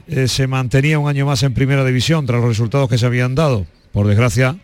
eh, 0.08 0.28
se 0.28 0.48
mantenía 0.48 1.00
un 1.00 1.08
año 1.08 1.26
más 1.26 1.44
en 1.44 1.54
primera 1.54 1.86
división 1.86 2.26
tras 2.26 2.40
los 2.42 2.50
resultados 2.50 2.90
que 2.90 2.98
se 2.98 3.06
habían 3.06 3.36
dado. 3.36 3.66
Por 3.92 4.08
desgracia, 4.08 4.58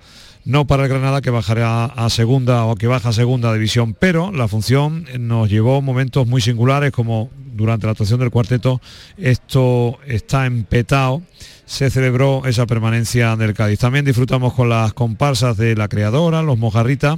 no 0.45 0.65
para 0.65 0.83
el 0.83 0.89
Granada 0.89 1.21
que 1.21 1.29
bajará 1.29 1.85
a 1.85 2.09
segunda 2.09 2.65
o 2.65 2.75
que 2.75 2.87
baja 2.87 3.09
a 3.09 3.13
segunda 3.13 3.53
división, 3.53 3.93
pero 3.93 4.31
la 4.31 4.47
función 4.47 5.05
nos 5.19 5.49
llevó 5.49 5.81
momentos 5.81 6.25
muy 6.25 6.41
singulares 6.41 6.91
como 6.91 7.29
durante 7.53 7.85
la 7.87 7.91
actuación 7.91 8.19
del 8.19 8.31
cuarteto 8.31 8.79
esto 9.17 9.97
está 10.07 10.45
empetado 10.45 11.21
se 11.65 11.89
celebró 11.89 12.45
esa 12.45 12.65
permanencia 12.65 13.35
del 13.35 13.53
Cádiz. 13.53 13.79
También 13.79 14.05
disfrutamos 14.05 14.53
con 14.53 14.69
las 14.69 14.93
comparsas 14.93 15.57
de 15.57 15.75
la 15.75 15.89
creadora, 15.89 16.41
los 16.41 16.57
mojarritas 16.57 17.17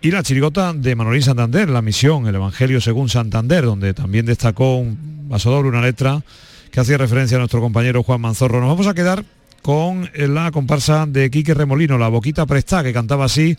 y 0.00 0.10
la 0.10 0.22
chirigota 0.22 0.72
de 0.72 0.94
Manolín 0.94 1.22
Santander, 1.22 1.68
la 1.68 1.82
misión, 1.82 2.26
el 2.26 2.34
Evangelio 2.34 2.80
según 2.80 3.08
Santander, 3.08 3.64
donde 3.64 3.94
también 3.94 4.26
destacó 4.26 4.76
un 4.76 5.28
vaso 5.28 5.50
doble, 5.50 5.70
una 5.70 5.82
letra 5.82 6.22
que 6.70 6.80
hacía 6.80 6.98
referencia 6.98 7.36
a 7.36 7.40
nuestro 7.40 7.60
compañero 7.60 8.02
Juan 8.02 8.20
Manzorro. 8.20 8.60
Nos 8.60 8.68
vamos 8.68 8.86
a 8.86 8.94
quedar 8.94 9.24
con 9.62 10.08
la 10.14 10.50
comparsa 10.52 11.06
de 11.06 11.30
Quique 11.30 11.52
Remolino, 11.52 11.98
la 11.98 12.08
Boquita 12.08 12.46
Presta, 12.46 12.82
que 12.82 12.92
cantaba 12.92 13.24
así 13.24 13.56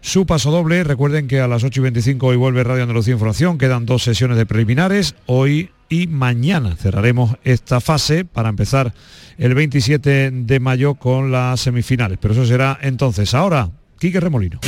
su 0.00 0.26
paso 0.26 0.50
doble. 0.50 0.84
Recuerden 0.84 1.26
que 1.26 1.40
a 1.40 1.48
las 1.48 1.64
8 1.64 1.80
y 1.80 1.82
25 1.82 2.26
hoy 2.26 2.36
vuelve 2.36 2.62
Radio 2.62 2.82
Andalucía 2.82 3.14
Información, 3.14 3.58
quedan 3.58 3.84
dos 3.84 4.04
sesiones 4.04 4.36
de 4.36 4.46
preliminares, 4.46 5.16
hoy 5.26 5.70
y 5.88 6.06
mañana 6.06 6.76
cerraremos 6.76 7.36
esta 7.42 7.80
fase 7.80 8.24
para 8.24 8.48
empezar 8.48 8.94
el 9.38 9.54
27 9.54 10.30
de 10.30 10.60
mayo 10.60 10.94
con 10.94 11.32
las 11.32 11.60
semifinales, 11.60 12.18
pero 12.20 12.32
eso 12.32 12.46
será 12.46 12.78
entonces. 12.80 13.34
Ahora, 13.34 13.70
Quique 13.98 14.20
Remolino. 14.20 14.60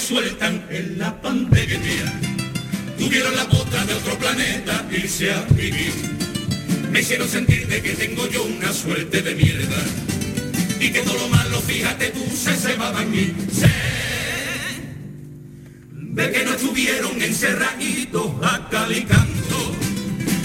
Sueltan 0.00 0.66
en 0.70 0.98
la 0.98 1.20
pandemia. 1.20 2.20
Tuvieron 2.98 3.34
la 3.36 3.44
bota 3.44 3.84
de 3.84 3.94
otro 3.94 4.18
planeta, 4.18 4.84
irse 4.90 5.32
a 5.32 5.42
vivir. 5.50 5.92
Me 6.90 7.00
hicieron 7.00 7.28
sentir 7.28 7.66
de 7.66 7.82
que 7.82 7.94
tengo 7.94 8.26
yo 8.28 8.44
una 8.44 8.72
suerte 8.72 9.22
de 9.22 9.34
mierda. 9.34 9.82
Y 10.80 10.90
que 10.90 11.00
todo 11.00 11.18
lo 11.18 11.28
malo, 11.28 11.60
fíjate 11.60 12.10
tú, 12.10 12.24
se 12.34 12.54
cebaba 12.56 13.02
en 13.02 13.10
mí. 13.10 13.34
Sé 13.52 13.70
de 16.16 16.32
que 16.32 16.44
no 16.46 16.52
estuvieron 16.52 17.20
encerraditos 17.20 18.32
a 18.42 18.70
calicando 18.70 19.76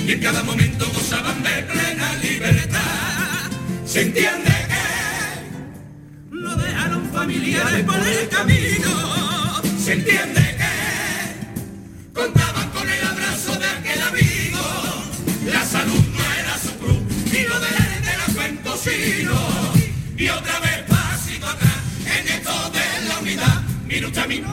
y 0.06 0.12
en 0.12 0.20
cada 0.20 0.44
momento 0.44 0.86
gozaban 0.94 1.42
de 1.42 1.64
plena 1.64 2.14
libertad. 2.18 3.50
Se 3.86 4.02
entiende 4.02 4.52
que 6.30 6.36
lo 6.36 6.56
dejaron 6.58 7.10
familiares 7.14 7.86
por 7.86 8.06
el 8.06 8.28
camino. 8.28 9.21
Se 9.82 9.94
entiende 9.94 10.42
que 10.58 12.14
contaban 12.14 12.70
con 12.70 12.88
el 12.88 13.04
abrazo 13.04 13.56
de 13.58 13.66
aquel 13.66 14.00
amigo. 14.04 14.62
La 15.52 15.66
salud 15.66 16.04
no 16.14 16.34
era 16.40 16.56
su 16.60 16.78
cruz, 16.78 17.02
ni 17.34 17.42
lo 17.48 17.60
de 17.60 17.68
él 17.68 18.04
era 18.04 18.26
cuento 18.36 18.78
sino. 18.78 19.34
Y 20.16 20.30
otra 20.30 20.60
vez 20.60 20.84
pasito 20.88 21.48
atrás 21.48 21.80
en 22.06 22.28
esto 22.28 22.52
de 22.70 23.08
la 23.08 23.20
unidad. 23.22 23.64
Mi 23.88 24.00
lucha, 24.00 24.28
mi 24.28 24.42
me 24.42 24.48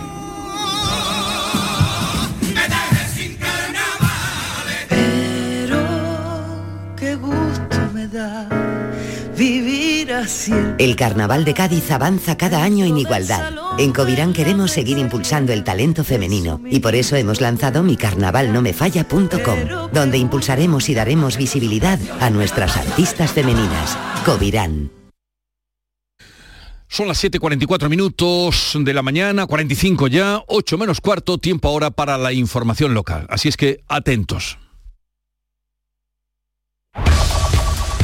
sin 3.14 3.36
carnavales. 3.36 4.86
Pero 4.88 5.84
qué 6.96 7.16
gusto 7.16 7.90
me 7.92 8.08
da 8.08 8.67
vivir 9.38 10.12
así. 10.12 10.52
El 10.78 10.96
Carnaval 10.96 11.44
de 11.44 11.54
Cádiz 11.54 11.90
avanza 11.90 12.36
cada 12.36 12.62
año 12.62 12.84
en 12.84 12.98
igualdad. 12.98 13.54
En 13.78 13.92
Covirán 13.92 14.32
queremos 14.32 14.72
seguir 14.72 14.98
impulsando 14.98 15.52
el 15.52 15.64
talento 15.64 16.04
femenino 16.04 16.60
y 16.68 16.80
por 16.80 16.94
eso 16.94 17.16
hemos 17.16 17.40
lanzado 17.40 17.82
micarnavalnomefalla.com, 17.82 19.90
donde 19.92 20.18
impulsaremos 20.18 20.88
y 20.88 20.94
daremos 20.94 21.36
visibilidad 21.36 21.98
a 22.20 22.28
nuestras 22.28 22.76
artistas 22.76 23.32
femeninas. 23.32 23.96
Covirán. 24.26 24.90
Son 26.90 27.06
las 27.06 27.22
7.44 27.22 27.90
minutos 27.90 28.72
de 28.74 28.94
la 28.94 29.02
mañana, 29.02 29.46
45 29.46 30.08
ya, 30.08 30.42
8 30.46 30.78
menos 30.78 31.02
cuarto, 31.02 31.36
tiempo 31.36 31.68
ahora 31.68 31.90
para 31.90 32.16
la 32.16 32.32
información 32.32 32.94
local. 32.94 33.26
Así 33.28 33.48
es 33.48 33.58
que 33.58 33.82
atentos. 33.88 34.58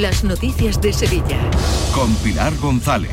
las 0.00 0.24
noticias 0.24 0.80
de 0.80 0.92
Sevilla. 0.92 1.38
Con 1.94 2.14
Pilar 2.16 2.56
González. 2.56 3.10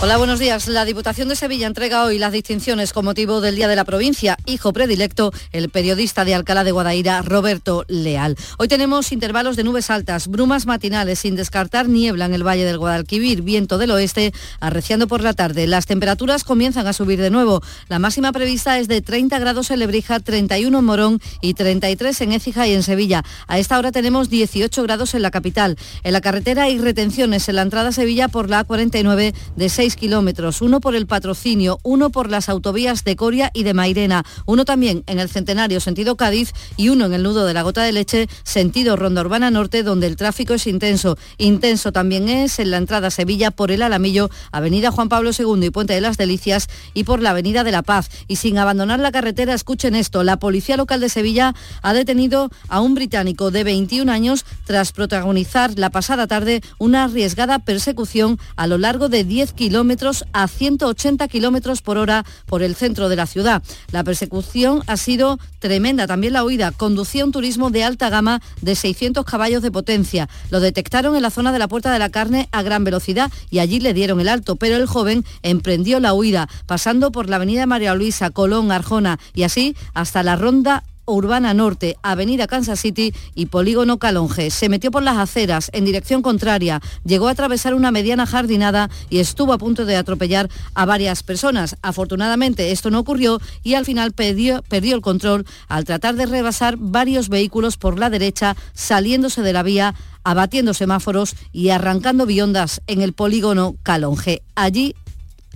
Hola, 0.00 0.16
buenos 0.16 0.40
días. 0.40 0.66
La 0.66 0.84
Diputación 0.84 1.28
de 1.28 1.36
Sevilla 1.36 1.68
entrega 1.68 2.02
hoy 2.02 2.18
las 2.18 2.32
distinciones 2.32 2.92
con 2.92 3.04
motivo 3.04 3.40
del 3.40 3.54
Día 3.54 3.68
de 3.68 3.76
la 3.76 3.84
Provincia. 3.84 4.36
Hijo 4.46 4.72
predilecto, 4.72 5.32
el 5.52 5.68
periodista 5.68 6.24
de 6.24 6.34
Alcalá 6.34 6.64
de 6.64 6.72
Guadaira, 6.72 7.22
Roberto 7.22 7.84
Leal. 7.86 8.36
Hoy 8.58 8.66
tenemos 8.66 9.12
intervalos 9.12 9.54
de 9.54 9.62
nubes 9.62 9.90
altas, 9.90 10.26
brumas 10.26 10.66
matinales, 10.66 11.20
sin 11.20 11.36
descartar 11.36 11.88
niebla 11.88 12.24
en 12.24 12.34
el 12.34 12.44
Valle 12.44 12.64
del 12.64 12.78
Guadalquivir, 12.78 13.42
viento 13.42 13.78
del 13.78 13.92
oeste, 13.92 14.32
arreciando 14.58 15.06
por 15.06 15.22
la 15.22 15.34
tarde. 15.34 15.68
Las 15.68 15.86
temperaturas 15.86 16.42
comienzan 16.42 16.88
a 16.88 16.92
subir 16.92 17.20
de 17.20 17.30
nuevo. 17.30 17.62
La 17.88 18.00
máxima 18.00 18.32
prevista 18.32 18.80
es 18.80 18.88
de 18.88 19.02
30 19.02 19.38
grados 19.38 19.70
en 19.70 19.78
Lebrija, 19.78 20.18
31 20.18 20.80
en 20.80 20.84
Morón 20.84 21.20
y 21.40 21.54
33 21.54 22.20
en 22.22 22.32
Écija 22.32 22.66
y 22.66 22.74
en 22.74 22.82
Sevilla. 22.82 23.24
A 23.46 23.60
esta 23.60 23.78
hora 23.78 23.92
tenemos 23.92 24.30
18 24.30 24.82
grados 24.82 25.14
en 25.14 25.22
la 25.22 25.30
capital. 25.30 25.76
En 26.12 26.14
la 26.14 26.20
carretera 26.20 26.64
hay 26.64 26.76
retenciones 26.76 27.48
en 27.48 27.56
la 27.56 27.62
entrada 27.62 27.88
a 27.88 27.92
Sevilla 27.92 28.28
por 28.28 28.50
la 28.50 28.66
A49 28.66 29.32
de 29.56 29.68
6 29.70 29.96
kilómetros, 29.96 30.60
uno 30.60 30.78
por 30.78 30.94
el 30.94 31.06
patrocinio, 31.06 31.78
uno 31.84 32.10
por 32.10 32.30
las 32.30 32.50
autovías 32.50 33.02
de 33.04 33.16
Coria 33.16 33.50
y 33.54 33.62
de 33.62 33.72
Mairena, 33.72 34.22
uno 34.44 34.66
también 34.66 35.04
en 35.06 35.18
el 35.20 35.30
Centenario 35.30 35.80
sentido 35.80 36.18
Cádiz 36.18 36.52
y 36.76 36.90
uno 36.90 37.06
en 37.06 37.14
el 37.14 37.22
nudo 37.22 37.46
de 37.46 37.54
la 37.54 37.62
Gota 37.62 37.82
de 37.82 37.92
Leche 37.92 38.28
sentido 38.42 38.96
Ronda 38.96 39.22
Urbana 39.22 39.50
Norte 39.50 39.82
donde 39.82 40.06
el 40.06 40.16
tráfico 40.16 40.52
es 40.52 40.66
intenso. 40.66 41.16
Intenso 41.38 41.92
también 41.92 42.28
es 42.28 42.58
en 42.58 42.72
la 42.72 42.76
entrada 42.76 43.08
a 43.08 43.10
Sevilla 43.10 43.50
por 43.50 43.70
el 43.70 43.80
Alamillo, 43.80 44.28
Avenida 44.50 44.90
Juan 44.90 45.08
Pablo 45.08 45.30
II 45.30 45.64
y 45.64 45.70
Puente 45.70 45.94
de 45.94 46.02
las 46.02 46.18
Delicias 46.18 46.68
y 46.92 47.04
por 47.04 47.22
la 47.22 47.30
Avenida 47.30 47.64
de 47.64 47.72
la 47.72 47.80
Paz. 47.80 48.10
Y 48.28 48.36
sin 48.36 48.58
abandonar 48.58 49.00
la 49.00 49.12
carretera, 49.12 49.54
escuchen 49.54 49.94
esto, 49.94 50.24
la 50.24 50.38
Policía 50.38 50.76
Local 50.76 51.00
de 51.00 51.08
Sevilla 51.08 51.54
ha 51.80 51.94
detenido 51.94 52.50
a 52.68 52.82
un 52.82 52.94
británico 52.94 53.50
de 53.50 53.64
21 53.64 54.12
años 54.12 54.44
tras 54.66 54.92
protagonizar 54.92 55.78
la 55.78 55.88
pasada 55.88 56.01
tarde 56.02 56.62
una 56.78 57.04
arriesgada 57.04 57.58
persecución 57.58 58.38
a 58.56 58.66
lo 58.66 58.78
largo 58.78 59.08
de 59.08 59.24
10 59.24 59.52
kilómetros 59.52 60.24
a 60.32 60.48
180 60.48 61.26
kilómetros 61.28 61.82
por 61.82 61.98
hora 61.98 62.24
por 62.46 62.62
el 62.62 62.74
centro 62.74 63.08
de 63.08 63.16
la 63.16 63.26
ciudad. 63.26 63.62
La 63.90 64.04
persecución 64.04 64.82
ha 64.86 64.96
sido 64.96 65.38
tremenda, 65.58 66.06
también 66.06 66.32
la 66.32 66.44
huida. 66.44 66.72
Conducía 66.72 67.24
un 67.24 67.32
turismo 67.32 67.70
de 67.70 67.84
alta 67.84 68.10
gama 68.10 68.42
de 68.60 68.74
600 68.74 69.24
caballos 69.24 69.62
de 69.62 69.70
potencia. 69.70 70.28
Lo 70.50 70.60
detectaron 70.60 71.16
en 71.16 71.22
la 71.22 71.30
zona 71.30 71.52
de 71.52 71.58
la 71.58 71.68
Puerta 71.68 71.92
de 71.92 71.98
la 71.98 72.10
Carne 72.10 72.48
a 72.52 72.62
gran 72.62 72.84
velocidad 72.84 73.30
y 73.50 73.60
allí 73.60 73.80
le 73.80 73.94
dieron 73.94 74.20
el 74.20 74.28
alto, 74.28 74.56
pero 74.56 74.76
el 74.76 74.86
joven 74.86 75.24
emprendió 75.42 76.00
la 76.00 76.14
huida, 76.14 76.48
pasando 76.66 77.12
por 77.12 77.28
la 77.28 77.36
avenida 77.36 77.66
María 77.66 77.94
Luisa, 77.94 78.30
Colón, 78.30 78.72
Arjona 78.72 79.18
y 79.34 79.44
así 79.44 79.76
hasta 79.94 80.22
la 80.22 80.36
ronda 80.36 80.84
Urbana 81.06 81.54
Norte, 81.54 81.96
Avenida 82.02 82.46
Kansas 82.46 82.80
City 82.80 83.14
y 83.34 83.46
Polígono 83.46 83.98
Calonge. 83.98 84.50
Se 84.50 84.68
metió 84.68 84.90
por 84.90 85.02
las 85.02 85.18
aceras 85.18 85.70
en 85.72 85.84
dirección 85.84 86.22
contraria, 86.22 86.80
llegó 87.04 87.28
a 87.28 87.32
atravesar 87.32 87.74
una 87.74 87.90
mediana 87.90 88.26
jardinada 88.26 88.90
y 89.10 89.18
estuvo 89.18 89.52
a 89.52 89.58
punto 89.58 89.84
de 89.84 89.96
atropellar 89.96 90.48
a 90.74 90.86
varias 90.86 91.22
personas. 91.22 91.76
Afortunadamente 91.82 92.72
esto 92.72 92.90
no 92.90 93.00
ocurrió 93.00 93.40
y 93.62 93.74
al 93.74 93.84
final 93.84 94.12
perdió, 94.12 94.62
perdió 94.68 94.94
el 94.94 95.02
control 95.02 95.46
al 95.68 95.84
tratar 95.84 96.14
de 96.14 96.26
rebasar 96.26 96.76
varios 96.78 97.28
vehículos 97.28 97.76
por 97.76 97.98
la 97.98 98.10
derecha, 98.10 98.56
saliéndose 98.72 99.42
de 99.42 99.52
la 99.52 99.62
vía 99.62 99.94
abatiendo 100.24 100.74
semáforos 100.74 101.34
y 101.52 101.70
arrancando 101.70 102.26
biondas 102.26 102.80
en 102.86 103.02
el 103.02 103.12
polígono 103.12 103.76
Calonge. 103.82 104.42
Allí 104.54 104.94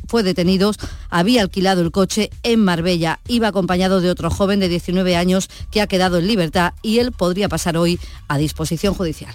fue 0.06 0.22
detenido, 0.22 0.72
había 1.10 1.42
alquilado 1.42 1.82
el 1.82 1.90
coche 1.90 2.30
en 2.42 2.64
Marbella, 2.64 3.20
iba 3.28 3.48
acompañado 3.48 4.00
de 4.00 4.10
otro 4.10 4.30
joven 4.30 4.60
de 4.60 4.68
19 4.68 5.16
años 5.16 5.48
que 5.70 5.80
ha 5.80 5.86
quedado 5.86 6.18
en 6.18 6.26
libertad 6.26 6.74
y 6.82 6.98
él 6.98 7.12
podría 7.12 7.48
pasar 7.48 7.76
hoy 7.76 7.98
a 8.28 8.38
disposición 8.38 8.94
judicial. 8.94 9.34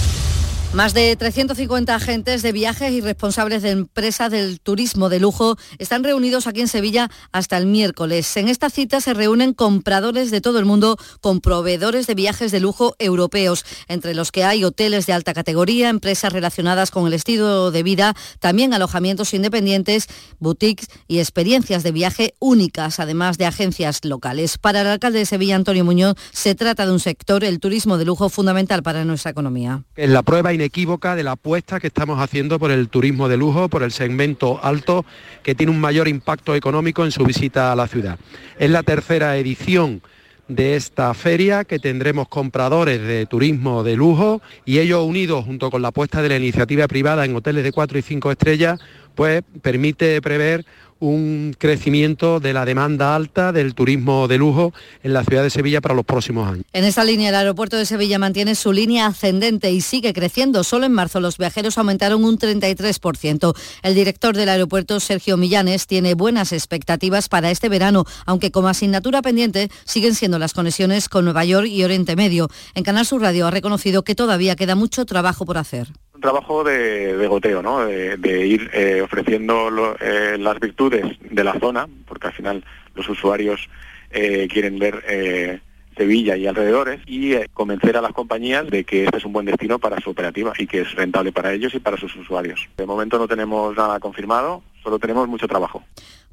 Más 0.73 0.93
de 0.93 1.13
350 1.17 1.93
agentes 1.93 2.41
de 2.43 2.53
viajes 2.53 2.93
y 2.93 3.01
responsables 3.01 3.61
de 3.61 3.71
empresas 3.71 4.31
del 4.31 4.61
turismo 4.61 5.09
de 5.09 5.19
lujo 5.19 5.57
están 5.79 6.01
reunidos 6.01 6.47
aquí 6.47 6.61
en 6.61 6.69
Sevilla 6.69 7.11
hasta 7.33 7.57
el 7.57 7.65
miércoles. 7.65 8.37
En 8.37 8.47
esta 8.47 8.69
cita 8.69 9.01
se 9.01 9.13
reúnen 9.13 9.53
compradores 9.53 10.31
de 10.31 10.39
todo 10.39 10.59
el 10.59 10.65
mundo 10.65 10.95
con 11.19 11.41
proveedores 11.41 12.07
de 12.07 12.15
viajes 12.15 12.53
de 12.53 12.61
lujo 12.61 12.95
europeos, 12.99 13.65
entre 13.89 14.15
los 14.15 14.31
que 14.31 14.45
hay 14.45 14.63
hoteles 14.63 15.07
de 15.07 15.11
alta 15.13 15.33
categoría, 15.33 15.89
empresas 15.89 16.31
relacionadas 16.31 16.89
con 16.89 17.05
el 17.05 17.13
estilo 17.13 17.71
de 17.71 17.83
vida, 17.83 18.15
también 18.39 18.73
alojamientos 18.73 19.33
independientes, 19.33 20.07
boutiques 20.39 20.87
y 21.05 21.19
experiencias 21.19 21.83
de 21.83 21.91
viaje 21.91 22.33
únicas, 22.39 23.01
además 23.01 23.37
de 23.37 23.45
agencias 23.45 24.05
locales. 24.05 24.57
Para 24.57 24.81
el 24.81 24.87
alcalde 24.87 25.19
de 25.19 25.25
Sevilla, 25.25 25.57
Antonio 25.57 25.83
Muñoz, 25.83 26.15
se 26.31 26.55
trata 26.55 26.85
de 26.85 26.93
un 26.93 27.01
sector, 27.01 27.43
el 27.43 27.59
turismo 27.59 27.97
de 27.97 28.05
lujo, 28.05 28.29
fundamental 28.29 28.83
para 28.83 29.03
nuestra 29.03 29.31
economía. 29.31 29.83
En 29.97 30.13
la 30.13 30.23
prueba 30.23 30.53
inequívoca 30.61 31.15
de 31.15 31.23
la 31.23 31.31
apuesta 31.31 31.79
que 31.79 31.87
estamos 31.87 32.19
haciendo 32.19 32.59
por 32.59 32.69
el 32.69 32.87
turismo 32.87 33.27
de 33.27 33.35
lujo, 33.35 33.67
por 33.67 33.81
el 33.81 33.91
segmento 33.91 34.59
alto, 34.63 35.05
que 35.41 35.55
tiene 35.55 35.71
un 35.71 35.79
mayor 35.79 36.07
impacto 36.07 36.53
económico 36.53 37.03
en 37.03 37.11
su 37.11 37.25
visita 37.25 37.71
a 37.71 37.75
la 37.75 37.87
ciudad. 37.87 38.19
Es 38.59 38.69
la 38.69 38.83
tercera 38.83 39.35
edición 39.37 40.03
de 40.47 40.75
esta 40.75 41.13
feria 41.15 41.63
que 41.63 41.79
tendremos 41.79 42.27
compradores 42.27 43.01
de 43.01 43.25
turismo 43.25 43.83
de 43.83 43.95
lujo 43.95 44.41
y 44.65 44.77
ellos 44.77 45.03
unidos 45.03 45.45
junto 45.45 45.71
con 45.71 45.81
la 45.81 45.87
apuesta 45.87 46.21
de 46.21 46.29
la 46.29 46.37
iniciativa 46.37 46.87
privada 46.87 47.25
en 47.25 47.35
hoteles 47.35 47.63
de 47.63 47.71
4 47.71 47.97
y 47.97 48.01
5 48.03 48.31
estrellas, 48.31 48.79
pues 49.15 49.41
permite 49.63 50.21
prever 50.21 50.63
un 51.01 51.55
crecimiento 51.57 52.39
de 52.39 52.53
la 52.53 52.63
demanda 52.63 53.15
alta 53.15 53.51
del 53.51 53.73
turismo 53.73 54.27
de 54.27 54.37
lujo 54.37 54.71
en 55.03 55.13
la 55.13 55.23
ciudad 55.23 55.43
de 55.43 55.49
Sevilla 55.49 55.81
para 55.81 55.95
los 55.95 56.05
próximos 56.05 56.47
años. 56.47 56.63
En 56.73 56.85
esta 56.85 57.03
línea, 57.03 57.29
el 57.29 57.35
aeropuerto 57.35 57.75
de 57.75 57.85
Sevilla 57.85 58.19
mantiene 58.19 58.55
su 58.55 58.71
línea 58.71 59.07
ascendente 59.07 59.71
y 59.71 59.81
sigue 59.81 60.13
creciendo. 60.13 60.63
Solo 60.63 60.85
en 60.85 60.93
marzo 60.93 61.19
los 61.19 61.37
viajeros 61.37 61.77
aumentaron 61.77 62.23
un 62.23 62.37
33%. 62.37 63.55
El 63.81 63.95
director 63.95 64.35
del 64.37 64.49
aeropuerto, 64.49 64.99
Sergio 64.99 65.37
Millanes, 65.37 65.87
tiene 65.87 66.13
buenas 66.13 66.53
expectativas 66.53 67.29
para 67.29 67.49
este 67.49 67.67
verano, 67.67 68.05
aunque 68.25 68.51
como 68.51 68.67
asignatura 68.67 69.23
pendiente 69.23 69.69
siguen 69.85 70.13
siendo 70.13 70.37
las 70.37 70.53
conexiones 70.53 71.09
con 71.09 71.25
Nueva 71.25 71.43
York 71.45 71.67
y 71.67 71.83
Oriente 71.83 72.15
Medio. 72.15 72.47
En 72.75 72.83
Canal 72.83 73.07
Sur 73.07 73.21
Radio 73.21 73.47
ha 73.47 73.51
reconocido 73.51 74.03
que 74.03 74.13
todavía 74.13 74.55
queda 74.55 74.75
mucho 74.75 75.05
trabajo 75.05 75.45
por 75.45 75.57
hacer 75.57 75.87
trabajo 76.21 76.63
de, 76.63 77.27
goteo, 77.27 77.61
¿no? 77.61 77.85
de, 77.85 78.47
ir 78.47 78.69
eh, 78.73 79.01
ofreciendo 79.01 79.69
eh, 79.99 80.37
las 80.39 80.59
virtudes 80.59 81.17
de 81.19 81.43
la 81.43 81.59
zona, 81.59 81.87
porque 82.07 82.27
al 82.27 82.33
final 82.33 82.63
los 82.95 83.09
usuarios 83.09 83.69
eh, 84.11 84.47
quieren 84.49 84.79
ver 84.79 85.61
Sevilla 85.97 86.37
y 86.37 86.47
alrededores 86.47 87.01
y 87.05 87.35
convencer 87.53 87.97
a 87.97 88.01
las 88.01 88.13
compañías 88.13 88.69
de 88.69 88.85
que 88.85 89.05
este 89.05 89.17
es 89.17 89.25
un 89.25 89.33
buen 89.33 89.45
destino 89.45 89.77
para 89.77 89.99
su 89.99 90.11
operativa 90.11 90.53
y 90.57 90.65
que 90.65 90.81
es 90.81 90.95
rentable 90.95 91.31
para 91.31 91.53
ellos 91.53 91.73
y 91.75 91.79
para 91.79 91.97
sus 91.97 92.15
usuarios. 92.15 92.69
De 92.77 92.85
momento 92.85 93.17
no 93.17 93.27
tenemos 93.27 93.75
nada 93.75 93.99
confirmado, 93.99 94.63
solo 94.81 94.99
tenemos 94.99 95.27
mucho 95.27 95.47
trabajo. 95.47 95.83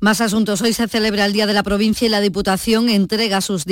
Más 0.01 0.21
asuntos. 0.21 0.63
Hoy 0.63 0.73
se 0.75 0.87
celebra 0.87 1.25
el 1.25 1.33
Día 1.33 1.49
de 1.49 1.55
la 1.55 1.65
Provincia 1.65 2.07
y 2.07 2.09
la 2.09 2.21
Diputación 2.21 2.89
entrega 2.89 3.41
sus, 3.41 3.65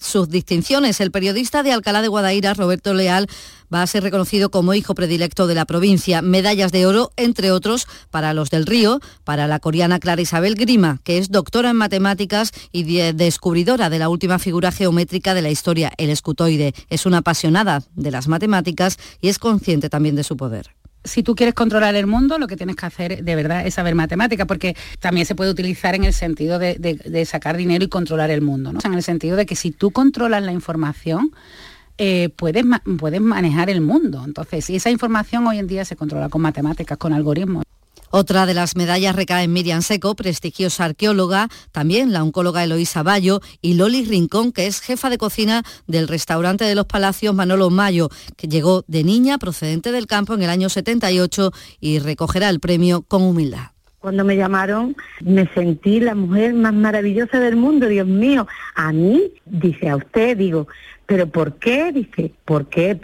sus 0.00 0.28
distinciones. 0.28 1.00
El 1.00 1.10
periodista 1.10 1.62
de 1.62 1.72
Alcalá 1.72 2.02
de 2.02 2.08
Guadaira, 2.08 2.52
Roberto 2.52 2.92
Leal, 2.92 3.26
va 3.72 3.82
a 3.82 3.86
ser 3.86 4.02
reconocido 4.02 4.50
como 4.50 4.74
hijo 4.74 4.94
predilecto 4.94 5.46
de 5.46 5.54
la 5.54 5.64
provincia. 5.64 6.22
Medallas 6.22 6.72
de 6.72 6.86
oro, 6.86 7.12
entre 7.16 7.50
otros, 7.50 7.86
para 8.10 8.34
los 8.34 8.50
del 8.50 8.66
Río, 8.66 9.00
para 9.24 9.46
la 9.46 9.60
coreana 9.60 9.98
Clara 9.98 10.22
Isabel 10.22 10.54
Grima, 10.54 11.00
que 11.04 11.18
es 11.18 11.30
doctora 11.30 11.70
en 11.70 11.76
matemáticas 11.76 12.52
y 12.72 12.84
descubridora 13.12 13.90
de 13.90 13.98
la 13.98 14.08
última 14.08 14.38
figura 14.38 14.72
geométrica 14.72 15.34
de 15.34 15.42
la 15.42 15.50
historia, 15.50 15.92
el 15.96 16.10
escutoide. 16.10 16.74
Es 16.88 17.06
una 17.06 17.18
apasionada 17.18 17.82
de 17.94 18.10
las 18.10 18.28
matemáticas 18.28 18.98
y 19.20 19.28
es 19.28 19.38
consciente 19.38 19.88
también 19.88 20.16
de 20.16 20.24
su 20.24 20.36
poder 20.36 20.74
si 21.04 21.22
tú 21.22 21.34
quieres 21.34 21.54
controlar 21.54 21.94
el 21.94 22.06
mundo, 22.06 22.38
lo 22.38 22.46
que 22.46 22.56
tienes 22.56 22.76
que 22.76 22.86
hacer 22.86 23.24
de 23.24 23.36
verdad 23.36 23.66
es 23.66 23.74
saber 23.74 23.94
matemática, 23.94 24.46
porque 24.46 24.76
también 25.00 25.26
se 25.26 25.34
puede 25.34 25.50
utilizar 25.50 25.94
en 25.94 26.04
el 26.04 26.12
sentido 26.12 26.58
de, 26.58 27.26
sacar 27.26 27.56
dinero 27.56 27.84
y 27.84 27.88
controlar 27.88 28.30
el 28.30 28.40
mundo, 28.40 28.72
¿no? 28.72 28.80
en 28.84 28.94
el 28.94 29.02
sentido 29.02 29.36
de 29.36 29.46
que 29.46 29.56
si 29.56 29.70
tú 29.70 29.90
controlas 29.90 30.42
la 30.42 30.52
información, 30.52 31.32
eh, 32.04 32.30
puedes, 32.30 32.64
puedes 32.98 33.20
manejar 33.20 33.70
el 33.70 33.80
mundo. 33.80 34.24
Entonces, 34.24 34.64
si 34.64 34.74
esa 34.74 34.90
información 34.90 35.46
hoy 35.46 35.58
en 35.58 35.68
día 35.68 35.84
se 35.84 35.94
controla 35.94 36.28
con 36.28 36.42
matemáticas, 36.42 36.98
con 36.98 37.12
algoritmos. 37.12 37.62
Otra 38.10 38.44
de 38.44 38.54
las 38.54 38.74
medallas 38.74 39.14
recae 39.14 39.44
en 39.44 39.52
Miriam 39.52 39.82
Seco, 39.82 40.16
prestigiosa 40.16 40.84
arqueóloga, 40.84 41.48
también 41.70 42.12
la 42.12 42.24
oncóloga 42.24 42.64
Eloísa 42.64 43.04
Bayo 43.04 43.40
y 43.60 43.74
Loli 43.74 44.04
Rincón, 44.04 44.50
que 44.50 44.66
es 44.66 44.80
jefa 44.80 45.10
de 45.10 45.16
cocina 45.16 45.62
del 45.86 46.08
restaurante 46.08 46.64
de 46.64 46.74
los 46.74 46.86
Palacios 46.86 47.36
Manolo 47.36 47.70
Mayo, 47.70 48.08
que 48.36 48.48
llegó 48.48 48.82
de 48.88 49.04
niña 49.04 49.38
procedente 49.38 49.92
del 49.92 50.08
campo 50.08 50.34
en 50.34 50.42
el 50.42 50.50
año 50.50 50.68
78 50.70 51.52
y 51.78 52.00
recogerá 52.00 52.48
el 52.48 52.58
premio 52.58 53.02
con 53.02 53.22
humildad. 53.22 53.68
Cuando 54.00 54.24
me 54.24 54.36
llamaron 54.36 54.96
me 55.20 55.46
sentí 55.54 56.00
la 56.00 56.16
mujer 56.16 56.52
más 56.54 56.74
maravillosa 56.74 57.38
del 57.38 57.54
mundo, 57.54 57.86
Dios 57.86 58.08
mío. 58.08 58.48
A 58.74 58.92
mí, 58.92 59.34
dice 59.46 59.88
a 59.88 59.94
usted, 59.94 60.36
digo, 60.36 60.66
¿pero 61.06 61.26
por 61.28 61.54
qué? 61.54 61.92
Dice, 61.92 62.32
¿por 62.44 62.66
qué? 62.66 62.98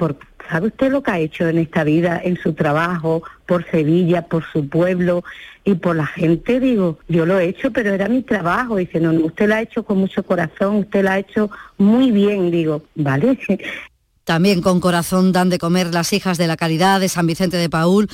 ¿Sabe 0.50 0.68
usted 0.68 0.90
lo 0.90 1.02
que 1.02 1.10
ha 1.10 1.18
hecho 1.18 1.46
en 1.46 1.58
esta 1.58 1.84
vida, 1.84 2.20
en 2.24 2.38
su 2.38 2.54
trabajo, 2.54 3.22
por 3.46 3.68
Sevilla, 3.70 4.22
por 4.22 4.44
su 4.50 4.68
pueblo 4.68 5.24
y 5.64 5.74
por 5.74 5.96
la 5.96 6.06
gente? 6.06 6.58
Digo, 6.58 6.98
yo 7.08 7.26
lo 7.26 7.38
he 7.38 7.48
hecho, 7.48 7.70
pero 7.70 7.92
era 7.92 8.08
mi 8.08 8.22
trabajo. 8.22 8.76
Dice, 8.76 8.98
no, 8.98 9.12
usted 9.12 9.48
lo 9.48 9.54
ha 9.56 9.60
hecho 9.60 9.84
con 9.84 9.98
mucho 9.98 10.22
corazón, 10.22 10.76
usted 10.76 11.02
lo 11.02 11.10
ha 11.10 11.18
hecho 11.18 11.50
muy 11.76 12.10
bien. 12.10 12.50
Digo, 12.50 12.82
vale. 12.94 13.38
También 14.24 14.60
con 14.60 14.80
corazón 14.80 15.32
dan 15.32 15.48
de 15.48 15.58
comer 15.58 15.92
las 15.92 16.12
hijas 16.12 16.36
de 16.36 16.46
la 16.46 16.56
caridad 16.56 17.00
de 17.00 17.08
San 17.08 17.26
Vicente 17.26 17.56
de 17.56 17.70
Paul 17.70 18.08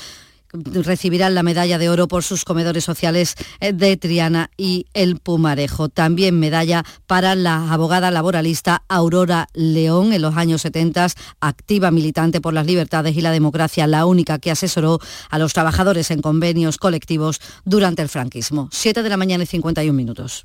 recibirán 0.55 1.35
la 1.35 1.43
medalla 1.43 1.79
de 1.79 1.89
oro 1.89 2.09
por 2.09 2.23
sus 2.23 2.45
comedores 2.45 2.85
sociales 2.85 3.35
eh, 3.61 3.73
de 3.73 3.97
Triana 3.97 4.51
y 4.57 4.87
el 4.95 5.17
Pumarejo. 5.17 5.89
También 5.89 6.39
medalla 6.39 6.85
para 7.07 7.35
la 7.35 7.73
abogada 7.73 8.11
laboralista 8.11 8.85
Aurora 8.89 9.49
León 9.53 10.13
en 10.13 10.23
los 10.23 10.37
años 10.37 10.63
70, 10.63 11.09
activa 11.41 11.91
militante 11.91 12.41
por 12.41 12.55
las 12.55 12.67
libertades 12.67 13.17
y 13.17 13.21
la 13.21 13.33
democracia, 13.33 13.87
la 13.87 14.07
única 14.07 14.39
que 14.39 14.51
asesoró 14.51 15.01
a 15.31 15.39
los 15.39 15.53
trabajadores 15.53 16.11
en 16.11 16.23
convenios 16.23 16.79
colectivos 16.79 17.41
durante 17.65 18.03
el 18.03 18.09
franquismo. 18.09 18.69
7 18.73 19.03
de 19.03 19.09
la 19.09 19.17
mañana 19.17 19.45
y 19.45 19.47
51 19.47 19.93
minutos. 19.93 20.45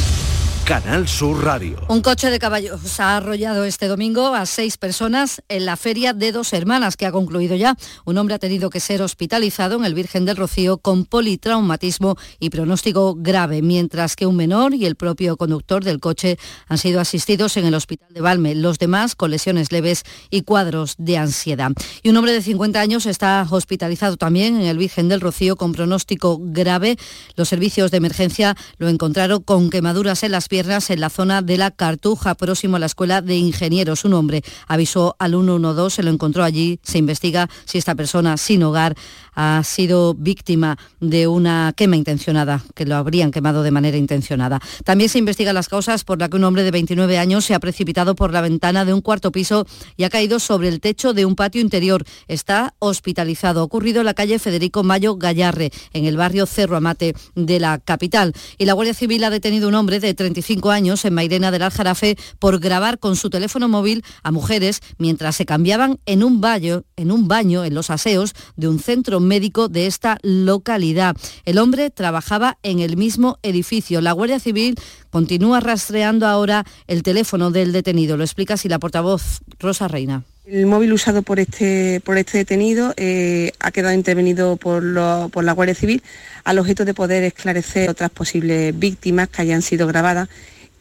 Canal 0.65 1.07
Sur 1.07 1.43
Radio. 1.43 1.77
Un 1.89 2.01
coche 2.01 2.29
de 2.29 2.39
caballos 2.39 2.99
ha 2.99 3.17
arrollado 3.17 3.65
este 3.65 3.87
domingo 3.87 4.35
a 4.35 4.45
seis 4.45 4.77
personas 4.77 5.41
en 5.49 5.65
la 5.65 5.75
feria 5.75 6.13
de 6.13 6.31
dos 6.31 6.53
hermanas 6.53 6.97
que 6.97 7.05
ha 7.05 7.11
concluido 7.11 7.55
ya. 7.55 7.75
Un 8.05 8.17
hombre 8.17 8.35
ha 8.35 8.39
tenido 8.39 8.69
que 8.69 8.79
ser 8.79 9.01
hospitalizado 9.01 9.75
en 9.75 9.85
el 9.85 9.93
Virgen 9.93 10.25
del 10.25 10.37
Rocío 10.37 10.77
con 10.77 11.05
politraumatismo 11.05 12.15
y 12.39 12.51
pronóstico 12.51 13.15
grave, 13.17 13.61
mientras 13.61 14.15
que 14.15 14.25
un 14.25 14.35
menor 14.35 14.73
y 14.73 14.85
el 14.85 14.95
propio 14.95 15.35
conductor 15.35 15.83
del 15.83 15.99
coche 15.99 16.37
han 16.67 16.77
sido 16.77 17.01
asistidos 17.01 17.57
en 17.57 17.65
el 17.65 17.73
hospital 17.73 18.13
de 18.13 18.21
Valme. 18.21 18.55
Los 18.55 18.77
demás 18.77 19.15
con 19.15 19.31
lesiones 19.31 19.71
leves 19.71 20.03
y 20.29 20.43
cuadros 20.43 20.95
de 20.97 21.17
ansiedad. 21.17 21.71
Y 22.03 22.09
un 22.09 22.17
hombre 22.17 22.33
de 22.33 22.41
50 22.41 22.79
años 22.79 23.05
está 23.07 23.45
hospitalizado 23.49 24.15
también 24.15 24.55
en 24.55 24.67
el 24.67 24.77
Virgen 24.77 25.09
del 25.09 25.21
Rocío 25.21 25.55
con 25.55 25.73
pronóstico 25.73 26.37
grave. 26.39 26.97
Los 27.35 27.49
servicios 27.49 27.91
de 27.91 27.97
emergencia 27.97 28.55
lo 28.77 28.89
encontraron 28.89 29.41
con 29.41 29.69
quemaduras 29.69 30.23
en 30.23 30.31
las 30.31 30.50
piernas 30.51 30.89
en 30.89 30.99
la 30.99 31.09
zona 31.09 31.41
de 31.41 31.57
la 31.57 31.71
Cartuja, 31.71 32.35
próximo 32.35 32.75
a 32.75 32.79
la 32.79 32.87
Escuela 32.87 33.21
de 33.21 33.37
Ingenieros. 33.37 34.03
Un 34.03 34.15
hombre 34.15 34.43
avisó 34.67 35.15
al 35.17 35.31
112, 35.31 35.95
se 35.95 36.03
lo 36.03 36.11
encontró 36.11 36.43
allí, 36.43 36.77
se 36.83 36.97
investiga 36.97 37.49
si 37.63 37.77
esta 37.77 37.95
persona 37.95 38.35
sin 38.35 38.61
hogar 38.61 38.97
ha 39.33 39.63
sido 39.63 40.13
víctima 40.13 40.77
de 40.99 41.27
una 41.27 41.71
quema 41.73 41.95
intencionada, 41.95 42.65
que 42.75 42.85
lo 42.85 42.97
habrían 42.97 43.31
quemado 43.31 43.63
de 43.63 43.71
manera 43.71 43.95
intencionada. 43.95 44.59
También 44.83 45.09
se 45.09 45.19
investigan 45.19 45.55
las 45.55 45.69
causas 45.69 46.03
por 46.03 46.19
las 46.19 46.27
que 46.27 46.35
un 46.35 46.43
hombre 46.43 46.63
de 46.63 46.71
29 46.71 47.17
años 47.17 47.45
se 47.45 47.53
ha 47.53 47.59
precipitado 47.61 48.13
por 48.13 48.33
la 48.33 48.41
ventana 48.41 48.83
de 48.83 48.93
un 48.93 48.99
cuarto 48.99 49.31
piso 49.31 49.65
y 49.95 50.03
ha 50.03 50.09
caído 50.09 50.39
sobre 50.39 50.67
el 50.67 50.81
techo 50.81 51.13
de 51.13 51.23
un 51.23 51.37
patio 51.37 51.61
interior. 51.61 52.03
Está 52.27 52.73
hospitalizado. 52.79 53.63
Ocurrido 53.63 54.01
en 54.01 54.05
la 54.05 54.13
calle 54.13 54.37
Federico 54.37 54.83
Mayo 54.83 55.15
Gallarre, 55.15 55.71
en 55.93 56.03
el 56.03 56.17
barrio 56.17 56.45
Cerro 56.45 56.75
Amate 56.75 57.15
de 57.35 57.61
la 57.61 57.79
capital. 57.79 58.33
Y 58.57 58.65
la 58.65 58.73
Guardia 58.73 58.93
Civil 58.93 59.23
ha 59.23 59.29
detenido 59.29 59.69
un 59.69 59.75
hombre 59.75 60.01
de 60.01 60.13
35 60.13 60.40
años 60.71 61.05
en 61.05 61.13
Mairena 61.13 61.51
del 61.51 61.61
Aljarafe 61.61 62.17
por 62.39 62.59
grabar 62.59 62.99
con 62.99 63.15
su 63.15 63.29
teléfono 63.29 63.67
móvil 63.67 64.03
a 64.23 64.31
mujeres 64.31 64.81
mientras 64.97 65.35
se 65.35 65.45
cambiaban 65.45 65.99
en 66.05 66.23
un 66.23 66.41
baño, 66.41 66.83
en 66.95 67.11
un 67.11 67.27
baño 67.27 67.63
en 67.63 67.73
los 67.73 67.89
aseos 67.89 68.33
de 68.55 68.67
un 68.67 68.79
centro 68.79 69.19
médico 69.19 69.69
de 69.69 69.87
esta 69.87 70.17
localidad. 70.21 71.15
El 71.45 71.57
hombre 71.57 71.89
trabajaba 71.89 72.57
en 72.63 72.79
el 72.79 72.97
mismo 72.97 73.37
edificio. 73.43 74.01
La 74.01 74.11
Guardia 74.11 74.39
Civil 74.39 74.75
continúa 75.09 75.59
rastreando 75.59 76.27
ahora 76.27 76.65
el 76.87 77.03
teléfono 77.03 77.51
del 77.51 77.71
detenido. 77.71 78.17
Lo 78.17 78.23
explica 78.23 78.55
así 78.55 78.69
la 78.69 78.79
portavoz 78.79 79.39
Rosa 79.59 79.87
Reina. 79.87 80.23
El 80.51 80.65
móvil 80.65 80.91
usado 80.91 81.21
por 81.21 81.39
este, 81.39 82.01
por 82.01 82.17
este 82.17 82.39
detenido 82.39 82.93
eh, 82.97 83.53
ha 83.61 83.71
quedado 83.71 83.93
intervenido 83.93 84.57
por, 84.57 84.83
por 85.31 85.45
la 85.45 85.53
Guardia 85.53 85.73
Civil 85.73 86.03
al 86.43 86.59
objeto 86.59 86.83
de 86.83 86.93
poder 86.93 87.23
esclarecer 87.23 87.89
otras 87.89 88.09
posibles 88.09 88.77
víctimas 88.77 89.29
que 89.29 89.43
hayan 89.43 89.61
sido 89.61 89.87
grabadas 89.87 90.27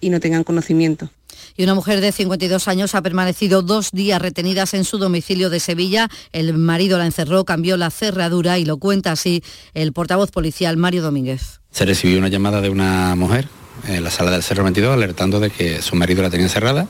y 0.01 0.11
no 0.11 0.19
tengan 0.19 0.43
conocimiento 0.43 1.09
Y 1.57 1.63
una 1.63 1.77
mujer 1.77 2.01
de 2.01 2.11
52 2.11 2.67
años 2.67 2.97
ha 2.97 3.03
permanecido 3.03 3.63
dos 3.63 3.93
días 3.93 4.21
retenidas 4.21 4.75
en 4.75 4.85
su 4.85 4.99
domicilio 4.99 5.51
de 5.51 5.61
Sevilla. 5.61 6.09
El 6.33 6.53
marido 6.55 6.99
la 6.99 7.07
encerró, 7.07 7.45
cambió 7.45 7.77
la 7.77 7.93
cerradura 7.93 8.59
y 8.59 8.65
lo 8.65 8.79
cuenta 8.79 9.13
así 9.13 9.45
el 9.75 9.93
portavoz 9.93 10.33
policial 10.33 10.79
Mario 10.79 11.03
Domínguez. 11.03 11.61
Se 11.71 11.85
recibió 11.85 12.19
una 12.19 12.27
llamada 12.27 12.61
de 12.61 12.71
una 12.71 13.15
mujer 13.15 13.47
en 13.87 14.03
la 14.03 14.11
sala 14.11 14.33
del 14.33 14.43
Cerro 14.43 14.65
22 14.65 14.93
alertando 14.93 15.39
de 15.39 15.51
que 15.51 15.81
su 15.81 15.95
marido 15.95 16.23
la 16.23 16.31
tenía 16.31 16.47
encerrada. 16.47 16.89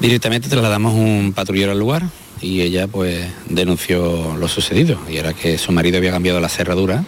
Directamente 0.00 0.48
trasladamos 0.48 0.92
un 0.92 1.32
patrullero 1.34 1.72
al 1.72 1.78
lugar 1.78 2.04
y 2.42 2.60
ella 2.60 2.86
pues 2.86 3.26
denunció 3.48 4.36
lo 4.36 4.46
sucedido 4.46 4.98
y 5.08 5.16
era 5.16 5.32
que 5.32 5.56
su 5.56 5.72
marido 5.72 5.96
había 5.96 6.10
cambiado 6.10 6.38
la 6.38 6.50
cerradura 6.50 7.04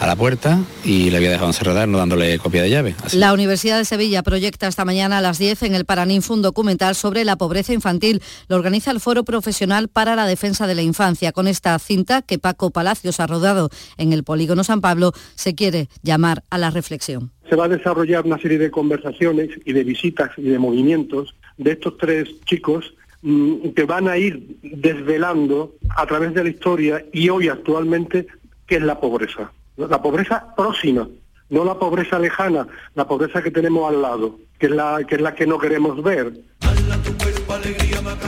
a 0.00 0.06
la 0.06 0.16
puerta 0.16 0.58
y 0.82 1.10
le 1.10 1.18
había 1.18 1.30
dejado 1.30 1.48
encerrada 1.48 1.86
no 1.86 1.98
dándole 1.98 2.38
copia 2.38 2.62
de 2.62 2.70
llave. 2.70 2.94
La 3.12 3.32
Universidad 3.32 3.78
de 3.78 3.84
Sevilla 3.84 4.22
proyecta 4.22 4.66
esta 4.66 4.84
mañana 4.84 5.18
a 5.18 5.20
las 5.20 5.38
10 5.38 5.62
en 5.62 5.74
el 5.74 5.84
Paraninfo 5.84 6.34
un 6.34 6.42
documental 6.42 6.94
sobre 6.94 7.24
la 7.24 7.36
pobreza 7.36 7.72
infantil. 7.72 8.22
Lo 8.48 8.56
organiza 8.56 8.90
el 8.90 9.00
Foro 9.00 9.24
Profesional 9.24 9.88
para 9.88 10.16
la 10.16 10.26
Defensa 10.26 10.66
de 10.66 10.74
la 10.74 10.82
Infancia. 10.82 11.32
Con 11.32 11.46
esta 11.46 11.78
cinta 11.78 12.22
que 12.22 12.38
Paco 12.38 12.70
Palacios 12.70 13.20
ha 13.20 13.26
rodado 13.26 13.68
en 13.96 14.12
el 14.12 14.24
Polígono 14.24 14.64
San 14.64 14.80
Pablo, 14.80 15.12
se 15.34 15.54
quiere 15.54 15.88
llamar 16.02 16.42
a 16.50 16.58
la 16.58 16.70
reflexión. 16.70 17.30
Se 17.48 17.54
va 17.54 17.66
a 17.66 17.68
desarrollar 17.68 18.24
una 18.24 18.40
serie 18.40 18.58
de 18.58 18.70
conversaciones 18.70 19.50
y 19.64 19.72
de 19.72 19.84
visitas 19.84 20.30
y 20.38 20.48
de 20.48 20.58
movimientos 20.58 21.34
de 21.62 21.72
estos 21.72 21.96
tres 21.98 22.28
chicos 22.44 22.94
mm, 23.22 23.70
que 23.70 23.84
van 23.84 24.08
a 24.08 24.16
ir 24.16 24.58
desvelando 24.62 25.74
a 25.96 26.06
través 26.06 26.34
de 26.34 26.44
la 26.44 26.50
historia 26.50 27.04
y 27.12 27.28
hoy 27.28 27.48
actualmente 27.48 28.26
qué 28.66 28.76
es 28.76 28.82
la 28.82 29.00
pobreza 29.00 29.52
la 29.76 30.02
pobreza 30.02 30.54
próxima, 30.56 31.08
no 31.50 31.64
la 31.64 31.78
pobreza 31.78 32.18
lejana, 32.18 32.66
la 32.94 33.06
pobreza 33.06 33.42
que 33.42 33.50
tenemos 33.50 33.88
al 33.88 34.02
lado, 34.02 34.38
que 34.58 34.66
es 34.66 34.72
la 34.72 35.00
que, 35.06 35.16
es 35.16 35.20
la 35.20 35.34
que 35.34 35.46
no 35.46 35.58
queremos 35.58 36.02
ver. 36.02 36.32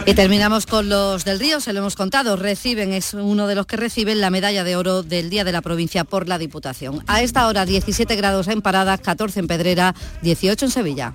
Y 0.06 0.14
terminamos 0.14 0.66
con 0.66 0.88
los 0.88 1.24
del 1.24 1.40
Río, 1.40 1.60
se 1.60 1.72
lo 1.72 1.80
hemos 1.80 1.96
contado, 1.96 2.36
reciben, 2.36 2.92
es 2.92 3.14
uno 3.14 3.46
de 3.46 3.54
los 3.54 3.66
que 3.66 3.76
reciben 3.76 4.20
la 4.20 4.30
medalla 4.30 4.64
de 4.64 4.76
oro 4.76 5.02
del 5.02 5.30
Día 5.30 5.44
de 5.44 5.52
la 5.52 5.62
Provincia 5.62 6.04
por 6.04 6.28
la 6.28 6.38
Diputación. 6.38 7.02
A 7.06 7.22
esta 7.22 7.46
hora 7.46 7.64
17 7.64 8.14
grados 8.16 8.48
en 8.48 8.60
Paradas, 8.60 9.00
14 9.00 9.40
en 9.40 9.46
Pedrera, 9.46 9.94
18 10.22 10.66
en 10.66 10.70
Sevilla. 10.70 11.14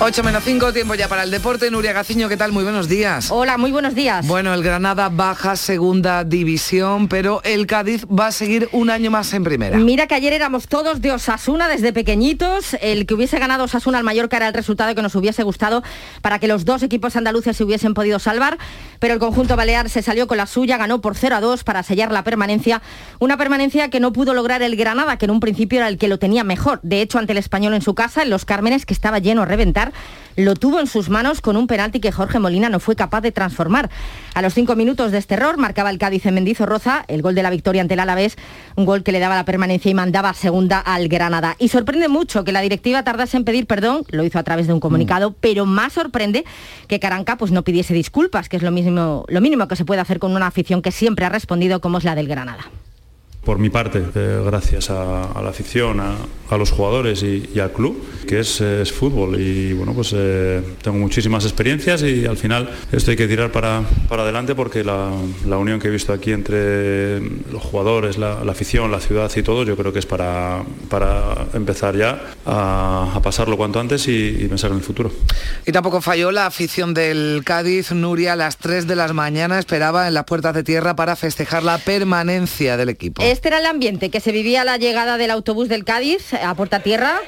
8 0.00 0.24
menos 0.24 0.42
5, 0.44 0.72
tiempo 0.72 0.96
ya 0.96 1.06
para 1.06 1.22
el 1.22 1.30
deporte. 1.30 1.70
Nuria 1.70 1.92
Gaciño, 1.92 2.28
¿qué 2.28 2.36
tal? 2.36 2.50
Muy 2.50 2.64
buenos 2.64 2.88
días. 2.88 3.30
Hola, 3.30 3.56
muy 3.56 3.70
buenos 3.70 3.94
días. 3.94 4.26
Bueno, 4.26 4.52
el 4.52 4.62
Granada 4.62 5.08
baja 5.08 5.54
segunda 5.54 6.24
división, 6.24 7.06
pero 7.06 7.40
el 7.44 7.66
Cádiz 7.68 8.04
va 8.06 8.26
a 8.26 8.32
seguir 8.32 8.68
un 8.72 8.90
año 8.90 9.12
más 9.12 9.32
en 9.34 9.44
primera. 9.44 9.78
Mira 9.78 10.08
que 10.08 10.16
ayer 10.16 10.32
éramos 10.32 10.66
todos 10.66 11.00
de 11.00 11.12
Osasuna 11.12 11.68
desde 11.68 11.92
pequeñitos. 11.92 12.76
El 12.82 13.06
que 13.06 13.14
hubiese 13.14 13.38
ganado 13.38 13.64
Osasuna 13.64 13.98
al 13.98 14.04
Mallorca 14.04 14.36
era 14.36 14.48
el 14.48 14.52
resultado 14.52 14.92
que 14.96 15.00
nos 15.00 15.14
hubiese 15.14 15.44
gustado 15.44 15.84
para 16.22 16.40
que 16.40 16.48
los 16.48 16.64
dos 16.64 16.82
equipos 16.82 17.14
andaluces 17.14 17.56
se 17.56 17.62
hubiesen 17.62 17.94
podido 17.94 18.18
salvar, 18.18 18.58
pero 18.98 19.14
el 19.14 19.20
conjunto 19.20 19.54
balear 19.54 19.88
se 19.88 20.02
salió 20.02 20.26
con 20.26 20.38
la 20.38 20.46
suya, 20.46 20.76
ganó 20.76 21.00
por 21.00 21.16
0 21.16 21.36
a 21.36 21.40
2 21.40 21.62
para 21.62 21.84
sellar 21.84 22.10
la 22.10 22.24
permanencia. 22.24 22.82
Una 23.20 23.36
permanencia 23.36 23.90
que 23.90 24.00
no 24.00 24.12
pudo 24.12 24.34
lograr 24.34 24.60
el 24.60 24.74
Granada, 24.74 25.18
que 25.18 25.26
en 25.26 25.30
un 25.30 25.40
principio 25.40 25.78
era 25.78 25.88
el 25.88 25.98
que 25.98 26.08
lo 26.08 26.18
tenía 26.18 26.42
mejor. 26.42 26.80
De 26.82 27.00
hecho, 27.00 27.18
ante 27.18 27.32
el 27.32 27.38
español 27.38 27.74
en 27.74 27.80
su 27.80 27.94
casa, 27.94 28.22
en 28.22 28.30
Los 28.30 28.44
Cármenes, 28.44 28.86
que 28.86 28.92
estaba 28.92 29.20
lleno 29.20 29.42
a 29.42 29.46
reventar, 29.46 29.83
lo 30.36 30.54
tuvo 30.54 30.80
en 30.80 30.86
sus 30.86 31.08
manos 31.10 31.40
con 31.40 31.56
un 31.56 31.66
penalti 31.66 32.00
que 32.00 32.12
Jorge 32.12 32.38
Molina 32.38 32.68
no 32.68 32.80
fue 32.80 32.96
capaz 32.96 33.20
de 33.20 33.32
transformar. 33.32 33.90
A 34.34 34.42
los 34.42 34.54
cinco 34.54 34.74
minutos 34.74 35.12
de 35.12 35.18
este 35.18 35.34
error 35.34 35.56
marcaba 35.58 35.90
el 35.90 35.98
Cádiz 35.98 36.26
en 36.26 36.34
Mendizorroza 36.34 37.04
el 37.08 37.22
gol 37.22 37.34
de 37.34 37.42
la 37.42 37.50
victoria 37.50 37.82
ante 37.82 37.94
el 37.94 38.00
Alavés, 38.00 38.36
un 38.74 38.84
gol 38.84 39.02
que 39.02 39.12
le 39.12 39.20
daba 39.20 39.36
la 39.36 39.44
permanencia 39.44 39.90
y 39.90 39.94
mandaba 39.94 40.34
segunda 40.34 40.80
al 40.80 41.08
Granada. 41.08 41.56
Y 41.58 41.68
sorprende 41.68 42.08
mucho 42.08 42.44
que 42.44 42.52
la 42.52 42.60
directiva 42.60 43.02
tardase 43.04 43.36
en 43.36 43.44
pedir 43.44 43.66
perdón, 43.66 44.04
lo 44.10 44.24
hizo 44.24 44.38
a 44.38 44.42
través 44.42 44.66
de 44.66 44.72
un 44.72 44.80
comunicado, 44.80 45.30
mm. 45.30 45.34
pero 45.40 45.66
más 45.66 45.92
sorprende 45.92 46.44
que 46.88 47.00
Caranca 47.00 47.36
pues, 47.36 47.52
no 47.52 47.62
pidiese 47.62 47.94
disculpas, 47.94 48.48
que 48.48 48.56
es 48.56 48.62
lo 48.62 48.70
mínimo, 48.70 49.24
lo 49.28 49.40
mínimo 49.40 49.68
que 49.68 49.76
se 49.76 49.84
puede 49.84 50.00
hacer 50.00 50.18
con 50.18 50.34
una 50.34 50.46
afición 50.46 50.82
que 50.82 50.90
siempre 50.90 51.24
ha 51.24 51.28
respondido 51.28 51.80
como 51.80 51.98
es 51.98 52.04
la 52.04 52.14
del 52.14 52.28
Granada 52.28 52.64
por 53.44 53.58
mi 53.58 53.70
parte, 53.70 54.02
eh, 54.14 54.42
gracias 54.44 54.90
a, 54.90 55.40
la 55.42 55.50
afición, 55.50 56.00
a, 56.00 56.16
los 56.56 56.70
jugadores 56.70 57.24
y, 57.24 57.58
al 57.58 57.72
club, 57.72 58.00
que 58.28 58.38
es, 58.38 58.62
fútbol. 58.92 59.40
Y 59.40 59.72
bueno, 59.72 59.92
pues 59.92 60.12
eh, 60.14 60.62
tengo 60.82 60.98
muchísimas 60.98 61.44
experiencias 61.44 62.02
y 62.02 62.26
al 62.26 62.36
final 62.36 62.70
esto 62.92 63.10
hay 63.10 63.16
que 63.16 63.26
tirar 63.26 63.50
para, 63.50 63.82
para 64.08 64.22
adelante 64.22 64.54
porque 64.54 64.84
la, 64.84 65.10
unión 65.56 65.80
que 65.80 65.88
he 65.88 65.90
visto 65.90 66.12
aquí 66.12 66.30
entre 66.30 67.20
los 67.50 67.60
jugadores, 67.60 68.18
la, 68.18 68.40
afición, 68.42 68.92
la 68.92 69.00
ciudad 69.00 69.30
y 69.34 69.42
todo, 69.42 69.64
yo 69.64 69.76
creo 69.76 69.92
que 69.92 69.98
es 69.98 70.06
para, 70.06 70.62
para 70.88 71.46
empezar 71.54 71.96
ya 71.96 72.20
a, 72.46 73.20
pasarlo 73.22 73.56
cuanto 73.56 73.80
antes 73.80 74.06
y, 74.06 74.46
pensar 74.48 74.70
en 74.70 74.76
el 74.76 74.82
futuro. 74.82 75.10
Y 75.66 75.72
tampoco 75.72 76.00
falló 76.00 76.30
la 76.30 76.46
afición 76.46 76.94
del 76.94 77.42
Cádiz. 77.44 77.90
Nuria 77.90 78.34
a 78.34 78.36
las 78.36 78.58
3 78.58 78.86
de 78.86 78.94
la 78.94 79.12
mañana 79.12 79.58
esperaba 79.58 80.06
en 80.06 80.14
las 80.14 80.24
puertas 80.24 80.54
de 80.54 80.62
tierra 80.62 80.94
para 80.94 81.16
festejar 81.16 81.62
la 81.62 81.78
permanencia 81.78 82.76
del 82.76 82.90
equipo. 82.90 83.22
Este 83.34 83.48
era 83.48 83.58
el 83.58 83.66
ambiente 83.66 84.10
que 84.10 84.20
se 84.20 84.30
vivía 84.30 84.62
a 84.62 84.64
la 84.64 84.76
llegada 84.76 85.18
del 85.18 85.32
autobús 85.32 85.68
del 85.68 85.84
Cádiz 85.84 86.34
a 86.34 86.54
Puerta 86.54 86.78
Tierra 86.78 87.20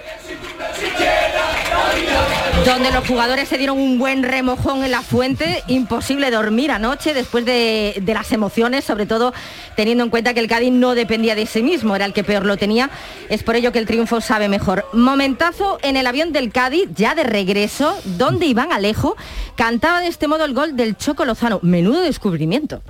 donde 2.64 2.90
los 2.90 3.07
jugadores 3.07 3.48
se 3.48 3.59
dieron 3.59 3.78
un 3.78 3.98
buen 3.98 4.22
remojón 4.22 4.84
en 4.84 4.90
la 4.90 5.02
fuente, 5.02 5.62
imposible 5.66 6.30
dormir 6.30 6.70
anoche 6.70 7.12
después 7.12 7.44
de, 7.44 8.00
de, 8.00 8.14
las 8.14 8.32
emociones, 8.32 8.84
sobre 8.84 9.07
todo 9.07 9.32
teniendo 9.76 10.04
en 10.04 10.11
cuenta 10.11 10.34
que 10.34 10.40
el 10.40 10.48
Cádiz 10.48 10.72
no 10.72 10.94
dependía 10.94 11.34
de 11.34 11.46
sí 11.46 11.62
mismo, 11.62 11.94
era 11.94 12.04
el 12.04 12.12
que 12.12 12.24
peor 12.24 12.44
lo 12.44 12.57
tenía, 12.57 12.90
es 13.28 13.42
por 13.42 13.57
ello 13.57 13.72
que 13.72 13.78
el 13.78 13.86
triunfo 13.86 14.20
sabe 14.20 14.48
mejor. 14.48 14.86
Momentazo 14.92 15.78
en 15.82 15.96
el 15.96 16.07
avión 16.07 16.32
del 16.32 16.50
Cádiz, 16.50 16.88
ya 16.94 17.14
de 17.14 17.24
regreso, 17.24 17.96
donde 18.04 18.46
Iván 18.46 18.72
Alejo 18.72 19.16
cantaba 19.54 20.00
de 20.00 20.09
este 20.09 20.28
modo 20.28 20.44
el 20.44 20.54
gol 20.54 20.76
del 20.76 20.96
Choco 20.96 21.24
Lozano, 21.24 21.61
menudo 21.62 22.00
descubrimiento. 22.00 22.82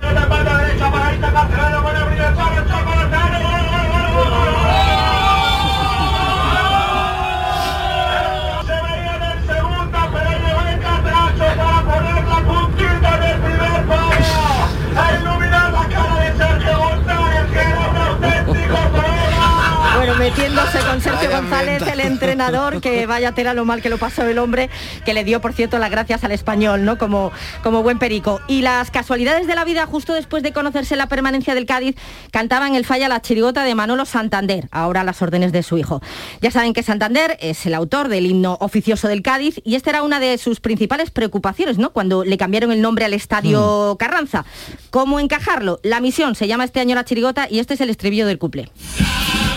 Metiéndose 20.29 20.79
con 20.79 20.99
Sergio 20.99 21.31
González, 21.31 21.81
el 21.87 22.01
entrenador, 22.01 22.81
que 22.81 23.05
vaya 23.07 23.31
tela 23.31 23.53
lo 23.53 23.63
mal 23.63 23.81
que 23.81 23.89
lo 23.89 23.97
pasó 23.97 24.23
el 24.23 24.39
hombre, 24.39 24.69
que 25.05 25.13
le 25.13 25.23
dio, 25.23 25.39
por 25.39 25.53
cierto, 25.53 25.79
las 25.79 25.89
gracias 25.89 26.25
al 26.25 26.33
español, 26.33 26.83
¿no? 26.83 26.97
Como, 26.97 27.31
como 27.63 27.81
buen 27.81 27.97
perico. 27.97 28.41
Y 28.45 28.61
las 28.61 28.91
casualidades 28.91 29.47
de 29.47 29.55
la 29.55 29.63
vida, 29.63 29.85
justo 29.85 30.13
después 30.13 30.43
de 30.43 30.51
conocerse 30.51 30.97
la 30.97 31.07
permanencia 31.07 31.55
del 31.55 31.65
Cádiz, 31.65 31.95
cantaban 32.29 32.75
el 32.75 32.83
falla 32.83 33.07
la 33.07 33.21
chirigota 33.21 33.63
de 33.63 33.73
Manolo 33.73 34.03
Santander, 34.03 34.67
ahora 34.71 35.01
a 35.01 35.03
las 35.05 35.21
órdenes 35.21 35.53
de 35.53 35.63
su 35.63 35.77
hijo. 35.77 36.01
Ya 36.41 36.51
saben 36.51 36.73
que 36.73 36.83
Santander 36.83 37.37
es 37.39 37.65
el 37.65 37.73
autor 37.73 38.09
del 38.09 38.25
himno 38.25 38.57
oficioso 38.59 39.07
del 39.07 39.21
Cádiz 39.21 39.61
y 39.63 39.75
esta 39.75 39.91
era 39.91 40.03
una 40.03 40.19
de 40.19 40.37
sus 40.37 40.59
principales 40.59 41.09
preocupaciones, 41.09 41.77
¿no? 41.77 41.93
Cuando 41.93 42.25
le 42.25 42.37
cambiaron 42.37 42.73
el 42.73 42.81
nombre 42.81 43.05
al 43.05 43.13
estadio 43.13 43.93
mm. 43.93 43.97
Carranza. 43.97 44.43
¿Cómo 44.89 45.21
encajarlo? 45.21 45.79
La 45.83 46.01
misión 46.01 46.35
se 46.35 46.47
llama 46.47 46.65
este 46.65 46.81
año 46.81 46.95
la 46.95 47.05
chirigota 47.05 47.47
y 47.49 47.59
este 47.59 47.75
es 47.75 47.81
el 47.81 47.89
estribillo 47.89 48.27
del 48.27 48.39
cuplé 48.39 48.69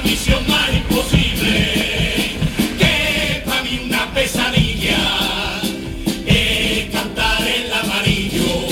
misión 0.03 0.46
más 0.48 0.72
imposible, 0.72 2.36
que 2.78 3.42
para 3.44 3.62
mí 3.62 3.80
una 3.84 4.12
pesadilla, 4.12 4.98
es 6.26 6.90
cantar 6.90 7.46
el 7.46 7.72
amarillo 7.72 8.66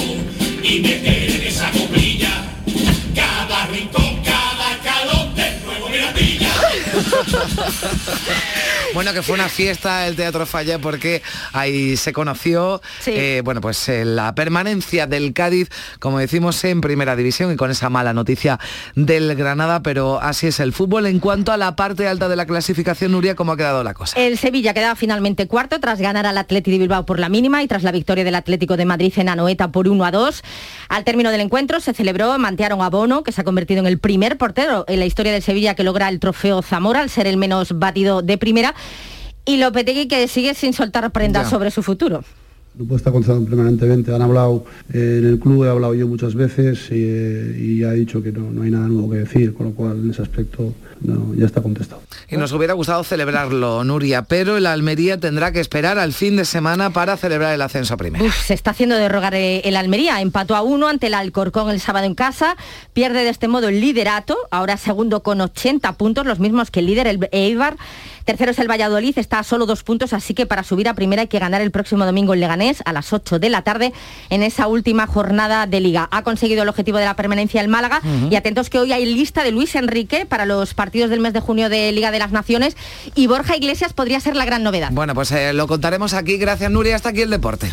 y 0.63 0.81
meter 0.81 1.31
en 1.31 1.43
esa 1.43 1.71
coplilla 1.71 2.31
cada 3.15 3.67
rincón, 3.67 4.23
cada 4.25 4.79
calor 4.83 5.35
de 5.35 5.61
nuevo 5.65 5.89
miratilla. 5.89 6.53
Bueno, 8.95 9.13
que 9.13 9.23
fue 9.23 9.35
una 9.35 9.49
fiesta 9.49 10.07
el 10.07 10.17
Teatro 10.17 10.47
Falla 10.47 10.79
porque 10.79 11.23
ahí 11.53 11.97
se 11.97 12.13
conoció, 12.13 12.81
eh, 13.07 13.43
bueno, 13.45 13.61
pues 13.61 13.89
eh, 13.89 14.05
la 14.05 14.35
permanencia 14.35 15.07
del 15.07 15.33
Cádiz, 15.35 15.69
como 16.01 16.19
decimos, 16.19 16.63
en 16.65 16.81
Primera 16.81 17.15
División 17.15 17.53
y 17.53 17.57
con 17.57 17.71
esa 17.71 17.91
mala 17.91 18.15
noticia 18.15 18.59
del 18.95 19.35
Granada, 19.35 19.83
pero 19.83 20.21
así 20.21 20.47
es 20.47 20.59
el 20.61 20.73
fútbol. 20.73 21.07
En 21.07 21.21
cuanto 21.21 21.53
a 21.53 21.57
la 21.57 21.77
parte 21.77 22.09
alta 22.09 22.29
de 22.29 22.37
la 22.37 22.47
clasificación, 22.47 23.13
Nuria, 23.13 23.35
¿cómo 23.35 23.53
ha 23.53 23.57
quedado 23.57 23.85
la 23.85 23.95
cosa? 23.95 24.19
El 24.19 24.39
Sevilla 24.39 24.73
quedaba 24.75 24.97
finalmente 24.97 25.47
cuarto 25.47 25.79
tras 25.81 26.01
ganar 26.01 26.27
al 26.27 26.39
Atlético 26.39 26.73
de 26.73 26.79
Bilbao 26.79 27.05
por 27.05 27.19
la 27.19 27.29
mínima 27.29 27.63
y 27.63 27.69
tras 27.69 27.83
la 27.83 27.93
victoria 27.93 28.25
del 28.25 28.35
Atlético 28.35 28.77
de 28.77 28.87
Madrid 28.87 29.13
en 29.17 29.29
Anoeta 29.29 29.71
por 29.71 29.89
1 29.89 30.05
a 30.05 30.11
2. 30.11 30.43
Al 30.89 31.05
término 31.05 31.31
del 31.31 31.43
encuentro 31.43 31.81
se 31.81 31.93
celebró, 31.93 32.37
mantearon 32.39 32.81
a 32.81 32.89
Bono, 32.89 33.23
que 33.23 33.33
se 33.33 33.43
ha 33.43 33.45
convertido 33.45 33.81
en 33.81 33.87
el 33.87 33.99
primer 33.99 34.39
portero 34.39 34.85
en 34.89 34.99
la 34.99 35.07
historia 35.07 35.33
del 35.33 35.43
Sevilla 35.43 35.75
que 35.75 35.85
logra 35.85 36.09
el 36.09 36.21
trofeo 36.21 36.63
Zamora, 36.63 37.01
al 37.01 37.11
ser 37.11 37.27
el 37.27 37.37
menos 37.37 37.79
batido 37.79 38.23
de 38.23 38.39
primera. 38.39 38.75
Y 39.45 39.57
Lopetegui 39.57 40.09
que 40.09 40.29
sigue 40.29 40.55
sin 40.55 40.73
soltar 40.73 41.11
prendas 41.11 41.45
Ya. 41.45 41.51
sobre 41.51 41.71
su 41.71 41.83
futuro. 41.83 42.19
El 42.75 42.85
grupo 42.85 42.97
está 42.97 43.11
contestando 43.11 43.45
permanentemente. 43.49 44.15
Han 44.15 44.23
hablado 44.23 44.65
eh, 44.93 45.17
en 45.21 45.27
el 45.27 45.39
club, 45.41 45.65
he 45.65 45.69
hablado 45.69 45.95
yo 45.95 46.07
muchas 46.07 46.35
veces 46.35 46.79
y, 46.91 46.95
eh, 46.97 47.57
y 47.59 47.83
ha 47.83 47.93
dicho 47.93 48.23
que 48.23 48.31
no, 48.31 48.51
no 48.53 48.63
hay 48.63 48.71
nada 48.71 48.87
nuevo 48.89 49.11
que 49.11 49.17
decir, 49.19 49.55
con 49.55 49.67
lo 49.67 49.73
cual 49.73 49.99
en 50.05 50.11
ese 50.11 50.23
aspecto 50.23 50.75
no, 51.01 51.35
ya 51.35 51.47
está 51.47 51.63
contestado. 51.63 52.03
Y 52.29 52.37
nos 52.37 52.53
hubiera 52.53 52.75
gustado 52.75 53.05
celebrarlo, 53.05 53.85
Nuria, 53.85 54.23
pero 54.23 54.57
el 54.57 54.67
Almería 54.67 55.19
tendrá 55.19 55.53
que 55.53 55.61
esperar 55.61 55.99
al 55.99 56.13
fin 56.13 56.37
de 56.37 56.45
semana 56.45 56.91
para 56.91 57.17
celebrar 57.17 57.55
el 57.55 57.63
ascenso 57.63 57.95
a 57.95 57.97
primera. 57.97 58.25
Uf, 58.25 58.47
se 58.47 58.55
está 58.55 58.73
haciendo 58.73 58.97
de 58.97 59.09
rogar 59.09 59.35
eh, 59.35 59.63
el 59.65 59.77
Almería. 59.77 60.21
Empató 60.21 60.57
a 60.57 60.63
uno 60.63 60.89
ante 60.89 61.07
el 61.07 61.15
Alcorcón 61.15 61.71
el 61.71 61.81
sábado 61.81 62.07
en 62.07 62.15
casa. 62.15 62.57
Pierde 62.93 63.25
de 63.25 63.31
este 63.31 63.49
modo 63.49 63.69
el 63.69 63.81
liderato. 63.81 64.37
Ahora 64.51 64.77
segundo 64.77 65.23
con 65.23 65.41
80 65.41 65.93
puntos, 65.93 66.27
los 66.27 66.41
mismos 66.41 66.71
que 66.71 66.81
el 66.81 66.87
líder, 66.87 67.07
el 67.07 67.29
Eibar. 67.33 67.77
Tercero 68.29 68.51
es 68.51 68.59
el 68.59 68.71
Valladolid, 68.71 69.19
está 69.19 69.39
a 69.39 69.43
solo 69.43 69.65
dos 69.65 69.83
puntos, 69.83 70.13
así 70.13 70.35
que 70.35 70.45
para 70.45 70.63
subir 70.63 70.87
a 70.87 70.93
primera 70.93 71.23
hay 71.23 71.29
que 71.29 71.39
ganar 71.39 71.63
el 71.63 71.71
próximo 71.71 72.05
domingo 72.05 72.35
en 72.35 72.41
Leganés 72.41 72.83
a 72.85 72.93
las 72.93 73.15
8 73.15 73.39
de 73.39 73.49
la 73.49 73.63
tarde 73.63 73.95
en 74.29 74.43
esa 74.43 74.67
última 74.67 75.07
jornada 75.07 75.67
de 75.67 75.81
liga. 75.81 76.11
Ha 76.13 76.25
conseguido 76.25 76.63
el 76.63 76.69
objetivo 76.69 76.99
de 76.99 77.07
la 77.07 77.17
permanencia 77.17 77.63
el 77.63 77.69
Málaga 77.69 78.03
y 78.31 78.37
atentos 78.37 78.69
que 78.69 78.79
hoy 78.81 78.93
hay 78.93 79.07
lista 79.07 79.45
de 79.45 79.51
Luis 79.51 79.75
Enrique 79.77 80.27
para 80.27 80.45
los 80.45 80.75
partidos 80.89 81.11
del 81.11 81.21
mes 81.21 81.35
de 81.35 81.41
junio 81.41 81.69
de 81.69 81.93
Liga 81.93 82.11
de 82.11 82.19
las 82.19 82.33
Naciones 82.33 82.75
y 83.15 83.27
Borja 83.27 83.55
Iglesias 83.57 83.93
podría 83.93 84.21
ser 84.21 84.37
la 84.37 84.47
gran 84.47 84.63
novedad. 84.63 84.89
Bueno, 84.91 85.15
pues 85.15 85.31
eh, 85.33 85.53
lo 85.53 85.67
contaremos 85.67 86.15
aquí. 86.15 86.39
Gracias, 86.39 86.71
Nuria. 86.71 86.97
Hasta 86.97 87.11
aquí 87.11 87.21
el 87.21 87.29
deporte. 87.29 87.71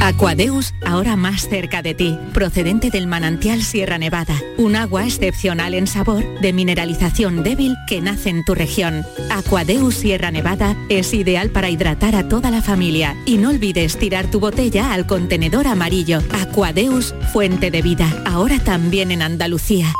Aquadeus, 0.00 0.74
ahora 0.84 1.14
más 1.14 1.48
cerca 1.48 1.82
de 1.82 1.94
ti, 1.94 2.18
procedente 2.34 2.90
del 2.90 3.06
manantial 3.06 3.62
Sierra 3.62 3.96
Nevada, 3.96 4.34
un 4.56 4.74
agua 4.74 5.04
excepcional 5.04 5.72
en 5.74 5.86
sabor, 5.86 6.24
de 6.40 6.52
mineralización 6.52 7.44
débil 7.44 7.76
que 7.86 8.00
nace 8.00 8.30
en 8.30 8.44
tu 8.44 8.56
región. 8.56 9.06
Aquadeus 9.30 9.94
Sierra 9.94 10.32
Nevada 10.32 10.76
es 10.88 11.14
ideal 11.14 11.50
para 11.50 11.70
hidratar 11.70 12.16
a 12.16 12.28
toda 12.28 12.50
la 12.50 12.60
familia 12.60 13.16
y 13.24 13.38
no 13.38 13.50
olvides 13.50 13.98
tirar 13.98 14.30
tu 14.30 14.40
botella 14.40 14.92
al 14.92 15.06
contenedor 15.06 15.68
amarillo. 15.68 16.22
Aquadeus, 16.32 17.14
fuente 17.32 17.70
de 17.70 17.82
vida, 17.82 18.08
ahora 18.26 18.58
también 18.58 19.12
en 19.12 19.22
Andalucía. 19.22 19.94